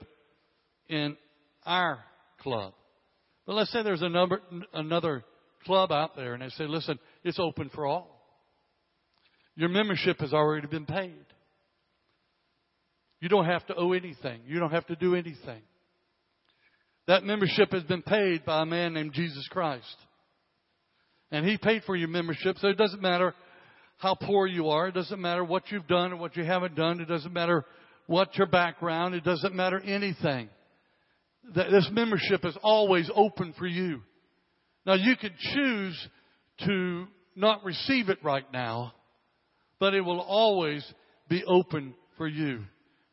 in 0.89 1.15
our 1.63 1.99
club. 2.39 2.73
But 3.45 3.55
let's 3.55 3.71
say 3.71 3.83
there's 3.83 4.01
a 4.01 4.09
number, 4.09 4.41
another 4.73 5.23
club 5.65 5.91
out 5.91 6.15
there 6.15 6.33
and 6.33 6.41
they 6.41 6.49
say, 6.49 6.65
listen, 6.65 6.99
it's 7.23 7.39
open 7.39 7.69
for 7.73 7.85
all. 7.85 8.17
Your 9.55 9.69
membership 9.69 10.19
has 10.19 10.33
already 10.33 10.67
been 10.67 10.85
paid. 10.85 11.25
You 13.19 13.29
don't 13.29 13.45
have 13.45 13.65
to 13.67 13.75
owe 13.75 13.93
anything. 13.93 14.41
You 14.45 14.59
don't 14.59 14.71
have 14.71 14.85
to 14.87 14.95
do 14.95 15.15
anything. 15.15 15.61
That 17.07 17.23
membership 17.23 17.71
has 17.71 17.83
been 17.83 18.03
paid 18.03 18.45
by 18.45 18.61
a 18.61 18.65
man 18.65 18.93
named 18.93 19.13
Jesus 19.13 19.47
Christ. 19.49 19.95
And 21.31 21.45
He 21.45 21.57
paid 21.57 21.83
for 21.83 21.95
your 21.95 22.09
membership, 22.09 22.57
so 22.59 22.67
it 22.67 22.77
doesn't 22.77 23.01
matter 23.01 23.33
how 23.97 24.15
poor 24.15 24.45
you 24.45 24.69
are. 24.69 24.89
It 24.89 24.93
doesn't 24.93 25.19
matter 25.19 25.43
what 25.43 25.71
you've 25.71 25.87
done 25.87 26.13
or 26.13 26.17
what 26.17 26.37
you 26.37 26.43
haven't 26.43 26.75
done. 26.75 27.01
It 27.01 27.07
doesn't 27.07 27.33
matter 27.33 27.65
what 28.05 28.37
your 28.37 28.47
background. 28.47 29.15
It 29.15 29.23
doesn't 29.23 29.55
matter 29.55 29.79
anything. 29.79 30.49
This 31.55 31.89
membership 31.91 32.45
is 32.45 32.57
always 32.61 33.09
open 33.15 33.53
for 33.57 33.65
you. 33.65 34.01
Now 34.87 34.93
you 34.93 35.17
can 35.17 35.33
choose 35.53 36.07
to 36.65 37.07
not 37.35 37.65
receive 37.65 38.07
it 38.07 38.23
right 38.23 38.45
now, 38.53 38.93
but 39.79 39.93
it 39.93 40.01
will 40.01 40.21
always 40.21 40.83
be 41.27 41.43
open 41.43 41.93
for 42.15 42.25
you. 42.25 42.61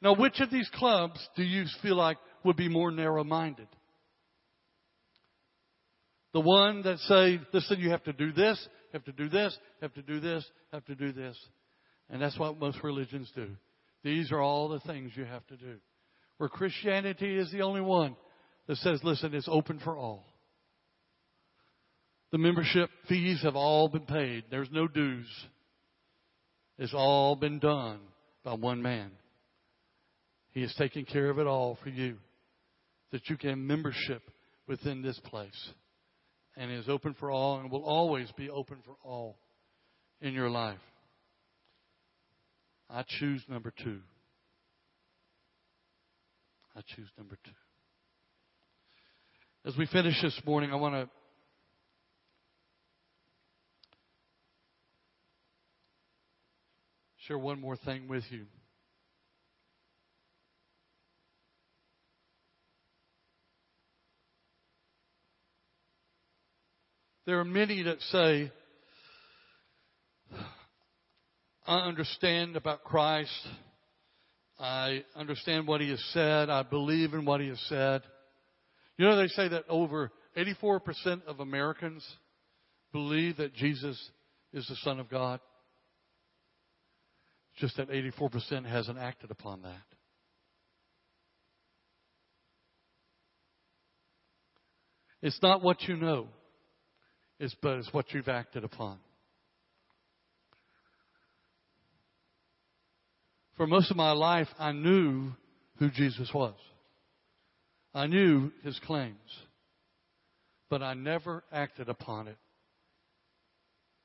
Now 0.01 0.15
which 0.15 0.39
of 0.39 0.51
these 0.51 0.71
clubs 0.75 1.19
do 1.37 1.43
you 1.43 1.65
feel 1.83 1.97
like 1.97 2.17
would 2.45 2.57
be 2.57 2.69
more 2.69 2.93
narrow 2.93 3.25
minded? 3.25 3.67
The 6.33 6.41
one 6.41 6.83
that 6.83 6.99
say, 7.01 7.41
listen, 7.53 7.81
you 7.81 7.91
have 7.91 8.05
to 8.05 8.13
do 8.13 8.33
this, 8.33 8.69
have 8.93 9.05
to 9.05 9.13
do 9.13 9.29
this, 9.29 9.57
have 9.81 9.93
to 9.95 10.03
do 10.03 10.21
this, 10.21 10.45
have 10.73 10.85
to 10.85 10.95
do 10.95 11.13
this. 11.13 11.37
And 12.09 12.23
that's 12.23 12.39
what 12.39 12.59
most 12.59 12.83
religions 12.85 13.31
do. 13.35 13.49
These 14.05 14.31
are 14.31 14.41
all 14.41 14.69
the 14.69 14.81
things 14.81 15.11
you 15.17 15.25
have 15.25 15.47
to 15.49 15.57
do. 15.57 15.77
Where 16.39 16.49
Christianity 16.49 17.37
is 17.37 17.51
the 17.51 17.63
only 17.63 17.81
one 17.81 18.15
that 18.69 18.77
says, 18.77 19.01
listen, 19.03 19.35
it's 19.35 19.49
open 19.51 19.81
for 19.81 19.97
all. 19.97 20.25
The 22.35 22.39
membership 22.39 22.91
fees 23.09 23.43
have 23.45 23.55
all 23.55 23.89
been 23.89 24.07
paid. 24.07 24.43
There's 24.51 24.69
no 24.73 24.89
dues. 24.89 25.29
It's 26.81 26.93
all 26.93 27.37
been 27.37 27.61
done 27.61 28.01
by 28.43 28.55
one 28.55 28.83
man. 28.83 29.13
He 30.51 30.63
has 30.63 30.75
taken 30.75 31.05
care 31.05 31.31
of 31.31 31.39
it 31.39 31.47
all 31.47 31.79
for 31.85 31.91
you. 31.91 32.17
That 33.13 33.31
you 33.31 33.37
can 33.37 33.65
membership 33.65 34.21
within 34.67 35.01
this 35.01 35.17
place 35.27 35.71
and 36.57 36.73
is 36.73 36.89
open 36.89 37.15
for 37.21 37.31
all 37.31 37.61
and 37.61 37.71
will 37.71 37.85
always 37.85 38.29
be 38.37 38.51
open 38.51 38.79
for 38.85 38.97
all 39.05 39.39
in 40.21 40.35
your 40.35 40.51
life. 40.51 40.81
I 42.91 43.05
choose 43.21 43.45
number 43.49 43.73
two. 43.85 44.01
I 46.75 46.81
choose 46.97 47.11
number 47.17 47.39
two. 47.45 47.53
As 49.65 49.77
we 49.77 49.87
finish 49.87 50.21
this 50.21 50.41
morning, 50.45 50.73
I 50.73 50.75
want 50.75 50.97
to 50.97 51.09
share 57.27 57.39
one 57.39 57.61
more 57.61 57.77
thing 57.77 58.07
with 58.09 58.25
you. 58.31 58.45
There 67.27 67.41
are 67.41 67.45
many 67.45 67.85
that 67.85 68.01
say, 68.03 68.53
I 71.67 71.79
understand 71.79 72.57
about 72.57 72.85
Christ. 72.85 73.31
I 74.59 75.05
understand 75.17 75.67
what 75.67 75.81
he 75.81 75.89
has 75.89 76.05
said. 76.13 76.51
I 76.51 76.63
believe 76.63 77.15
in 77.15 77.25
what 77.25 77.41
he 77.41 77.49
has 77.49 77.61
said. 77.69 78.03
You 78.99 79.07
know, 79.07 79.17
they 79.17 79.29
say 79.29 79.49
that 79.49 79.65
over 79.71 80.13
84% 80.37 81.25
of 81.27 81.41
Americans 81.41 82.07
believe 82.93 83.39
that 83.39 83.55
Jesus 83.55 83.99
is 84.53 84.67
the 84.69 84.77
Son 84.77 85.01
of 85.01 85.09
God. 85.09 85.41
Just 87.57 87.77
that 87.77 87.89
84% 87.89 88.67
hasn't 88.67 88.99
acted 88.99 89.31
upon 89.31 89.63
that. 89.63 89.83
It's 95.23 95.41
not 95.41 95.63
what 95.63 95.83
you 95.83 95.97
know, 95.97 96.27
it's, 97.41 97.55
but 97.63 97.79
it's 97.79 97.93
what 97.95 98.13
you've 98.13 98.29
acted 98.29 98.63
upon. 98.63 98.99
For 103.57 103.67
most 103.67 103.91
of 103.91 103.97
my 103.97 104.13
life, 104.13 104.49
I 104.59 104.73
knew 104.73 105.33
who 105.79 105.91
Jesus 105.91 106.31
was. 106.35 106.55
I 107.95 108.07
knew 108.07 108.51
his 108.65 108.79
claims, 108.81 109.17
but 110.69 110.83
I 110.83 110.95
never 110.95 111.45
acted 111.53 111.89
upon 111.89 112.27
it 112.29 112.37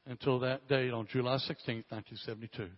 until 0.05 0.39
that 0.39 0.67
date 0.67 0.91
on 0.91 1.07
July 1.11 1.37
16, 1.37 1.83
1972. 1.89 2.69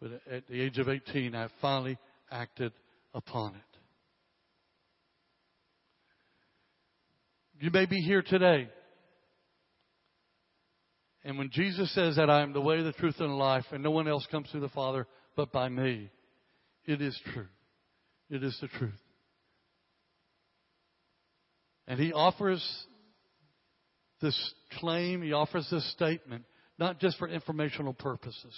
But 0.00 0.20
at 0.30 0.46
the 0.46 0.60
age 0.60 0.78
of 0.78 0.88
18, 0.88 1.34
I 1.34 1.48
finally 1.60 1.98
acted 2.30 2.72
upon 3.14 3.54
it. 3.54 3.60
You 7.58 7.70
may 7.70 7.86
be 7.86 8.00
here 8.00 8.22
today. 8.22 8.68
And 11.24 11.38
when 11.38 11.50
Jesus 11.50 11.92
says 11.94 12.16
that 12.16 12.30
I 12.30 12.42
am 12.42 12.52
the 12.52 12.60
way, 12.60 12.82
the 12.82 12.92
truth, 12.92 13.16
and 13.18 13.30
the 13.30 13.34
life, 13.34 13.64
and 13.72 13.82
no 13.82 13.90
one 13.90 14.06
else 14.06 14.26
comes 14.30 14.48
to 14.52 14.60
the 14.60 14.68
Father 14.68 15.06
but 15.34 15.50
by 15.52 15.68
me, 15.68 16.10
it 16.84 17.00
is 17.02 17.18
true. 17.32 17.48
It 18.30 18.44
is 18.44 18.56
the 18.60 18.68
truth. 18.68 18.92
And 21.88 21.98
he 21.98 22.12
offers 22.12 22.64
this 24.20 24.54
claim, 24.78 25.22
he 25.22 25.32
offers 25.32 25.66
this 25.70 25.90
statement, 25.92 26.44
not 26.78 27.00
just 27.00 27.18
for 27.18 27.28
informational 27.28 27.94
purposes, 27.94 28.54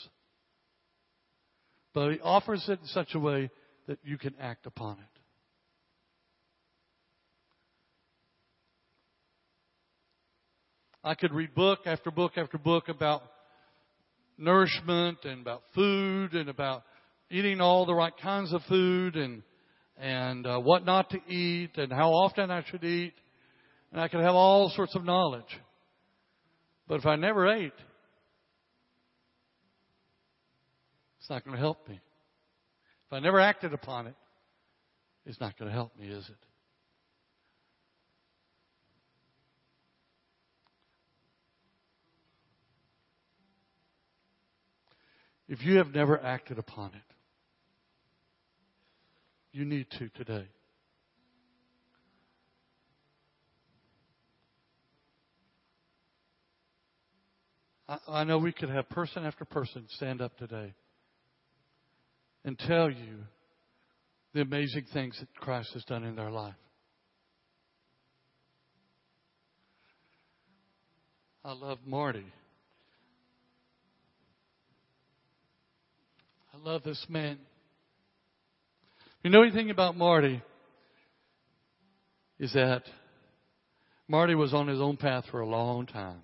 but 1.99 2.12
he 2.12 2.20
offers 2.20 2.64
it 2.68 2.78
in 2.80 2.86
such 2.86 3.16
a 3.16 3.18
way 3.18 3.51
that 3.88 3.99
you 4.05 4.16
can 4.16 4.32
act 4.40 4.66
upon 4.66 4.92
it. 4.99 5.20
I 11.03 11.16
could 11.16 11.32
read 11.32 11.57
book 11.57 11.80
after 11.86 12.12
book 12.12 12.34
after 12.36 12.57
book 12.57 12.88
about 12.88 13.22
nourishment 14.36 15.24
and 15.24 15.40
about 15.40 15.64
food 15.74 16.34
and 16.34 16.49
about 16.49 16.84
eating 17.32 17.61
all 17.61 17.84
the 17.84 17.96
right 17.96 18.16
kinds 18.22 18.53
of 18.53 18.62
food 18.68 19.16
and 19.16 19.42
and 19.96 20.46
uh, 20.46 20.61
what 20.61 20.84
not 20.84 21.11
to 21.11 21.18
eat 21.28 21.78
and 21.78 21.90
how 21.90 22.12
often 22.12 22.49
I 22.53 22.62
should 22.70 22.84
eat. 22.84 23.14
And 23.90 24.01
I 24.01 24.07
could 24.07 24.20
have 24.20 24.36
all 24.36 24.70
sorts 24.76 24.94
of 24.94 25.05
knowledge. 25.05 25.59
But 26.86 27.01
if 27.01 27.07
I 27.07 27.16
never 27.16 27.49
ate, 27.49 27.72
it's 31.29 31.31
not 31.31 31.45
going 31.45 31.57
to 31.57 31.61
help 31.61 31.87
me. 31.87 32.01
If 33.07 33.12
I 33.12 33.18
never 33.18 33.39
acted 33.39 33.74
upon 33.74 34.07
it, 34.07 34.14
it's 35.26 35.39
not 35.39 35.59
going 35.59 35.70
to 35.70 35.74
help 35.74 35.95
me, 35.99 36.09
is 36.09 36.26
it? 36.26 36.37
If 45.53 45.62
you 45.62 45.76
have 45.76 45.89
never 45.95 46.18
acted 46.18 46.59
upon 46.59 46.93
it, 46.95 47.14
you 49.53 49.66
need 49.66 49.91
to 49.99 50.09
today. 50.09 50.47
I, 57.87 57.99
I 58.09 58.24
know 58.24 58.39
we 58.39 58.53
could 58.53 58.70
have 58.70 58.89
person 58.89 59.26
after 59.26 59.45
person 59.45 59.85
stand 59.91 60.22
up 60.22 60.35
today 60.39 60.72
and 62.49 62.59
tell 62.59 62.90
you 62.90 63.18
the 64.32 64.40
amazing 64.40 64.86
things 64.94 65.14
that 65.20 65.28
Christ 65.34 65.68
has 65.74 65.84
done 65.84 66.03
in 66.03 66.16
their 66.16 66.30
life. 66.30 66.55
I 71.44 71.53
love 71.53 71.76
Marty. 71.84 72.24
I 76.55 76.57
love 76.66 76.82
this 76.84 77.05
man. 77.11 77.38
If 79.18 79.24
you 79.24 79.30
know 79.30 79.42
anything 79.42 79.68
about 79.68 79.94
Marty, 79.94 80.40
is 82.38 82.55
that 82.55 82.84
Marty 84.09 84.34
was 84.34 84.55
on 84.55 84.68
his 84.68 84.80
own 84.80 84.96
path 84.96 85.24
for 85.30 85.40
a 85.40 85.46
long 85.46 85.84
time. 85.84 86.22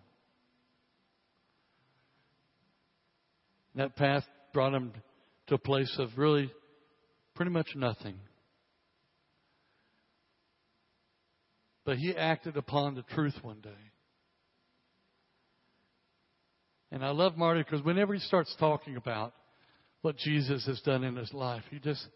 That 3.75 3.95
path 3.95 4.25
brought 4.55 4.73
him 4.73 4.95
to 5.49 5.55
a 5.55 5.59
place 5.59 5.95
of 5.99 6.11
really 6.17 6.51
pretty 7.35 7.51
much 7.51 7.69
nothing. 7.75 8.17
But 11.85 11.99
he 11.99 12.17
acted 12.17 12.57
upon 12.57 12.95
the 12.95 13.03
truth 13.03 13.35
one 13.43 13.61
day. 13.61 13.71
And 16.91 17.05
I 17.05 17.11
love 17.11 17.37
Marty 17.37 17.63
because 17.63 17.85
whenever 17.85 18.15
he 18.15 18.21
starts 18.21 18.55
talking 18.59 18.97
about 18.97 19.35
what 20.03 20.17
Jesus 20.17 20.65
has 20.67 20.81
done 20.83 21.03
in 21.03 21.17
his 21.17 21.33
life, 21.33 21.63
he 21.71 21.79
just 21.79 22.07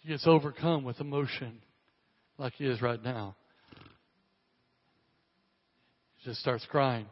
he 0.00 0.08
gets 0.08 0.26
overcome 0.26 0.84
with 0.84 1.00
emotion 1.00 1.60
like 2.36 2.54
he 2.54 2.64
is 2.64 2.82
right 2.82 3.02
now. 3.02 3.36
He 6.16 6.30
just 6.30 6.40
starts 6.40 6.66
crying 6.70 7.06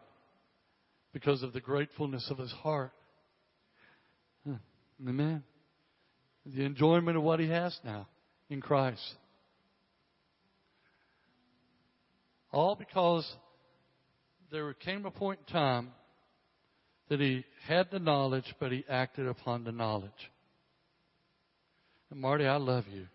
because 1.13 1.43
of 1.43 1.53
the 1.53 1.61
gratefulness 1.61 2.29
of 2.31 2.39
his 2.39 2.53
heart. 2.53 2.93
Amen. 5.01 5.43
The 6.47 6.65
enjoyment 6.65 7.17
of 7.17 7.23
what 7.23 7.41
he 7.41 7.49
has 7.49 7.79
now 7.85 8.07
in 8.49 8.61
Christ. 8.61 9.03
All 12.53 12.77
because 12.77 13.31
there 14.51 14.73
came 14.75 15.05
a 15.05 15.11
point 15.11 15.41
in 15.47 15.53
time 15.53 15.89
that 17.09 17.21
he 17.21 17.45
had 17.67 17.91
the 17.91 17.99
knowledge, 17.99 18.55
but 18.59 18.73
he 18.73 18.85
acted 18.89 19.27
upon 19.27 19.65
the 19.65 19.73
knowledge. 19.73 20.11
And 22.11 22.21
Marty, 22.21 22.47
I 22.47 22.57
love 22.57 22.85
you. 22.91 23.07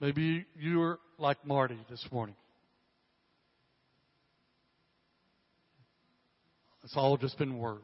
Maybe 0.00 0.44
you 0.58 0.82
are 0.82 0.98
like 1.18 1.46
Marty 1.46 1.78
this 1.88 2.04
morning. 2.10 2.34
It's 6.84 6.96
all 6.96 7.16
just 7.16 7.38
been 7.38 7.58
words. 7.58 7.82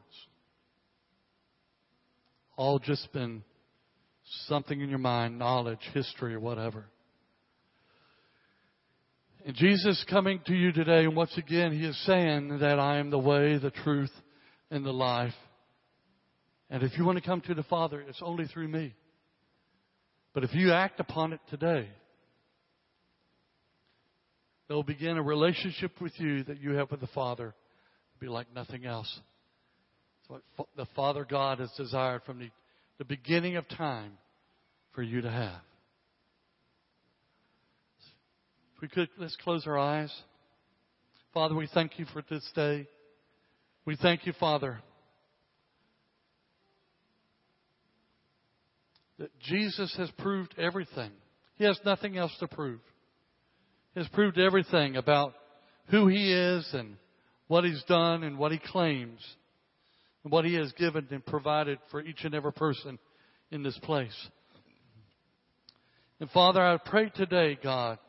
All 2.55 2.77
just 2.77 3.11
been 3.11 3.43
something 4.47 4.79
in 4.79 4.89
your 4.89 4.99
mind, 4.99 5.39
knowledge, 5.39 5.79
history, 5.93 6.35
or 6.35 6.39
whatever. 6.39 6.85
And 9.43 9.55
Jesus 9.55 10.05
coming 10.07 10.39
to 10.45 10.53
you 10.53 10.71
today, 10.71 11.05
and 11.05 11.15
once 11.15 11.35
again, 11.35 11.71
He 11.71 11.83
is 11.83 11.99
saying 12.05 12.59
that 12.59 12.79
I 12.79 12.99
am 12.99 13.09
the 13.09 13.17
way, 13.17 13.57
the 13.57 13.71
truth, 13.71 14.11
and 14.69 14.85
the 14.85 14.93
life. 14.93 15.33
And 16.69 16.83
if 16.83 16.95
you 16.95 17.03
want 17.03 17.17
to 17.17 17.25
come 17.25 17.41
to 17.41 17.55
the 17.55 17.63
Father, 17.63 18.01
it's 18.01 18.21
only 18.21 18.45
through 18.45 18.67
me. 18.67 18.93
But 20.35 20.43
if 20.43 20.53
you 20.53 20.71
act 20.71 20.99
upon 20.99 21.33
it 21.33 21.39
today, 21.49 21.89
they'll 24.69 24.83
begin 24.83 25.17
a 25.17 25.23
relationship 25.23 25.99
with 25.99 26.13
you 26.19 26.43
that 26.43 26.61
you 26.61 26.73
have 26.73 26.91
with 26.91 27.01
the 27.01 27.07
Father 27.07 27.55
be 28.21 28.27
like 28.27 28.53
nothing 28.53 28.85
else. 28.85 29.19
It's 30.21 30.43
what 30.55 30.67
the 30.77 30.85
Father 30.95 31.25
God 31.27 31.59
has 31.59 31.71
desired 31.75 32.21
from 32.23 32.37
the, 32.37 32.49
the 32.99 33.05
beginning 33.05 33.57
of 33.57 33.67
time 33.67 34.13
for 34.93 35.01
you 35.01 35.21
to 35.21 35.29
have. 35.29 35.61
If 38.75 38.81
we 38.83 38.87
could, 38.87 39.09
let's 39.17 39.35
close 39.43 39.65
our 39.65 39.77
eyes. 39.77 40.13
Father, 41.33 41.55
we 41.55 41.67
thank 41.73 41.97
you 41.97 42.05
for 42.13 42.23
this 42.29 42.47
day. 42.53 42.87
We 43.85 43.95
thank 43.95 44.27
you, 44.27 44.33
Father, 44.39 44.79
that 49.17 49.31
Jesus 49.39 49.95
has 49.97 50.11
proved 50.19 50.53
everything. 50.59 51.11
He 51.55 51.63
has 51.63 51.79
nothing 51.83 52.17
else 52.17 52.35
to 52.39 52.47
prove. 52.47 52.81
He 53.95 53.99
has 53.99 54.09
proved 54.09 54.37
everything 54.37 54.95
about 54.95 55.33
who 55.87 56.07
He 56.07 56.31
is 56.31 56.69
and 56.73 56.97
what 57.51 57.65
He's 57.65 57.83
done 57.83 58.23
and 58.23 58.37
what 58.37 58.53
He 58.53 58.59
claims 58.59 59.19
and 60.23 60.31
what 60.31 60.45
He 60.45 60.53
has 60.53 60.71
given 60.71 61.05
and 61.11 61.25
provided 61.25 61.79
for 61.91 62.01
each 62.01 62.23
and 62.23 62.33
every 62.33 62.53
person 62.53 62.97
in 63.51 63.61
this 63.61 63.77
place. 63.79 64.15
And 66.21 66.29
Father, 66.29 66.61
I 66.61 66.77
pray 66.77 67.09
today, 67.09 67.59
God, 67.61 67.99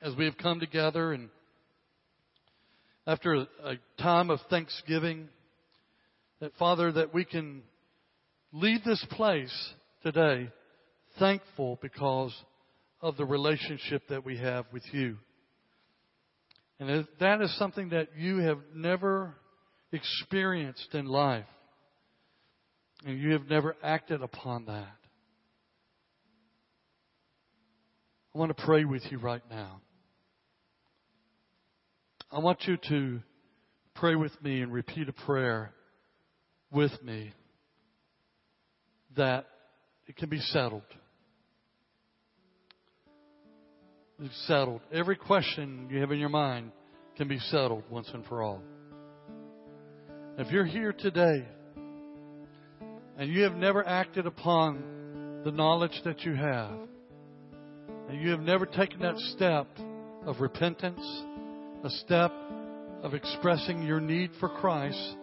as 0.00 0.14
we 0.14 0.26
have 0.26 0.38
come 0.38 0.60
together 0.60 1.12
and 1.12 1.28
after 3.04 3.34
a, 3.34 3.78
time 3.98 4.30
of 4.30 4.38
thanksgiving, 4.48 5.28
that 6.38 6.52
Father, 6.56 6.92
that 6.92 7.12
we 7.12 7.24
can 7.24 7.62
leave 8.52 8.84
this 8.84 9.04
place 9.10 9.72
today 10.04 10.50
thankful 11.18 11.80
because 11.82 12.32
of 13.00 13.16
the 13.16 13.24
relationship 13.24 14.02
that 14.08 14.24
we 14.24 14.36
have 14.38 14.66
with 14.72 14.84
you. 14.92 15.16
And 16.78 17.06
that 17.20 17.40
is 17.40 17.56
something 17.58 17.90
that 17.90 18.08
you 18.16 18.38
have 18.38 18.58
never 18.74 19.34
experienced 19.92 20.94
in 20.94 21.06
life. 21.06 21.46
And 23.04 23.18
you 23.18 23.32
have 23.32 23.48
never 23.48 23.76
acted 23.82 24.22
upon 24.22 24.66
that. 24.66 24.96
I 28.34 28.38
want 28.38 28.56
to 28.56 28.64
pray 28.64 28.84
with 28.84 29.02
you 29.10 29.18
right 29.18 29.42
now. 29.50 29.80
I 32.30 32.40
want 32.40 32.64
you 32.66 32.76
to 32.88 33.20
pray 33.94 34.14
with 34.14 34.32
me 34.42 34.60
and 34.60 34.72
repeat 34.72 35.08
a 35.08 35.12
prayer 35.12 35.72
with 36.70 36.92
me 37.02 37.32
that 39.16 39.46
it 40.06 40.16
can 40.16 40.28
be 40.28 40.40
settled. 40.40 40.82
Settled. 44.46 44.80
Every 44.92 45.16
question 45.16 45.88
you 45.90 46.00
have 46.00 46.10
in 46.10 46.18
your 46.18 46.28
mind 46.28 46.72
can 47.16 47.28
be 47.28 47.38
settled 47.38 47.84
once 47.90 48.08
and 48.12 48.24
for 48.26 48.42
all. 48.42 48.62
If 50.38 50.50
you're 50.52 50.64
here 50.64 50.92
today 50.92 51.46
and 53.18 53.30
you 53.30 53.42
have 53.42 53.54
never 53.54 53.86
acted 53.86 54.26
upon 54.26 55.42
the 55.44 55.50
knowledge 55.50 56.00
that 56.04 56.22
you 56.22 56.34
have, 56.34 56.72
and 58.08 58.20
you 58.20 58.30
have 58.30 58.40
never 58.40 58.66
taken 58.66 59.00
that 59.00 59.18
step 59.18 59.66
of 60.26 60.40
repentance, 60.40 61.00
a 61.84 61.90
step 61.90 62.32
of 63.02 63.14
expressing 63.14 63.82
your 63.82 64.00
need 64.00 64.30
for 64.40 64.48
Christ, 64.48 65.16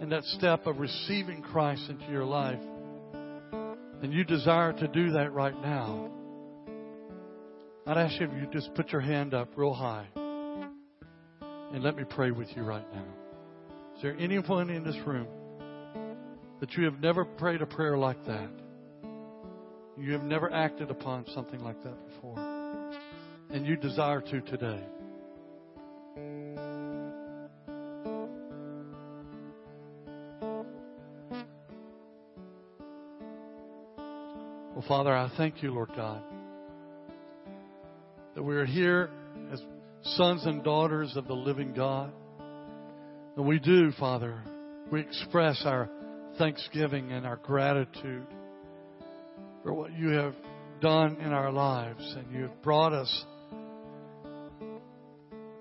and 0.00 0.12
that 0.12 0.24
step 0.24 0.66
of 0.66 0.78
receiving 0.78 1.42
Christ 1.42 1.88
into 1.88 2.06
your 2.10 2.24
life, 2.24 2.60
and 4.02 4.12
you 4.12 4.24
desire 4.24 4.72
to 4.72 4.88
do 4.88 5.12
that 5.12 5.32
right 5.32 5.54
now, 5.62 6.10
I'd 7.84 7.96
ask 7.96 8.20
you 8.20 8.26
if 8.26 8.32
you 8.40 8.46
just 8.52 8.72
put 8.74 8.92
your 8.92 9.00
hand 9.00 9.34
up 9.34 9.48
real 9.56 9.74
high 9.74 10.06
and 10.14 11.82
let 11.82 11.96
me 11.96 12.04
pray 12.08 12.30
with 12.30 12.48
you 12.54 12.62
right 12.62 12.86
now. 12.94 13.04
Is 13.96 14.02
there 14.02 14.16
anyone 14.18 14.70
in 14.70 14.84
this 14.84 14.96
room 15.04 15.26
that 16.60 16.72
you 16.74 16.84
have 16.84 17.00
never 17.00 17.24
prayed 17.24 17.60
a 17.60 17.66
prayer 17.66 17.98
like 17.98 18.24
that? 18.26 18.50
You 19.98 20.12
have 20.12 20.22
never 20.22 20.52
acted 20.52 20.90
upon 20.90 21.26
something 21.34 21.60
like 21.60 21.82
that 21.82 21.96
before. 22.08 22.38
And 23.50 23.66
you 23.66 23.76
desire 23.76 24.20
to 24.20 24.40
today. 24.42 24.80
Well, 34.72 34.84
Father, 34.86 35.14
I 35.14 35.30
thank 35.36 35.62
you, 35.62 35.72
Lord 35.72 35.90
God, 35.96 36.22
that 38.42 38.48
we 38.48 38.56
are 38.56 38.66
here 38.66 39.08
as 39.52 39.62
sons 40.16 40.44
and 40.46 40.64
daughters 40.64 41.12
of 41.16 41.28
the 41.28 41.32
living 41.32 41.72
God. 41.72 42.12
And 43.36 43.46
we 43.46 43.60
do, 43.60 43.92
Father, 44.00 44.42
we 44.90 45.00
express 45.00 45.62
our 45.64 45.88
thanksgiving 46.38 47.12
and 47.12 47.24
our 47.24 47.36
gratitude 47.36 48.26
for 49.62 49.72
what 49.72 49.92
you 49.92 50.08
have 50.08 50.34
done 50.80 51.18
in 51.20 51.32
our 51.32 51.52
lives. 51.52 52.16
And 52.18 52.34
you 52.34 52.42
have 52.42 52.62
brought 52.62 52.92
us 52.92 53.24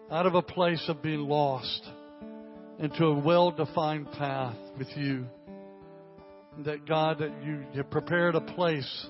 out 0.10 0.26
of 0.26 0.34
a 0.34 0.42
place 0.42 0.84
of 0.88 1.04
being 1.04 1.20
lost 1.20 1.84
into 2.80 3.06
a 3.06 3.20
well 3.20 3.52
defined 3.52 4.12
path 4.14 4.58
with 4.80 4.90
you. 4.96 5.28
That 6.66 6.88
God, 6.88 7.20
that 7.20 7.32
you 7.46 7.64
have 7.76 7.92
prepared 7.92 8.34
a 8.34 8.42
place 8.42 9.06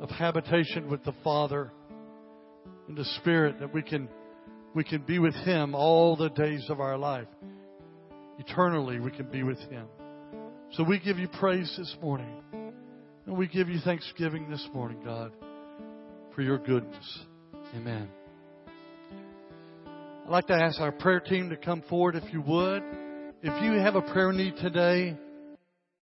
of 0.00 0.08
habitation 0.08 0.90
with 0.90 1.04
the 1.04 1.14
Father 1.22 1.70
in 2.88 2.94
the 2.94 3.04
Spirit, 3.20 3.60
that 3.60 3.72
we 3.72 3.82
can 3.82 4.08
we 4.74 4.84
can 4.84 5.02
be 5.02 5.18
with 5.18 5.34
Him 5.34 5.74
all 5.74 6.16
the 6.16 6.30
days 6.30 6.66
of 6.68 6.80
our 6.80 6.98
life. 6.98 7.28
Eternally, 8.38 8.98
we 8.98 9.10
can 9.10 9.26
be 9.26 9.42
with 9.42 9.60
Him. 9.70 9.86
So 10.72 10.82
we 10.82 10.98
give 10.98 11.18
you 11.18 11.28
praise 11.28 11.72
this 11.78 11.96
morning. 12.02 12.42
And 13.26 13.38
we 13.38 13.46
give 13.46 13.68
you 13.68 13.78
thanksgiving 13.80 14.50
this 14.50 14.66
morning, 14.74 14.98
God, 15.02 15.32
for 16.34 16.42
your 16.42 16.58
goodness. 16.58 17.20
Amen. 17.74 18.08
I'd 20.26 20.30
like 20.30 20.46
to 20.48 20.54
ask 20.54 20.78
our 20.80 20.92
prayer 20.92 21.20
team 21.20 21.48
to 21.50 21.56
come 21.56 21.82
forward 21.88 22.16
if 22.16 22.32
you 22.32 22.42
would. 22.42 22.82
If 23.42 23.62
you 23.62 23.72
have 23.78 23.94
a 23.94 24.02
prayer 24.02 24.32
need 24.32 24.56
today, 24.56 25.16